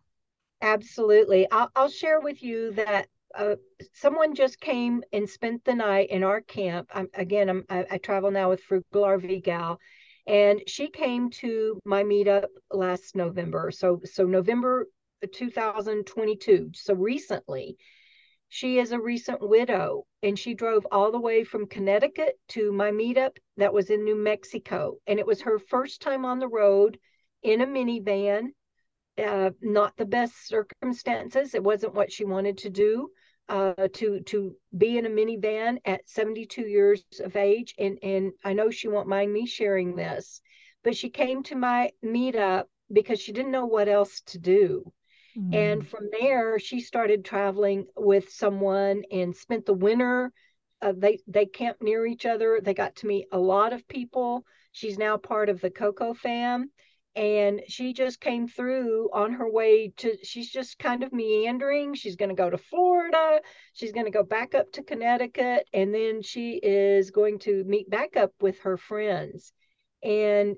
Absolutely. 0.62 1.46
I'll, 1.50 1.70
I'll 1.76 1.88
share 1.90 2.20
with 2.20 2.42
you 2.42 2.72
that 2.72 3.06
uh, 3.34 3.56
someone 3.92 4.34
just 4.34 4.60
came 4.60 5.04
and 5.12 5.28
spent 5.28 5.64
the 5.64 5.74
night 5.74 6.10
in 6.10 6.24
our 6.24 6.40
camp. 6.40 6.90
I'm, 6.94 7.08
again, 7.14 7.48
I'm, 7.48 7.64
I, 7.68 7.84
I 7.92 7.98
travel 7.98 8.30
now 8.30 8.48
with 8.48 8.62
Frugal 8.62 9.04
RV 9.04 9.40
Gal 9.40 9.78
and 10.26 10.62
she 10.66 10.88
came 10.88 11.30
to 11.30 11.78
my 11.84 12.02
meetup 12.02 12.46
last 12.70 13.14
November. 13.14 13.70
So 13.70 14.00
so 14.04 14.24
November 14.24 14.86
2022. 15.32 16.70
So 16.74 16.94
recently. 16.94 17.76
She 18.48 18.78
is 18.78 18.92
a 18.92 19.00
recent 19.00 19.40
widow 19.40 20.06
and 20.22 20.38
she 20.38 20.54
drove 20.54 20.86
all 20.92 21.10
the 21.10 21.20
way 21.20 21.42
from 21.42 21.66
Connecticut 21.66 22.38
to 22.50 22.72
my 22.72 22.92
meetup 22.92 23.36
that 23.56 23.74
was 23.74 23.90
in 23.90 24.04
New 24.04 24.14
Mexico. 24.14 24.98
And 25.06 25.18
it 25.18 25.26
was 25.26 25.42
her 25.42 25.58
first 25.58 26.00
time 26.00 26.24
on 26.24 26.38
the 26.38 26.48
road 26.48 26.98
in 27.42 27.60
a 27.60 27.66
minivan. 27.66 28.50
Uh, 29.18 29.50
not 29.60 29.96
the 29.96 30.06
best 30.06 30.46
circumstances. 30.46 31.54
It 31.54 31.64
wasn't 31.64 31.94
what 31.94 32.12
she 32.12 32.24
wanted 32.24 32.58
to 32.58 32.70
do 32.70 33.10
uh, 33.48 33.88
to 33.94 34.20
to 34.20 34.56
be 34.76 34.98
in 34.98 35.06
a 35.06 35.10
minivan 35.10 35.78
at 35.84 36.08
72 36.08 36.62
years 36.62 37.04
of 37.22 37.36
age, 37.36 37.74
and 37.78 37.98
and 38.02 38.32
I 38.44 38.52
know 38.52 38.70
she 38.70 38.88
won't 38.88 39.08
mind 39.08 39.32
me 39.32 39.46
sharing 39.46 39.94
this, 39.94 40.40
but 40.82 40.96
she 40.96 41.10
came 41.10 41.42
to 41.44 41.56
my 41.56 41.90
meetup 42.04 42.64
because 42.92 43.20
she 43.20 43.32
didn't 43.32 43.52
know 43.52 43.66
what 43.66 43.88
else 43.88 44.20
to 44.26 44.38
do. 44.38 44.92
Mm. 45.36 45.54
And 45.54 45.88
from 45.88 46.08
there, 46.18 46.58
she 46.58 46.80
started 46.80 47.24
traveling 47.24 47.86
with 47.96 48.30
someone 48.30 49.02
and 49.10 49.36
spent 49.36 49.66
the 49.66 49.74
winter. 49.74 50.32
Uh, 50.82 50.92
they 50.96 51.20
they 51.26 51.46
camped 51.46 51.82
near 51.82 52.06
each 52.06 52.26
other. 52.26 52.60
They 52.62 52.74
got 52.74 52.96
to 52.96 53.06
meet 53.06 53.26
a 53.32 53.38
lot 53.38 53.72
of 53.72 53.86
people. 53.88 54.44
She's 54.72 54.98
now 54.98 55.16
part 55.16 55.48
of 55.48 55.60
the 55.60 55.70
Coco 55.70 56.14
fam 56.14 56.70
and 57.16 57.62
she 57.66 57.94
just 57.94 58.20
came 58.20 58.46
through 58.46 59.08
on 59.12 59.32
her 59.32 59.50
way 59.50 59.90
to 59.96 60.16
she's 60.22 60.50
just 60.50 60.78
kind 60.78 61.02
of 61.02 61.12
meandering 61.12 61.94
she's 61.94 62.16
going 62.16 62.28
to 62.28 62.34
go 62.34 62.50
to 62.50 62.58
florida 62.58 63.40
she's 63.72 63.92
going 63.92 64.04
to 64.04 64.12
go 64.12 64.22
back 64.22 64.54
up 64.54 64.70
to 64.70 64.82
connecticut 64.82 65.66
and 65.72 65.94
then 65.94 66.20
she 66.20 66.60
is 66.62 67.10
going 67.10 67.38
to 67.38 67.64
meet 67.64 67.88
back 67.88 68.16
up 68.16 68.32
with 68.40 68.60
her 68.60 68.76
friends 68.76 69.52
and 70.02 70.56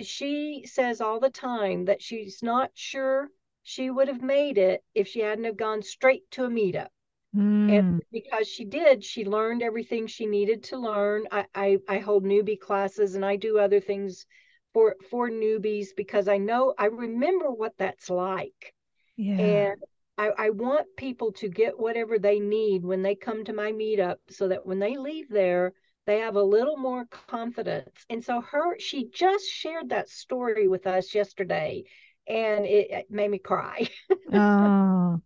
she 0.00 0.64
says 0.66 1.00
all 1.00 1.20
the 1.20 1.30
time 1.30 1.86
that 1.86 2.02
she's 2.02 2.42
not 2.42 2.70
sure 2.74 3.28
she 3.62 3.88
would 3.88 4.08
have 4.08 4.22
made 4.22 4.58
it 4.58 4.84
if 4.94 5.08
she 5.08 5.20
hadn't 5.20 5.44
have 5.44 5.56
gone 5.56 5.80
straight 5.80 6.30
to 6.30 6.44
a 6.44 6.48
meetup 6.48 6.88
mm. 7.34 7.78
and 7.78 7.92
hmm. 7.92 7.98
because 8.12 8.46
she 8.46 8.66
did 8.66 9.02
she 9.02 9.24
learned 9.24 9.62
everything 9.62 10.06
she 10.06 10.26
needed 10.26 10.64
to 10.64 10.76
learn 10.76 11.24
I, 11.32 11.46
I 11.54 11.78
i 11.88 11.98
hold 11.98 12.24
newbie 12.24 12.60
classes 12.60 13.14
and 13.14 13.24
i 13.24 13.36
do 13.36 13.58
other 13.58 13.80
things 13.80 14.26
for 14.74 14.96
for 15.10 15.30
newbies 15.30 15.88
because 15.96 16.28
I 16.28 16.36
know 16.36 16.74
I 16.76 16.86
remember 16.86 17.50
what 17.50 17.72
that's 17.78 18.10
like. 18.10 18.74
Yeah. 19.16 19.38
And 19.38 19.76
I, 20.18 20.30
I 20.36 20.50
want 20.50 20.86
people 20.96 21.32
to 21.34 21.48
get 21.48 21.78
whatever 21.78 22.18
they 22.18 22.38
need 22.38 22.84
when 22.84 23.02
they 23.02 23.14
come 23.14 23.44
to 23.44 23.52
my 23.52 23.72
meetup 23.72 24.16
so 24.28 24.48
that 24.48 24.66
when 24.66 24.78
they 24.78 24.96
leave 24.96 25.28
there, 25.28 25.72
they 26.06 26.18
have 26.18 26.36
a 26.36 26.42
little 26.42 26.76
more 26.76 27.06
confidence. 27.06 28.04
And 28.10 28.22
so 28.22 28.40
her 28.40 28.78
she 28.78 29.08
just 29.12 29.46
shared 29.48 29.88
that 29.88 30.08
story 30.08 30.68
with 30.68 30.86
us 30.86 31.14
yesterday 31.14 31.84
and 32.28 32.66
it, 32.66 32.90
it 32.90 33.10
made 33.10 33.30
me 33.30 33.38
cry. 33.38 33.88
oh. 34.32 35.20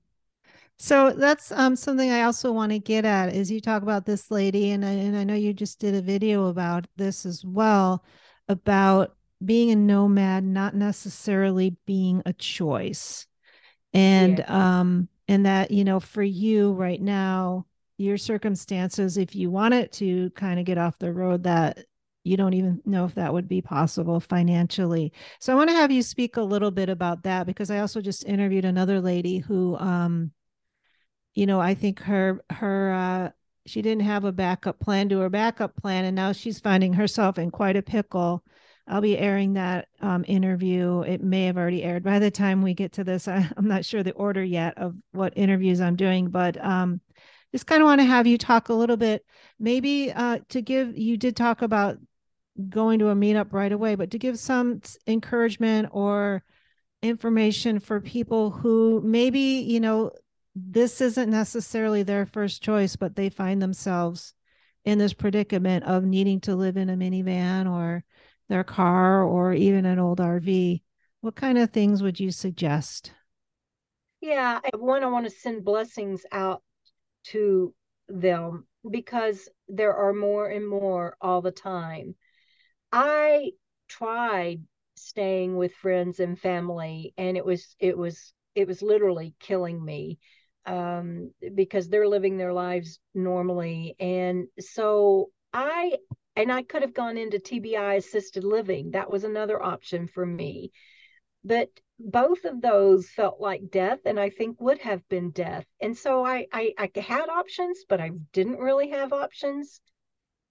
So 0.80 1.11
that's 1.11 1.51
um, 1.51 1.74
something 1.74 2.11
I 2.11 2.22
also 2.22 2.53
want 2.53 2.70
to 2.70 2.78
get 2.78 3.05
at 3.05 3.34
is 3.34 3.51
you 3.51 3.61
talk 3.61 3.82
about 3.82 4.07
this 4.07 4.30
lady 4.30 4.70
and 4.70 4.84
I, 4.84 4.90
and 4.90 5.16
I 5.16 5.24
know 5.24 5.34
you 5.34 5.53
just 5.53 5.80
did 5.80 5.94
a 5.94 6.03
video 6.03 6.46
about 6.46 6.86
this 6.96 7.26
as 7.26 7.44
well 7.44 8.05
about 8.49 9.17
being 9.45 9.70
a 9.70 9.76
nomad 9.76 10.45
not 10.45 10.74
necessarily 10.74 11.76
being 11.86 12.22
a 12.26 12.32
choice. 12.32 13.26
And 13.93 14.39
yeah. 14.39 14.78
um 14.78 15.09
and 15.28 15.47
that 15.47 15.70
you 15.70 15.84
know 15.84 16.01
for 16.01 16.22
you 16.22 16.72
right 16.72 17.01
now 17.01 17.66
your 17.97 18.16
circumstances 18.16 19.16
if 19.16 19.34
you 19.34 19.51
wanted 19.51 19.93
to 19.93 20.30
kind 20.30 20.59
of 20.61 20.66
get 20.66 20.78
off 20.78 20.99
the 20.99 21.12
road 21.12 21.43
that 21.45 21.84
you 22.24 22.36
don't 22.36 22.55
even 22.55 22.80
know 22.84 23.05
if 23.05 23.14
that 23.14 23.32
would 23.32 23.49
be 23.49 23.62
possible 23.62 24.20
financially. 24.20 25.12
So 25.41 25.53
i 25.53 25.57
want 25.57 25.70
to 25.70 25.76
have 25.76 25.91
you 25.91 26.03
speak 26.03 26.36
a 26.36 26.43
little 26.43 26.70
bit 26.70 26.89
about 26.89 27.22
that 27.22 27.47
because 27.47 27.70
i 27.70 27.78
also 27.78 28.01
just 28.01 28.24
interviewed 28.24 28.64
another 28.64 29.01
lady 29.01 29.39
who 29.39 29.76
um 29.76 30.32
you 31.34 31.47
know 31.47 31.61
i 31.61 31.74
think 31.74 32.01
her 32.01 32.41
her 32.51 32.93
uh 32.93 33.30
she 33.66 33.82
didn't 33.82 34.05
have 34.05 34.24
a 34.24 34.32
backup 34.32 34.80
plan 34.80 35.09
to 35.11 35.18
her 35.20 35.30
backup 35.30 35.76
plan 35.76 36.05
and 36.05 36.16
now 36.16 36.32
she's 36.32 36.59
finding 36.59 36.95
herself 36.95 37.39
in 37.39 37.51
quite 37.51 37.76
a 37.76 37.82
pickle 37.82 38.43
I'll 38.89 39.01
be 39.01 39.18
airing 39.18 39.55
that 39.55 39.89
um, 40.01 40.24
interview. 40.26 41.03
It 41.03 41.22
may 41.22 41.45
have 41.45 41.59
already 41.59 41.82
aired 41.82 42.03
by 42.03 42.18
the 42.18 42.30
time 42.30 42.62
we 42.62 42.74
get 42.74 42.93
to 42.93 43.05
this. 43.05 43.28
I, 43.28 43.49
am 43.57 43.68
not 43.68 43.84
sure 43.84 44.03
the 44.03 44.12
order 44.12 44.43
yet 44.43 44.78
of 44.78 44.95
what 45.12 45.34
interviews 45.36 45.80
I'm 45.80 45.97
doing, 45.97 46.30
but 46.30 46.62
um, 46.64 47.01
just 47.53 47.66
kind 47.66 47.82
of 47.82 47.86
want 47.86 48.01
to 48.01 48.07
have 48.07 48.26
you 48.26 48.39
talk 48.39 48.68
a 48.68 48.74
little 48.74 48.97
bit, 48.97 49.24
maybe 49.59 50.12
uh, 50.12 50.39
to 50.51 50.62
give. 50.62 50.97
You 50.97 51.16
did 51.16 51.36
talk 51.36 51.62
about 51.62 51.99
going 52.68 52.99
to 52.99 53.09
a 53.09 53.14
meetup 53.14 53.53
right 53.53 53.72
away, 53.72 53.95
but 53.95 54.11
to 54.12 54.18
give 54.18 54.39
some 54.39 54.80
encouragement 55.07 55.89
or 55.93 56.43
information 57.03 57.78
for 57.78 58.01
people 58.01 58.51
who 58.51 59.01
maybe 59.05 59.64
you 59.68 59.80
know 59.80 60.11
this 60.55 61.01
isn't 61.01 61.30
necessarily 61.30 62.03
their 62.03 62.26
first 62.26 62.62
choice, 62.62 62.97
but 62.97 63.16
they 63.16 63.28
find 63.28 63.62
themselves 63.62 64.34
in 64.84 64.99
this 64.99 65.12
predicament 65.12 65.84
of 65.84 66.05
needing 66.05 66.41
to 66.41 66.57
live 66.57 66.76
in 66.76 66.91
a 66.91 66.97
minivan 66.97 67.70
or 67.70 68.05
their 68.49 68.64
car 68.64 69.22
or 69.22 69.53
even 69.55 69.86
an 69.86 69.99
old 69.99 70.20
RV, 70.20 70.82
what 71.20 71.36
kind 71.36 71.59
of 71.59 71.70
things 71.70 72.03
would 72.03 72.20
you 72.20 72.30
suggest? 72.30 73.12
Yeah, 74.20 74.61
one, 74.76 75.05
I 75.05 75.07
want 75.07 75.26
to 75.26 75.30
send 75.30 75.64
blessings 75.64 76.24
out 76.32 76.62
to 77.24 77.74
them 78.09 78.66
because 78.88 79.49
there 79.68 79.94
are 79.94 80.12
more 80.12 80.49
and 80.49 80.66
more 80.68 81.16
all 81.20 81.42
the 81.42 81.53
time. 81.53 82.14
I 82.92 83.53
tried 83.88 84.62
staying 84.96 85.57
with 85.57 85.74
friends 85.74 86.20
and 86.20 86.38
family 86.38 87.14
and 87.16 87.36
it 87.36 87.44
was 87.44 87.76
it 87.78 87.96
was 87.96 88.32
it 88.55 88.66
was 88.66 88.82
literally 88.82 89.34
killing 89.38 89.82
me 89.84 90.18
um, 90.66 91.30
because 91.55 91.88
they're 91.88 92.09
living 92.09 92.36
their 92.36 92.53
lives 92.53 92.99
normally 93.14 93.94
and 94.01 94.49
so 94.59 95.30
i 95.53 95.96
and 96.39 96.53
I 96.53 96.62
could 96.62 96.82
have 96.82 96.95
gone 96.95 97.18
into 97.18 97.41
TBI 97.41 97.97
assisted 97.97 98.45
living. 98.45 98.93
That 98.93 99.11
was 99.11 99.24
another 99.24 99.61
option 99.61 100.07
for 100.07 100.24
me. 100.24 100.70
But 101.43 101.68
both 101.99 102.45
of 102.45 102.61
those 102.61 103.11
felt 103.11 103.41
like 103.41 103.72
death 103.72 103.99
and 104.05 104.20
I 104.20 104.30
think 104.30 104.61
would 104.61 104.78
have 104.78 105.07
been 105.09 105.32
death. 105.32 105.66
And 105.80 105.99
so 105.99 106.24
I, 106.24 106.47
I, 106.53 106.74
I 106.78 107.01
had 107.01 107.28
options, 107.28 107.84
but 107.89 108.01
I 108.01 108.12
didn't 108.32 108.61
really 108.61 108.91
have 108.91 109.12
options. 109.12 109.80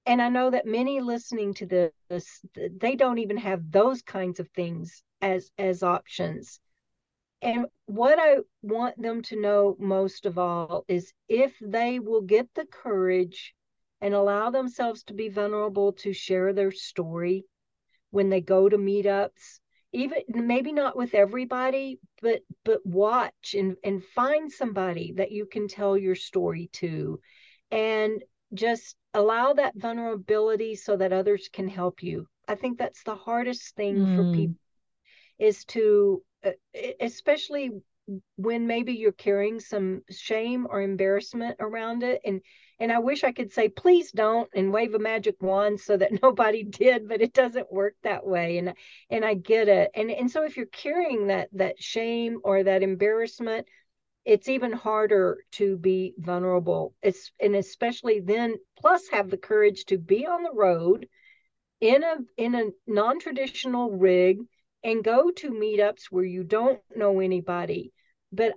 And 0.06 0.22
I 0.22 0.28
know 0.28 0.50
that 0.50 0.66
many 0.66 1.00
listening 1.00 1.54
to 1.54 1.66
this, 1.66 2.42
they 2.54 2.98
don't 2.98 3.20
even 3.20 3.38
have 3.38 3.72
those 3.72 4.02
kinds 4.02 4.42
of 4.42 4.50
things 4.50 5.04
as 5.22 5.50
as 5.58 5.84
options. 5.84 6.60
And 7.42 7.68
what 7.86 8.20
I 8.20 8.40
want 8.62 9.02
them 9.02 9.22
to 9.24 9.40
know 9.40 9.78
most 9.80 10.26
of 10.26 10.38
all 10.38 10.84
is 10.90 11.14
if 11.30 11.56
they 11.62 12.00
will 12.00 12.22
get 12.22 12.50
the 12.56 12.66
courage 12.66 13.54
and 14.02 14.14
allow 14.14 14.50
themselves 14.50 15.04
to 15.04 15.14
be 15.14 15.30
vulnerable 15.30 15.94
to 15.94 16.14
share 16.14 16.54
their 16.54 16.72
story 16.72 17.46
when 18.12 18.30
they 18.30 18.42
go 18.42 18.70
to 18.70 18.78
meetups 18.78 19.60
even 19.94 20.18
maybe 20.28 20.74
not 20.74 20.98
with 20.98 21.14
everybody 21.14 22.00
but 22.22 22.42
but 22.66 22.86
watch 22.86 23.56
and 23.58 23.76
and 23.84 24.04
find 24.04 24.52
somebody 24.52 25.14
that 25.16 25.32
you 25.32 25.46
can 25.46 25.68
tell 25.68 25.98
your 25.98 26.16
story 26.16 26.70
to 26.74 27.20
and 27.72 28.24
just 28.54 28.96
allow 29.14 29.54
that 29.54 29.76
vulnerability 29.76 30.76
so 30.76 30.96
that 30.96 31.14
others 31.14 31.50
can 31.52 31.68
help 31.68 32.04
you 32.04 32.28
i 32.48 32.56
think 32.56 32.78
that's 32.78 33.04
the 33.04 33.16
hardest 33.16 33.76
thing 33.76 33.96
mm. 33.96 34.16
for 34.16 34.36
people 34.36 34.60
is 35.40 35.64
to 35.66 36.22
uh, 36.46 36.52
especially 37.00 37.72
when 38.38 38.68
maybe 38.68 38.94
you're 38.94 39.12
carrying 39.12 39.60
some 39.60 40.02
shame 40.10 40.68
or 40.70 40.82
embarrassment 40.82 41.58
around 41.60 42.04
it 42.04 42.22
and 42.26 42.42
and 42.80 42.92
I 42.92 43.00
wish 43.00 43.24
I 43.24 43.32
could 43.32 43.52
say 43.52 43.70
please 43.70 44.12
don't 44.12 44.50
and 44.56 44.72
wave 44.72 44.94
a 44.94 45.00
magic 45.00 45.42
wand 45.42 45.80
so 45.80 45.98
that 45.98 46.12
nobody 46.24 46.64
did 46.64 47.08
but 47.08 47.22
it 47.22 47.34
doesn't 47.34 47.72
work 47.72 47.96
that 48.04 48.26
way 48.26 48.58
and 48.58 48.74
and 49.10 49.26
I 49.26 49.34
get 49.36 49.68
it. 49.68 49.92
And 49.96 50.12
and 50.12 50.30
so 50.30 50.44
if 50.44 50.58
you're 50.58 50.66
carrying 50.68 51.28
that 51.28 51.50
that 51.54 51.82
shame 51.82 52.40
or 52.44 52.64
that 52.64 52.84
embarrassment 52.84 53.68
it's 54.26 54.50
even 54.50 54.74
harder 54.74 55.38
to 55.54 55.78
be 55.78 56.14
vulnerable. 56.18 56.94
It's 57.02 57.32
and 57.40 57.56
especially 57.56 58.20
then 58.20 58.56
plus 58.78 59.08
have 59.10 59.30
the 59.30 59.38
courage 59.38 59.86
to 59.86 59.98
be 59.98 60.26
on 60.26 60.44
the 60.44 60.52
road 60.54 61.08
in 61.80 62.04
a 62.04 62.18
in 62.38 62.56
a 62.56 62.72
non-traditional 62.88 63.92
rig 63.92 64.40
and 64.84 65.04
go 65.04 65.32
to 65.32 65.52
meetups 65.52 66.06
where 66.10 66.26
you 66.26 66.44
don't 66.44 66.80
know 66.96 67.20
anybody. 67.20 67.94
But 68.32 68.54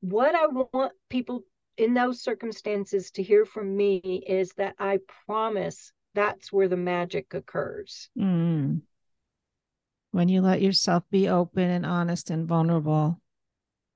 what 0.00 0.34
I 0.34 0.46
want 0.48 0.92
people 1.08 1.44
in 1.76 1.94
those 1.94 2.22
circumstances 2.22 3.10
to 3.12 3.22
hear 3.22 3.44
from 3.44 3.76
me 3.76 3.98
is 4.26 4.52
that 4.52 4.74
I 4.78 4.98
promise 5.26 5.92
that's 6.14 6.52
where 6.52 6.68
the 6.68 6.76
magic 6.76 7.34
occurs. 7.34 8.08
Mm. 8.18 8.82
When 10.12 10.28
you 10.28 10.42
let 10.42 10.62
yourself 10.62 11.02
be 11.10 11.28
open 11.28 11.70
and 11.70 11.84
honest 11.84 12.30
and 12.30 12.46
vulnerable. 12.46 13.20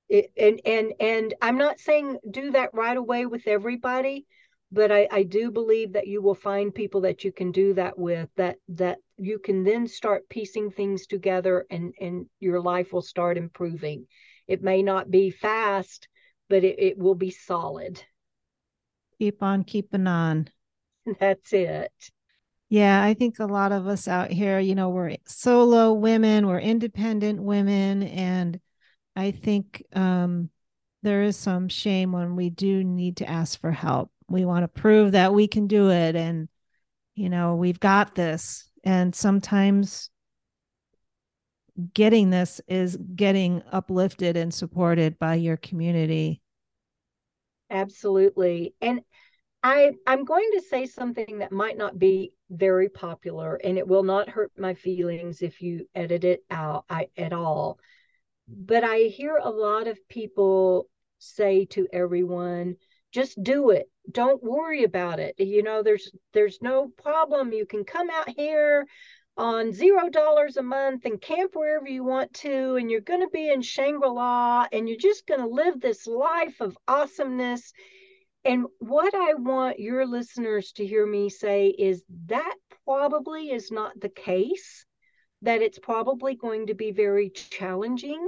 It, 0.09 0.31
and 0.35 0.59
and 0.65 0.93
and 0.99 1.33
I'm 1.41 1.57
not 1.57 1.79
saying 1.79 2.17
do 2.29 2.51
that 2.51 2.73
right 2.73 2.97
away 2.97 3.25
with 3.25 3.43
everybody, 3.45 4.25
but 4.71 4.91
I, 4.91 5.07
I 5.11 5.23
do 5.23 5.51
believe 5.51 5.93
that 5.93 6.07
you 6.07 6.21
will 6.21 6.35
find 6.35 6.73
people 6.73 7.01
that 7.01 7.23
you 7.23 7.31
can 7.31 7.51
do 7.51 7.73
that 7.75 7.97
with 7.97 8.27
that 8.35 8.57
that 8.69 8.97
you 9.17 9.39
can 9.39 9.63
then 9.63 9.87
start 9.87 10.27
piecing 10.27 10.71
things 10.71 11.05
together 11.05 11.65
and 11.69 11.93
and 12.01 12.25
your 12.39 12.59
life 12.59 12.91
will 12.91 13.03
start 13.03 13.37
improving 13.37 14.07
it 14.49 14.63
may 14.63 14.81
not 14.81 15.11
be 15.11 15.29
fast, 15.29 16.07
but 16.49 16.63
it, 16.63 16.79
it 16.79 16.97
will 16.97 17.15
be 17.15 17.31
solid. 17.31 18.03
Keep 19.19 19.43
on 19.43 19.63
keeping 19.63 20.07
on. 20.07 20.49
That's 21.19 21.53
it. 21.53 21.91
Yeah, 22.69 23.03
I 23.03 23.15
think 23.15 23.39
a 23.39 23.45
lot 23.45 23.71
of 23.71 23.87
us 23.87 24.07
out 24.07 24.29
here, 24.29 24.59
you 24.59 24.75
know, 24.75 24.89
we're 24.89 25.15
solo 25.25 25.93
women, 25.93 26.45
we're 26.45 26.59
independent 26.59 27.41
women, 27.41 28.03
and 28.03 28.59
I 29.15 29.31
think 29.31 29.83
um, 29.93 30.51
there 31.01 31.23
is 31.23 31.35
some 31.35 31.67
shame 31.67 32.11
when 32.11 32.35
we 32.35 32.51
do 32.51 32.83
need 32.83 33.17
to 33.17 33.29
ask 33.29 33.59
for 33.59 33.71
help. 33.71 34.11
We 34.27 34.45
want 34.45 34.63
to 34.63 34.81
prove 34.81 35.13
that 35.13 35.33
we 35.33 35.47
can 35.47 35.65
do 35.65 35.89
it, 35.89 36.15
and 36.15 36.47
you 37.15 37.29
know, 37.29 37.55
we've 37.55 37.79
got 37.79 38.15
this. 38.15 38.69
And 38.83 39.13
sometimes 39.13 40.09
getting 41.93 42.29
this 42.29 42.61
is 42.67 42.97
getting 43.15 43.63
uplifted 43.71 44.37
and 44.37 44.53
supported 44.53 45.17
by 45.19 45.35
your 45.35 45.57
community. 45.57 46.41
Absolutely. 47.69 48.73
And 48.81 49.01
I 49.61 49.91
I'm 50.07 50.23
going 50.23 50.49
to 50.53 50.61
say 50.61 50.85
something 50.85 51.39
that 51.39 51.51
might 51.51 51.77
not 51.77 51.99
be 51.99 52.33
very 52.49 52.89
popular 52.89 53.55
and 53.55 53.77
it 53.77 53.87
will 53.87 54.03
not 54.03 54.29
hurt 54.29 54.51
my 54.57 54.73
feelings 54.73 55.41
if 55.41 55.61
you 55.61 55.87
edit 55.93 56.23
it 56.23 56.43
out 56.49 56.85
I, 56.89 57.07
at 57.17 57.33
all. 57.33 57.79
But 58.47 58.83
I 58.83 59.01
hear 59.01 59.37
a 59.37 59.49
lot 59.49 59.87
of 59.87 59.99
people 60.07 60.87
say 61.19 61.65
to 61.65 61.87
everyone, 61.93 62.77
just 63.11 63.41
do 63.43 63.69
it. 63.71 63.89
Don't 64.09 64.41
worry 64.41 64.83
about 64.83 65.19
it. 65.19 65.35
You 65.37 65.61
know, 65.61 65.83
there's 65.83 66.11
there's 66.33 66.59
no 66.61 66.87
problem. 66.87 67.53
You 67.53 67.65
can 67.65 67.83
come 67.83 68.09
out 68.09 68.29
here 68.29 68.85
on 69.37 69.71
zero 69.71 70.09
dollars 70.09 70.57
a 70.57 70.63
month 70.63 71.05
and 71.05 71.21
camp 71.21 71.51
wherever 71.53 71.87
you 71.87 72.03
want 72.03 72.33
to, 72.33 72.75
and 72.75 72.91
you're 72.91 73.01
going 73.01 73.21
to 73.21 73.29
be 73.29 73.49
in 73.49 73.61
Shangri 73.61 74.09
La 74.09 74.67
and 74.71 74.87
you're 74.87 74.97
just 74.97 75.25
going 75.25 75.39
to 75.39 75.47
live 75.47 75.79
this 75.79 76.05
life 76.07 76.59
of 76.59 76.77
awesomeness. 76.87 77.71
And 78.45 78.65
what 78.79 79.13
I 79.13 79.33
want 79.35 79.79
your 79.79 80.05
listeners 80.05 80.71
to 80.73 80.85
hear 80.85 81.05
me 81.05 81.29
say 81.29 81.67
is 81.67 82.03
that 82.27 82.55
probably 82.85 83.51
is 83.51 83.71
not 83.71 83.99
the 83.99 84.09
case, 84.09 84.85
that 85.41 85.61
it's 85.61 85.79
probably 85.79 86.35
going 86.35 86.67
to 86.67 86.73
be 86.73 86.91
very 86.91 87.29
challenging, 87.29 88.27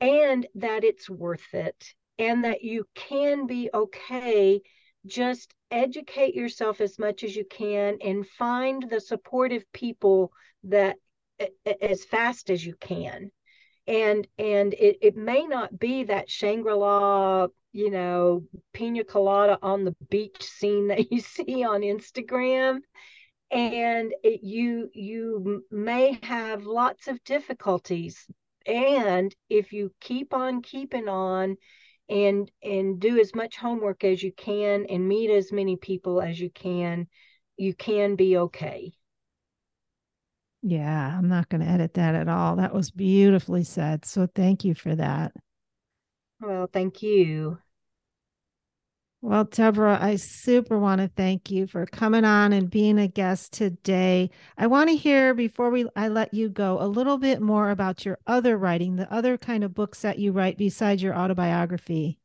and 0.00 0.46
that 0.54 0.84
it's 0.84 1.10
worth 1.10 1.52
it, 1.52 1.94
and 2.18 2.44
that 2.44 2.62
you 2.62 2.86
can 2.94 3.46
be 3.46 3.70
okay 3.72 4.60
just 5.08 5.54
educate 5.70 6.34
yourself 6.34 6.80
as 6.80 6.98
much 6.98 7.24
as 7.24 7.34
you 7.34 7.44
can 7.44 7.98
and 8.02 8.26
find 8.26 8.88
the 8.88 9.00
supportive 9.00 9.64
people 9.72 10.32
that 10.64 10.96
as 11.80 12.04
fast 12.04 12.50
as 12.50 12.64
you 12.64 12.74
can. 12.80 13.30
And 13.86 14.26
and 14.38 14.74
it, 14.74 14.98
it 15.00 15.16
may 15.16 15.46
not 15.46 15.78
be 15.78 16.04
that 16.04 16.30
shangri-la 16.30 17.48
you 17.72 17.90
know 17.90 18.42
pina 18.72 19.04
colada 19.04 19.58
on 19.62 19.84
the 19.84 19.94
beach 20.10 20.42
scene 20.42 20.88
that 20.88 21.10
you 21.12 21.20
see 21.36 21.64
on 21.64 21.80
instagram. 21.80 22.80
And 23.50 24.14
it, 24.22 24.42
you 24.42 24.90
you 24.92 25.64
may 25.70 26.18
have 26.22 26.64
lots 26.64 27.08
of 27.08 27.22
difficulties. 27.24 28.26
And 28.66 29.34
if 29.48 29.72
you 29.72 29.90
keep 30.00 30.34
on 30.34 30.60
keeping 30.60 31.08
on 31.08 31.56
and 32.08 32.50
and 32.62 33.00
do 33.00 33.18
as 33.20 33.34
much 33.34 33.56
homework 33.56 34.04
as 34.04 34.22
you 34.22 34.32
can 34.32 34.86
and 34.86 35.06
meet 35.08 35.30
as 35.30 35.52
many 35.52 35.76
people 35.76 36.20
as 36.20 36.40
you 36.40 36.50
can 36.50 37.06
you 37.56 37.74
can 37.74 38.14
be 38.14 38.36
okay. 38.36 38.92
Yeah 40.62 41.16
i'm 41.16 41.28
not 41.28 41.48
going 41.48 41.60
to 41.60 41.66
edit 41.66 41.94
that 41.94 42.14
at 42.14 42.28
all. 42.28 42.56
That 42.56 42.74
was 42.74 42.90
beautifully 42.90 43.64
said 43.64 44.04
so 44.04 44.26
thank 44.26 44.64
you 44.64 44.74
for 44.74 44.94
that. 44.96 45.32
Well 46.40 46.68
thank 46.72 47.02
you 47.02 47.58
well, 49.20 49.44
Debra, 49.44 49.98
I 50.00 50.16
super 50.16 50.78
want 50.78 51.00
to 51.00 51.08
thank 51.08 51.50
you 51.50 51.66
for 51.66 51.86
coming 51.86 52.24
on 52.24 52.52
and 52.52 52.70
being 52.70 52.98
a 52.98 53.08
guest 53.08 53.52
today. 53.52 54.30
I 54.56 54.68
want 54.68 54.90
to 54.90 54.96
hear 54.96 55.34
before 55.34 55.70
we 55.70 55.86
I 55.96 56.08
let 56.08 56.32
you 56.32 56.48
go 56.48 56.80
a 56.80 56.86
little 56.86 57.18
bit 57.18 57.40
more 57.40 57.70
about 57.70 58.04
your 58.04 58.18
other 58.26 58.56
writing, 58.56 58.96
the 58.96 59.12
other 59.12 59.36
kind 59.36 59.64
of 59.64 59.74
books 59.74 60.02
that 60.02 60.18
you 60.20 60.30
write 60.32 60.56
besides 60.56 61.02
your 61.02 61.16
autobiography. 61.16 62.18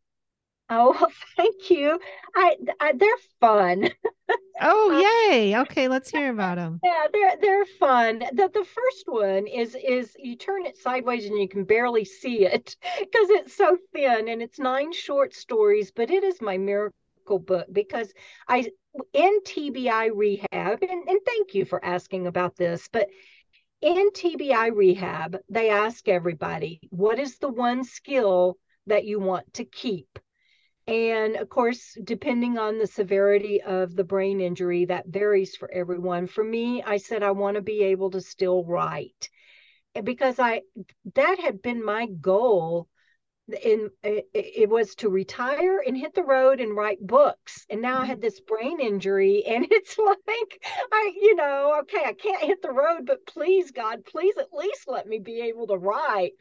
Oh, 0.70 1.08
thank 1.38 1.70
you. 1.70 2.00
I, 2.36 2.56
I 2.80 2.94
they're 2.94 3.10
fun. 3.40 3.90
oh, 4.62 4.92
uh, 4.92 5.30
yay. 5.32 5.58
Okay, 5.60 5.88
let's 5.88 6.10
hear 6.10 6.32
about 6.32 6.58
them. 6.58 6.80
Yeah, 6.84 7.06
they're 7.12 7.38
they're 7.42 7.66
fun. 7.80 8.20
The 8.20 8.50
the 8.54 8.66
first 8.66 9.04
one 9.08 9.48
is 9.48 9.76
is 9.76 10.16
you 10.18 10.36
turn 10.36 10.66
it 10.66 10.78
sideways 10.78 11.26
and 11.26 11.38
you 11.38 11.48
can 11.48 11.64
barely 11.64 12.06
see 12.06 12.46
it 12.46 12.76
because 13.00 13.30
it's 13.30 13.56
so 13.56 13.78
thin 13.94 14.28
and 14.28 14.42
it's 14.42 14.60
nine 14.60 14.94
short 14.94 15.34
stories, 15.34 15.92
but 15.92 16.10
it 16.10 16.24
is 16.24 16.42
my 16.42 16.58
miracle 16.58 17.40
book 17.40 17.68
because 17.72 18.14
I 18.48 18.70
in 19.14 19.40
TBI 19.46 20.12
rehab 20.14 20.84
and, 20.84 21.10
and 21.10 21.20
thank 21.26 21.56
you 21.56 21.66
for 21.66 21.84
asking 21.84 22.28
about 22.28 22.56
this, 22.56 22.88
but 22.92 23.10
in 23.82 24.12
TBI 24.12 24.74
rehab, 24.74 25.38
they 25.50 25.70
ask 25.70 26.08
everybody, 26.08 26.80
what 26.90 27.20
is 27.20 27.38
the 27.38 27.50
one 27.50 27.84
skill 27.84 28.58
that 28.88 29.04
you 29.04 29.20
want 29.20 29.54
to 29.56 29.66
keep? 29.66 30.20
And 30.88 31.38
of 31.38 31.50
course, 31.50 31.98
depending 32.04 32.58
on 32.58 32.78
the 32.78 32.88
severity 32.88 33.62
of 33.62 33.96
the 33.96 34.04
brain 34.04 34.42
injury, 34.42 34.86
that 34.86 35.08
varies 35.08 35.56
for 35.56 35.72
everyone. 35.72 36.28
For 36.28 36.44
me, 36.44 36.84
I 36.84 36.98
said 36.98 37.24
I 37.24 37.32
want 37.32 37.56
to 37.56 37.62
be 37.62 37.84
able 37.84 38.12
to 38.12 38.22
still 38.22 38.66
write 38.66 39.30
because 40.04 40.40
I 40.40 40.62
that 41.16 41.40
had 41.40 41.62
been 41.62 41.84
my 41.84 42.08
goal 42.08 42.90
in 43.62 43.90
it, 44.04 44.28
it, 44.34 44.70
was 44.70 44.96
to 44.96 45.10
retire 45.10 45.84
and 45.86 45.98
hit 45.98 46.14
the 46.16 46.24
road 46.24 46.62
and 46.62 46.76
write 46.76 47.06
books. 47.06 47.66
And 47.70 47.82
now 47.82 48.00
i 48.00 48.06
had 48.06 48.18
mm-hmm. 48.18 48.22
this 48.22 48.40
brain 48.40 48.80
injury 48.80 49.44
and 49.46 49.68
it's 49.72 49.98
like 49.98 50.66
i 50.92 51.14
you 51.22 51.36
know 51.36 51.80
okay 51.82 52.04
i 52.06 52.14
can't 52.14 52.44
hit 52.44 52.62
the 52.62 52.72
road 52.72 53.06
but 53.06 53.26
please 53.26 53.72
god 53.72 54.06
please 54.06 54.36
at 54.38 54.54
least 54.54 54.86
let 54.88 55.08
me 55.08 55.20
be 55.20 55.42
able 55.42 55.68
to 55.68 55.78
write 55.78 56.34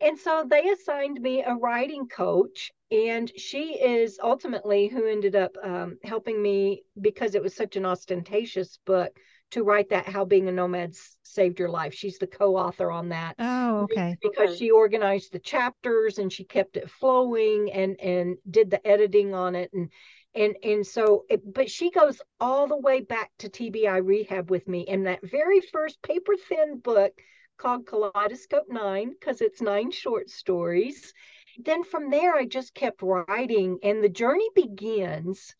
and 0.00 0.18
so 0.18 0.44
they 0.48 0.68
assigned 0.70 1.20
me 1.20 1.42
a 1.42 1.54
writing 1.54 2.08
coach, 2.08 2.72
and 2.90 3.30
she 3.36 3.80
is 3.80 4.18
ultimately 4.22 4.88
who 4.88 5.06
ended 5.06 5.34
up 5.34 5.56
um, 5.62 5.98
helping 6.04 6.40
me 6.40 6.84
because 7.00 7.34
it 7.34 7.42
was 7.42 7.54
such 7.54 7.76
an 7.76 7.86
ostentatious 7.86 8.78
book 8.84 9.16
to 9.52 9.62
write 9.62 9.90
that 9.90 10.06
How 10.06 10.24
Being 10.24 10.48
a 10.48 10.52
Nomad 10.52 10.94
Saved 11.22 11.58
Your 11.58 11.68
Life. 11.68 11.94
She's 11.94 12.18
the 12.18 12.26
co 12.26 12.56
author 12.56 12.90
on 12.90 13.10
that. 13.10 13.36
Oh, 13.38 13.82
okay. 13.82 14.16
Because 14.20 14.56
she 14.56 14.70
organized 14.70 15.32
the 15.32 15.38
chapters 15.38 16.18
and 16.18 16.32
she 16.32 16.44
kept 16.44 16.76
it 16.76 16.90
flowing 16.90 17.70
and, 17.72 17.98
and 18.00 18.36
did 18.50 18.70
the 18.70 18.84
editing 18.86 19.34
on 19.34 19.54
it. 19.54 19.70
And 19.72 19.90
and 20.34 20.56
and 20.62 20.86
so 20.86 21.24
it, 21.30 21.40
but 21.54 21.70
she 21.70 21.90
goes 21.90 22.20
all 22.38 22.66
the 22.66 22.76
way 22.76 23.00
back 23.00 23.30
to 23.38 23.48
TBI 23.48 24.04
rehab 24.04 24.50
with 24.50 24.68
me 24.68 24.80
in 24.80 25.04
that 25.04 25.20
very 25.22 25.60
first 25.60 26.02
paper 26.02 26.34
thin 26.48 26.78
book 26.78 27.12
called 27.56 27.86
Kaleidoscope 27.86 28.66
Nine 28.68 29.10
because 29.10 29.40
it's 29.40 29.60
nine 29.60 29.90
short 29.90 30.30
stories. 30.30 31.12
Then 31.58 31.84
from 31.84 32.10
there, 32.10 32.34
I 32.34 32.46
just 32.46 32.74
kept 32.74 33.02
writing, 33.02 33.78
and 33.82 34.02
the 34.02 34.08
journey 34.08 34.48
begins 34.54 35.54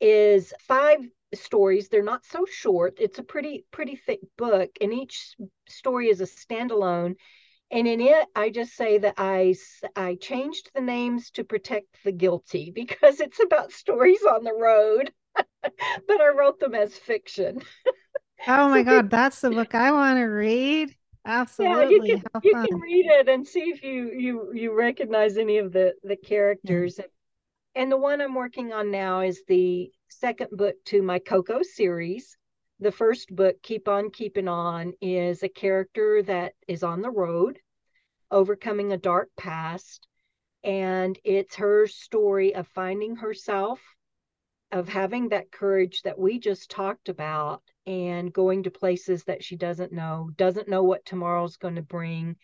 is 0.00 0.52
five 0.60 1.00
stories. 1.34 1.88
They're 1.88 2.02
not 2.02 2.24
so 2.24 2.44
short. 2.46 2.94
It's 2.98 3.18
a 3.18 3.22
pretty 3.22 3.64
pretty 3.70 3.96
thick 3.96 4.20
book, 4.36 4.70
and 4.80 4.92
each 4.92 5.34
story 5.68 6.08
is 6.08 6.20
a 6.20 6.24
standalone. 6.26 7.16
And 7.70 7.88
in 7.88 8.00
it, 8.00 8.28
I 8.36 8.50
just 8.50 8.74
say 8.74 8.98
that 8.98 9.14
I, 9.18 9.54
I 9.96 10.16
changed 10.16 10.70
the 10.74 10.82
names 10.82 11.30
to 11.32 11.44
protect 11.44 12.04
the 12.04 12.12
guilty 12.12 12.70
because 12.74 13.20
it's 13.20 13.40
about 13.40 13.72
stories 13.72 14.22
on 14.24 14.44
the 14.44 14.54
road, 14.54 15.12
but 16.08 16.20
I 16.20 16.28
wrote 16.28 16.60
them 16.60 16.74
as 16.74 16.96
fiction. 16.96 17.62
Oh 18.46 18.68
my 18.68 18.82
God, 18.84 19.10
that's 19.10 19.40
the 19.40 19.50
book 19.50 19.74
I 19.74 19.90
want 19.92 20.18
to 20.18 20.24
read. 20.24 20.96
Absolutely. 21.24 22.10
Yeah, 22.10 22.14
you 22.14 22.20
can, 22.20 22.40
you 22.42 22.68
can 22.68 22.80
read 22.80 23.06
it 23.06 23.28
and 23.28 23.46
see 23.46 23.70
if 23.70 23.82
you 23.82 24.10
you 24.12 24.52
you 24.52 24.72
recognize 24.72 25.36
any 25.36 25.58
of 25.58 25.72
the 25.72 25.94
the 26.02 26.16
characters. 26.16 26.98
Yeah. 26.98 27.06
And 27.74 27.90
the 27.90 27.96
one 27.96 28.20
I'm 28.20 28.34
working 28.34 28.72
on 28.72 28.90
now 28.90 29.20
is 29.20 29.42
the 29.48 29.90
second 30.08 30.50
book 30.50 30.74
to 30.86 31.02
my 31.02 31.18
Coco 31.18 31.62
series. 31.62 32.36
The 32.80 32.92
first 32.92 33.34
book, 33.34 33.62
Keep 33.62 33.88
On 33.88 34.10
Keeping 34.10 34.48
On, 34.48 34.92
is 35.00 35.42
a 35.42 35.48
character 35.48 36.22
that 36.24 36.52
is 36.66 36.82
on 36.82 37.00
the 37.00 37.10
road, 37.10 37.60
overcoming 38.30 38.92
a 38.92 38.98
dark 38.98 39.30
past. 39.38 40.06
And 40.64 41.18
it's 41.24 41.56
her 41.56 41.86
story 41.86 42.54
of 42.54 42.68
finding 42.68 43.16
herself, 43.16 43.80
of 44.70 44.88
having 44.88 45.28
that 45.28 45.50
courage 45.50 46.02
that 46.02 46.18
we 46.18 46.38
just 46.38 46.70
talked 46.70 47.08
about, 47.08 47.62
and 47.86 48.32
going 48.32 48.62
to 48.64 48.70
places 48.70 49.24
that 49.24 49.42
she 49.42 49.56
doesn't 49.56 49.92
know, 49.92 50.30
doesn't 50.36 50.68
know 50.68 50.82
what 50.82 51.04
tomorrow's 51.04 51.56
going 51.56 51.74
to 51.76 51.82
bring, 51.82 52.36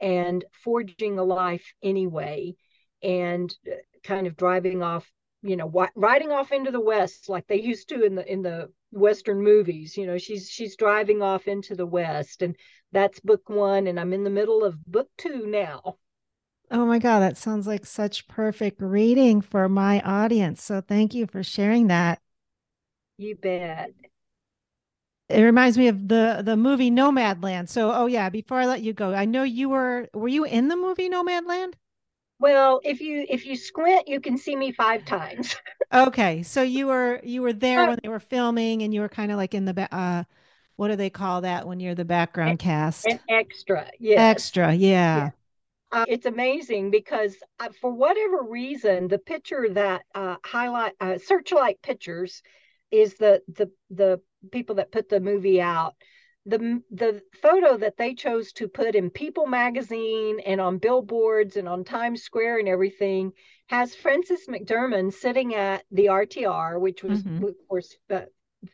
and 0.00 0.44
forging 0.52 1.18
a 1.18 1.24
life 1.24 1.72
anyway, 1.82 2.54
and 3.02 3.54
uh, 3.70 3.76
kind 4.02 4.26
of 4.26 4.36
driving 4.36 4.82
off, 4.82 5.10
you 5.42 5.56
know, 5.56 5.88
riding 5.94 6.32
off 6.32 6.52
into 6.52 6.70
the 6.70 6.80
west 6.80 7.28
like 7.28 7.46
they 7.46 7.60
used 7.60 7.88
to 7.88 8.02
in 8.04 8.14
the 8.14 8.30
in 8.30 8.42
the 8.42 8.70
western 8.90 9.42
movies. 9.42 9.96
You 9.96 10.06
know, 10.06 10.18
she's 10.18 10.50
she's 10.50 10.76
driving 10.76 11.22
off 11.22 11.48
into 11.48 11.74
the 11.74 11.86
west, 11.86 12.42
and 12.42 12.56
that's 12.92 13.20
book 13.20 13.48
one, 13.48 13.86
and 13.86 13.98
I'm 13.98 14.12
in 14.12 14.24
the 14.24 14.30
middle 14.30 14.64
of 14.64 14.84
book 14.84 15.08
two 15.16 15.46
now. 15.46 15.96
Oh 16.70 16.86
my 16.86 16.98
God, 16.98 17.20
that 17.20 17.36
sounds 17.36 17.66
like 17.66 17.84
such 17.84 18.26
perfect 18.28 18.80
reading 18.80 19.42
for 19.42 19.68
my 19.68 20.00
audience. 20.00 20.62
So 20.62 20.80
thank 20.80 21.12
you 21.14 21.26
for 21.26 21.42
sharing 21.42 21.88
that. 21.88 22.18
You 23.18 23.36
bet 23.36 23.92
it 25.32 25.42
reminds 25.42 25.78
me 25.78 25.88
of 25.88 26.08
the 26.08 26.42
the 26.44 26.56
movie 26.56 26.90
Nomadland. 26.90 27.68
So, 27.68 27.92
oh 27.92 28.06
yeah, 28.06 28.28
before 28.28 28.58
I 28.58 28.66
let 28.66 28.82
you 28.82 28.92
go, 28.92 29.14
I 29.14 29.24
know 29.24 29.42
you 29.42 29.68
were 29.68 30.08
were 30.14 30.28
you 30.28 30.44
in 30.44 30.68
the 30.68 30.76
movie 30.76 31.08
Nomadland? 31.08 31.74
Well, 32.38 32.80
if 32.82 33.00
you 33.00 33.24
if 33.28 33.46
you 33.46 33.56
squint, 33.56 34.08
you 34.08 34.20
can 34.20 34.36
see 34.36 34.56
me 34.56 34.72
five 34.72 35.04
times. 35.04 35.56
okay, 35.94 36.42
so 36.42 36.62
you 36.62 36.88
were 36.88 37.20
you 37.22 37.42
were 37.42 37.52
there 37.52 37.86
when 37.86 37.98
they 38.02 38.08
were 38.08 38.20
filming, 38.20 38.82
and 38.82 38.92
you 38.92 39.00
were 39.00 39.08
kind 39.08 39.30
of 39.30 39.36
like 39.36 39.54
in 39.54 39.64
the 39.64 39.94
uh, 39.94 40.24
what 40.76 40.88
do 40.88 40.96
they 40.96 41.10
call 41.10 41.42
that 41.42 41.66
when 41.66 41.80
you're 41.80 41.94
the 41.94 42.04
background 42.04 42.58
cast? 42.58 43.06
An 43.06 43.20
extra, 43.28 43.88
yeah. 43.98 44.20
Extra, 44.20 44.72
yeah. 44.72 45.16
yeah. 45.16 45.30
Uh, 45.92 46.06
it's 46.08 46.26
amazing 46.26 46.90
because 46.90 47.36
uh, 47.60 47.68
for 47.80 47.92
whatever 47.92 48.42
reason, 48.42 49.08
the 49.08 49.18
picture 49.18 49.68
that 49.70 50.02
uh, 50.14 50.36
highlight 50.44 50.94
uh, 51.00 51.18
Searchlight 51.18 51.80
Pictures 51.82 52.42
is 52.92 53.14
the 53.14 53.42
the 53.48 53.70
the 53.90 54.20
people 54.52 54.76
that 54.76 54.92
put 54.92 55.08
the 55.08 55.20
movie 55.20 55.60
out 55.60 55.94
the 56.46 56.82
the 56.90 57.22
photo 57.40 57.76
that 57.76 57.96
they 57.96 58.14
chose 58.14 58.52
to 58.52 58.66
put 58.66 58.94
in 58.94 59.10
People 59.10 59.46
magazine 59.46 60.40
and 60.40 60.60
on 60.60 60.78
billboards 60.78 61.56
and 61.56 61.68
on 61.68 61.84
Times 61.84 62.22
Square 62.22 62.58
and 62.58 62.68
everything 62.68 63.32
has 63.68 63.94
Frances 63.94 64.46
McDermott 64.48 65.12
sitting 65.12 65.54
at 65.54 65.84
the 65.92 66.06
RTR, 66.06 66.80
which 66.80 67.02
was 67.02 67.22
mm-hmm. 67.22 67.44
of 67.44 67.54
course 67.68 67.96
uh, 68.10 68.22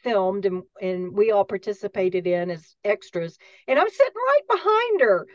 filmed 0.03 0.47
and 0.47 0.63
and 0.81 1.13
we 1.13 1.31
all 1.31 1.45
participated 1.45 2.27
in 2.27 2.51
as 2.51 2.75
extras, 2.85 3.39
and 3.67 3.79
I'm 3.79 3.91
sitting 3.91 4.13
right 4.15 4.49
behind 4.49 5.01
her. 5.03 5.27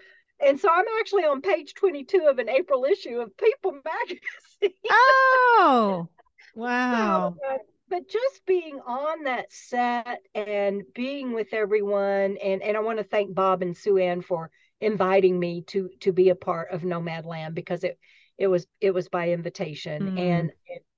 And 0.44 0.60
so 0.60 0.70
I'm 0.70 0.86
actually 1.00 1.24
on 1.24 1.42
page 1.42 1.74
22 1.76 2.26
of 2.28 2.40
an 2.40 2.50
April 2.50 2.84
issue 2.86 3.20
of 3.20 3.38
People 3.38 3.74
magazine. 3.86 4.76
Oh, 4.90 6.10
wow. 6.56 7.36
so, 7.40 7.48
uh, 7.48 7.58
but 7.94 8.10
just 8.10 8.44
being 8.48 8.80
on 8.88 9.26
that 9.26 9.54
set 9.54 10.22
and 10.34 10.82
being 10.96 11.32
with 11.32 11.54
everyone 11.54 12.38
and 12.44 12.64
and 12.64 12.76
I 12.76 12.80
want 12.80 12.98
to 12.98 13.04
thank 13.04 13.36
Bob 13.36 13.62
and 13.62 13.78
Suanne 13.78 14.24
for 14.24 14.50
inviting 14.82 15.40
me 15.40 15.62
to 15.68 15.92
to 16.00 16.12
be 16.12 16.30
a 16.30 16.36
part 16.36 16.72
of 16.72 16.82
Nomadland 16.82 17.54
because 17.54 17.84
it 17.84 18.00
it 18.40 18.48
was 18.48 18.66
it 18.82 18.96
was 18.96 19.10
by 19.10 19.30
invitation 19.30 20.18
mm. 20.18 20.20
and 20.20 20.52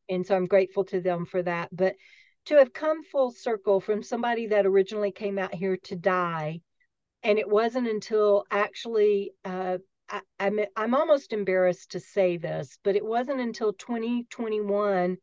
and 0.08 0.26
so 0.26 0.38
I'm 0.38 0.46
grateful 0.46 0.86
to 0.86 1.02
them 1.02 1.26
for 1.26 1.44
that 1.44 1.68
but 1.76 1.96
to 2.46 2.56
have 2.56 2.72
come 2.72 3.04
full 3.04 3.32
circle 3.32 3.82
from 3.82 4.02
somebody 4.02 4.48
that 4.48 4.66
originally 4.66 5.12
came 5.12 5.38
out 5.38 5.54
here 5.54 5.76
to 5.76 5.98
die 5.98 6.62
and 7.24 7.38
it 7.38 7.50
wasn't 7.50 7.90
until 7.90 8.46
actually 8.50 9.34
uh, 9.44 9.80
I, 10.08 10.22
I'm 10.40 10.62
I'm 10.78 10.96
almost 10.96 11.34
embarrassed 11.34 11.92
to 11.92 12.00
say 12.00 12.38
this, 12.38 12.78
but 12.84 12.96
it 12.96 13.04
wasn't 13.04 13.42
until 13.42 13.74
2021 13.74 15.18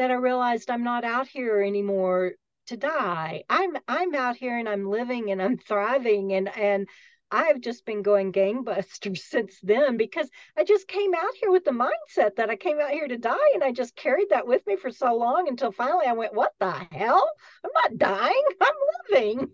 that 0.00 0.10
I 0.10 0.14
realized 0.14 0.70
I'm 0.70 0.82
not 0.82 1.04
out 1.04 1.28
here 1.28 1.60
anymore 1.60 2.32
to 2.68 2.76
die. 2.78 3.44
I'm 3.50 3.76
I'm 3.86 4.14
out 4.14 4.34
here 4.34 4.56
and 4.56 4.66
I'm 4.66 4.88
living 4.88 5.30
and 5.30 5.42
I'm 5.42 5.58
thriving 5.58 6.32
and 6.32 6.48
and 6.56 6.88
I've 7.30 7.60
just 7.60 7.84
been 7.84 8.00
going 8.00 8.32
gangbusters 8.32 9.18
since 9.34 9.60
then 9.62 9.98
because 9.98 10.30
I 10.56 10.64
just 10.64 10.88
came 10.88 11.12
out 11.14 11.34
here 11.38 11.50
with 11.50 11.64
the 11.64 11.72
mindset 11.72 12.36
that 12.36 12.48
I 12.48 12.56
came 12.56 12.80
out 12.80 12.92
here 12.92 13.08
to 13.08 13.18
die 13.18 13.50
and 13.52 13.62
I 13.62 13.72
just 13.72 13.94
carried 13.94 14.30
that 14.30 14.46
with 14.46 14.66
me 14.66 14.76
for 14.76 14.90
so 14.90 15.14
long 15.14 15.48
until 15.48 15.70
finally 15.70 16.06
I 16.06 16.14
went, 16.14 16.32
what 16.32 16.54
the 16.58 16.72
hell? 16.92 17.30
I'm 17.62 17.70
not 17.74 17.98
dying. 17.98 18.44
I'm 18.62 18.74
living. 19.10 19.50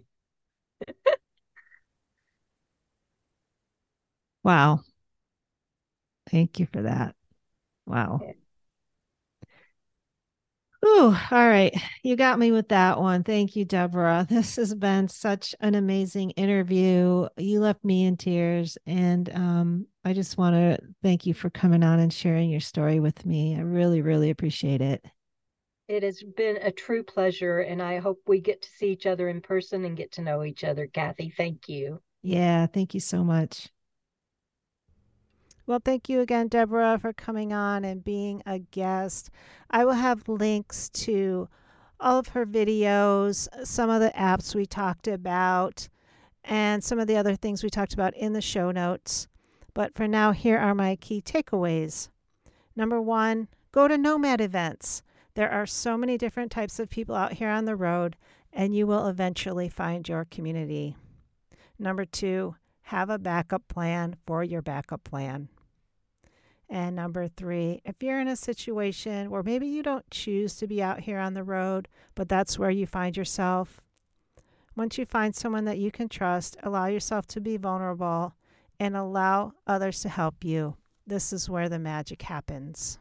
wow. 4.44 4.78
Thank 6.30 6.61
you 6.61 6.66
for 6.72 6.82
that. 6.82 7.16
Wow. 7.84 8.20
Ooh, 10.87 11.16
all 11.32 11.49
right. 11.49 11.74
You 12.05 12.14
got 12.14 12.39
me 12.39 12.53
with 12.53 12.68
that 12.68 13.01
one. 13.01 13.24
Thank 13.24 13.57
you, 13.57 13.64
Debra. 13.64 14.26
This 14.30 14.55
has 14.55 14.72
been 14.72 15.09
such 15.09 15.53
an 15.59 15.74
amazing 15.74 16.30
interview. 16.32 17.26
You 17.37 17.61
left 17.61 17.84
me 17.84 18.05
in 18.05 18.16
tears. 18.16 18.78
And 18.87 19.28
um, 19.34 19.87
I 20.05 20.12
just 20.12 20.39
want 20.39 20.55
to 20.55 20.78
thank 21.03 21.26
you 21.26 21.34
for 21.34 21.51
coming 21.51 21.82
on 21.82 21.99
and 21.99 22.12
sharing 22.12 22.51
your 22.51 22.61
story 22.61 23.01
with 23.01 23.26
me. 23.26 23.57
I 23.57 23.62
really, 23.62 24.01
really 24.01 24.30
appreciate 24.30 24.80
it. 24.80 25.05
It 25.89 26.05
has 26.05 26.22
been 26.22 26.59
a 26.59 26.70
true 26.70 27.03
pleasure. 27.03 27.61
And 27.61 27.82
I 27.82 27.99
hope 27.99 28.20
we 28.26 28.41
get 28.41 28.62
to 28.62 28.68
see 28.70 28.93
each 28.93 29.07
other 29.07 29.28
in 29.28 29.41
person 29.41 29.84
and 29.84 29.97
get 29.97 30.12
to 30.12 30.22
know 30.22 30.45
each 30.45 30.62
other. 30.62 30.87
Kathy, 30.87 31.30
thank 31.37 31.68
you. 31.68 32.01
Yeah, 32.22 32.66
thank 32.66 32.95
you 32.95 33.01
so 33.01 33.24
much. 33.24 33.68
Well, 35.67 35.81
thank 35.85 36.09
you 36.09 36.21
again, 36.21 36.47
Debra, 36.47 37.01
for 37.01 37.12
coming 37.12 37.53
on 37.53 37.85
and 37.85 38.05
being 38.05 38.41
a 38.47 38.61
guest. 38.61 39.31
I 39.69 39.85
will 39.85 39.95
have 39.95 40.29
links 40.29 40.89
to 40.91 41.49
all 41.99 42.21
of 42.21 42.29
her 42.29 42.47
videos, 42.47 43.49
some 43.67 43.91
of 43.91 44.01
the 44.01 44.12
apps 44.17 44.55
we 44.55 44.64
talked 44.64 45.09
about, 45.09 45.89
and 46.45 46.85
some 46.85 47.01
of 47.01 47.09
the 47.09 47.17
other 47.17 47.35
things 47.35 47.64
we 47.64 47.71
talked 47.71 47.95
about 47.95 48.14
in 48.17 48.33
the 48.33 48.41
show 48.41 48.71
notes. 48.71 49.27
But 49.75 49.93
for 49.97 50.07
now, 50.07 50.31
here 50.31 50.57
are 50.57 50.73
my 50.73 50.95
key 50.95 51.21
takeaways. 51.21 52.11
Number 52.77 53.03
one, 53.03 53.49
go 53.73 53.89
to 53.89 53.99
Nomad 53.99 54.41
events. 54.41 55.03
There 55.35 55.51
are 55.51 55.67
so 55.67 55.99
many 55.99 56.17
different 56.17 56.53
types 56.53 56.79
of 56.79 56.91
people 56.91 57.17
out 57.17 57.33
here 57.33 57.51
on 57.51 57.64
the 57.64 57.75
road, 57.75 58.17
and 58.53 58.73
you 58.73 58.87
will 58.87 59.09
eventually 59.09 59.69
find 59.69 60.09
your 60.09 60.27
community. 60.27 60.97
Number 61.77 62.05
two, 62.05 62.55
have 62.83 63.11
a 63.11 63.19
backup 63.19 63.67
plan 63.67 64.14
for 64.29 64.45
your 64.45 64.62
backup 64.62 65.03
plan. 65.03 65.49
And 66.69 66.97
number 66.97 67.29
three, 67.29 67.81
if 67.85 68.03
you're 68.03 68.21
in 68.21 68.29
a 68.29 68.37
situation 68.37 69.31
where 69.31 69.43
maybe 69.43 69.69
you 69.69 69.83
don't 69.83 70.11
choose 70.11 70.57
to 70.57 70.67
be 70.67 70.83
out 70.83 71.01
here 71.01 71.19
on 71.19 71.35
the 71.35 71.45
road, 71.45 71.89
but 72.14 72.29
that's 72.29 72.59
where 72.59 72.71
you 72.71 72.87
find 72.87 73.17
yourself, 73.17 73.81
once 74.75 74.99
you 74.99 75.07
find 75.07 75.35
someone 75.35 75.64
that 75.64 75.79
you 75.79 75.91
can 75.91 76.09
trust, 76.09 76.57
allow 76.62 76.87
yourself 76.87 77.27
to 77.27 77.41
be 77.41 77.57
vulnerable 77.57 78.35
and 78.79 78.97
allow 78.97 79.53
others 79.67 80.01
to 80.01 80.09
help 80.09 80.45
you. 80.45 80.77
This 81.07 81.33
is 81.33 81.49
where 81.49 81.69
the 81.69 81.79
magic 81.79 82.23
happens. 82.23 82.99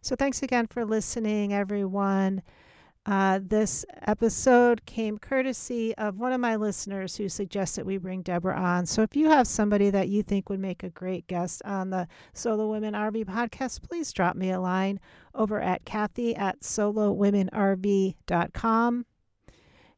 So, 0.00 0.16
thanks 0.16 0.42
again 0.42 0.66
for 0.66 0.84
listening, 0.84 1.52
everyone. 1.52 2.42
Uh, 3.06 3.38
this 3.42 3.84
episode 4.06 4.86
came 4.86 5.18
courtesy 5.18 5.94
of 5.96 6.18
one 6.18 6.32
of 6.32 6.40
my 6.40 6.56
listeners 6.56 7.16
who 7.16 7.28
suggested 7.28 7.84
we 7.84 7.98
bring 7.98 8.22
Debra 8.22 8.56
on. 8.56 8.86
So 8.86 9.02
if 9.02 9.14
you 9.14 9.28
have 9.28 9.46
somebody 9.46 9.90
that 9.90 10.08
you 10.08 10.22
think 10.22 10.48
would 10.48 10.60
make 10.60 10.82
a 10.82 10.88
great 10.88 11.26
guest 11.26 11.60
on 11.66 11.90
the 11.90 12.08
Solo 12.32 12.70
Women 12.70 12.94
RV 12.94 13.26
podcast, 13.26 13.82
please 13.82 14.10
drop 14.12 14.36
me 14.36 14.50
a 14.50 14.60
line 14.60 15.00
over 15.34 15.60
at 15.60 15.84
Kathy 15.84 16.34
at 16.34 16.60
solowomenrv.com. 16.60 19.06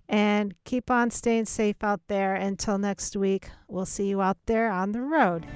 And 0.08 0.54
keep 0.64 0.88
on 0.90 1.10
staying 1.10 1.46
safe 1.46 1.82
out 1.82 2.00
there. 2.08 2.34
Until 2.34 2.78
next 2.78 3.16
week, 3.16 3.48
we'll 3.68 3.86
see 3.86 4.08
you 4.08 4.20
out 4.20 4.38
there 4.46 4.68
on 4.70 4.92
the 4.92 5.02
road. 5.02 5.46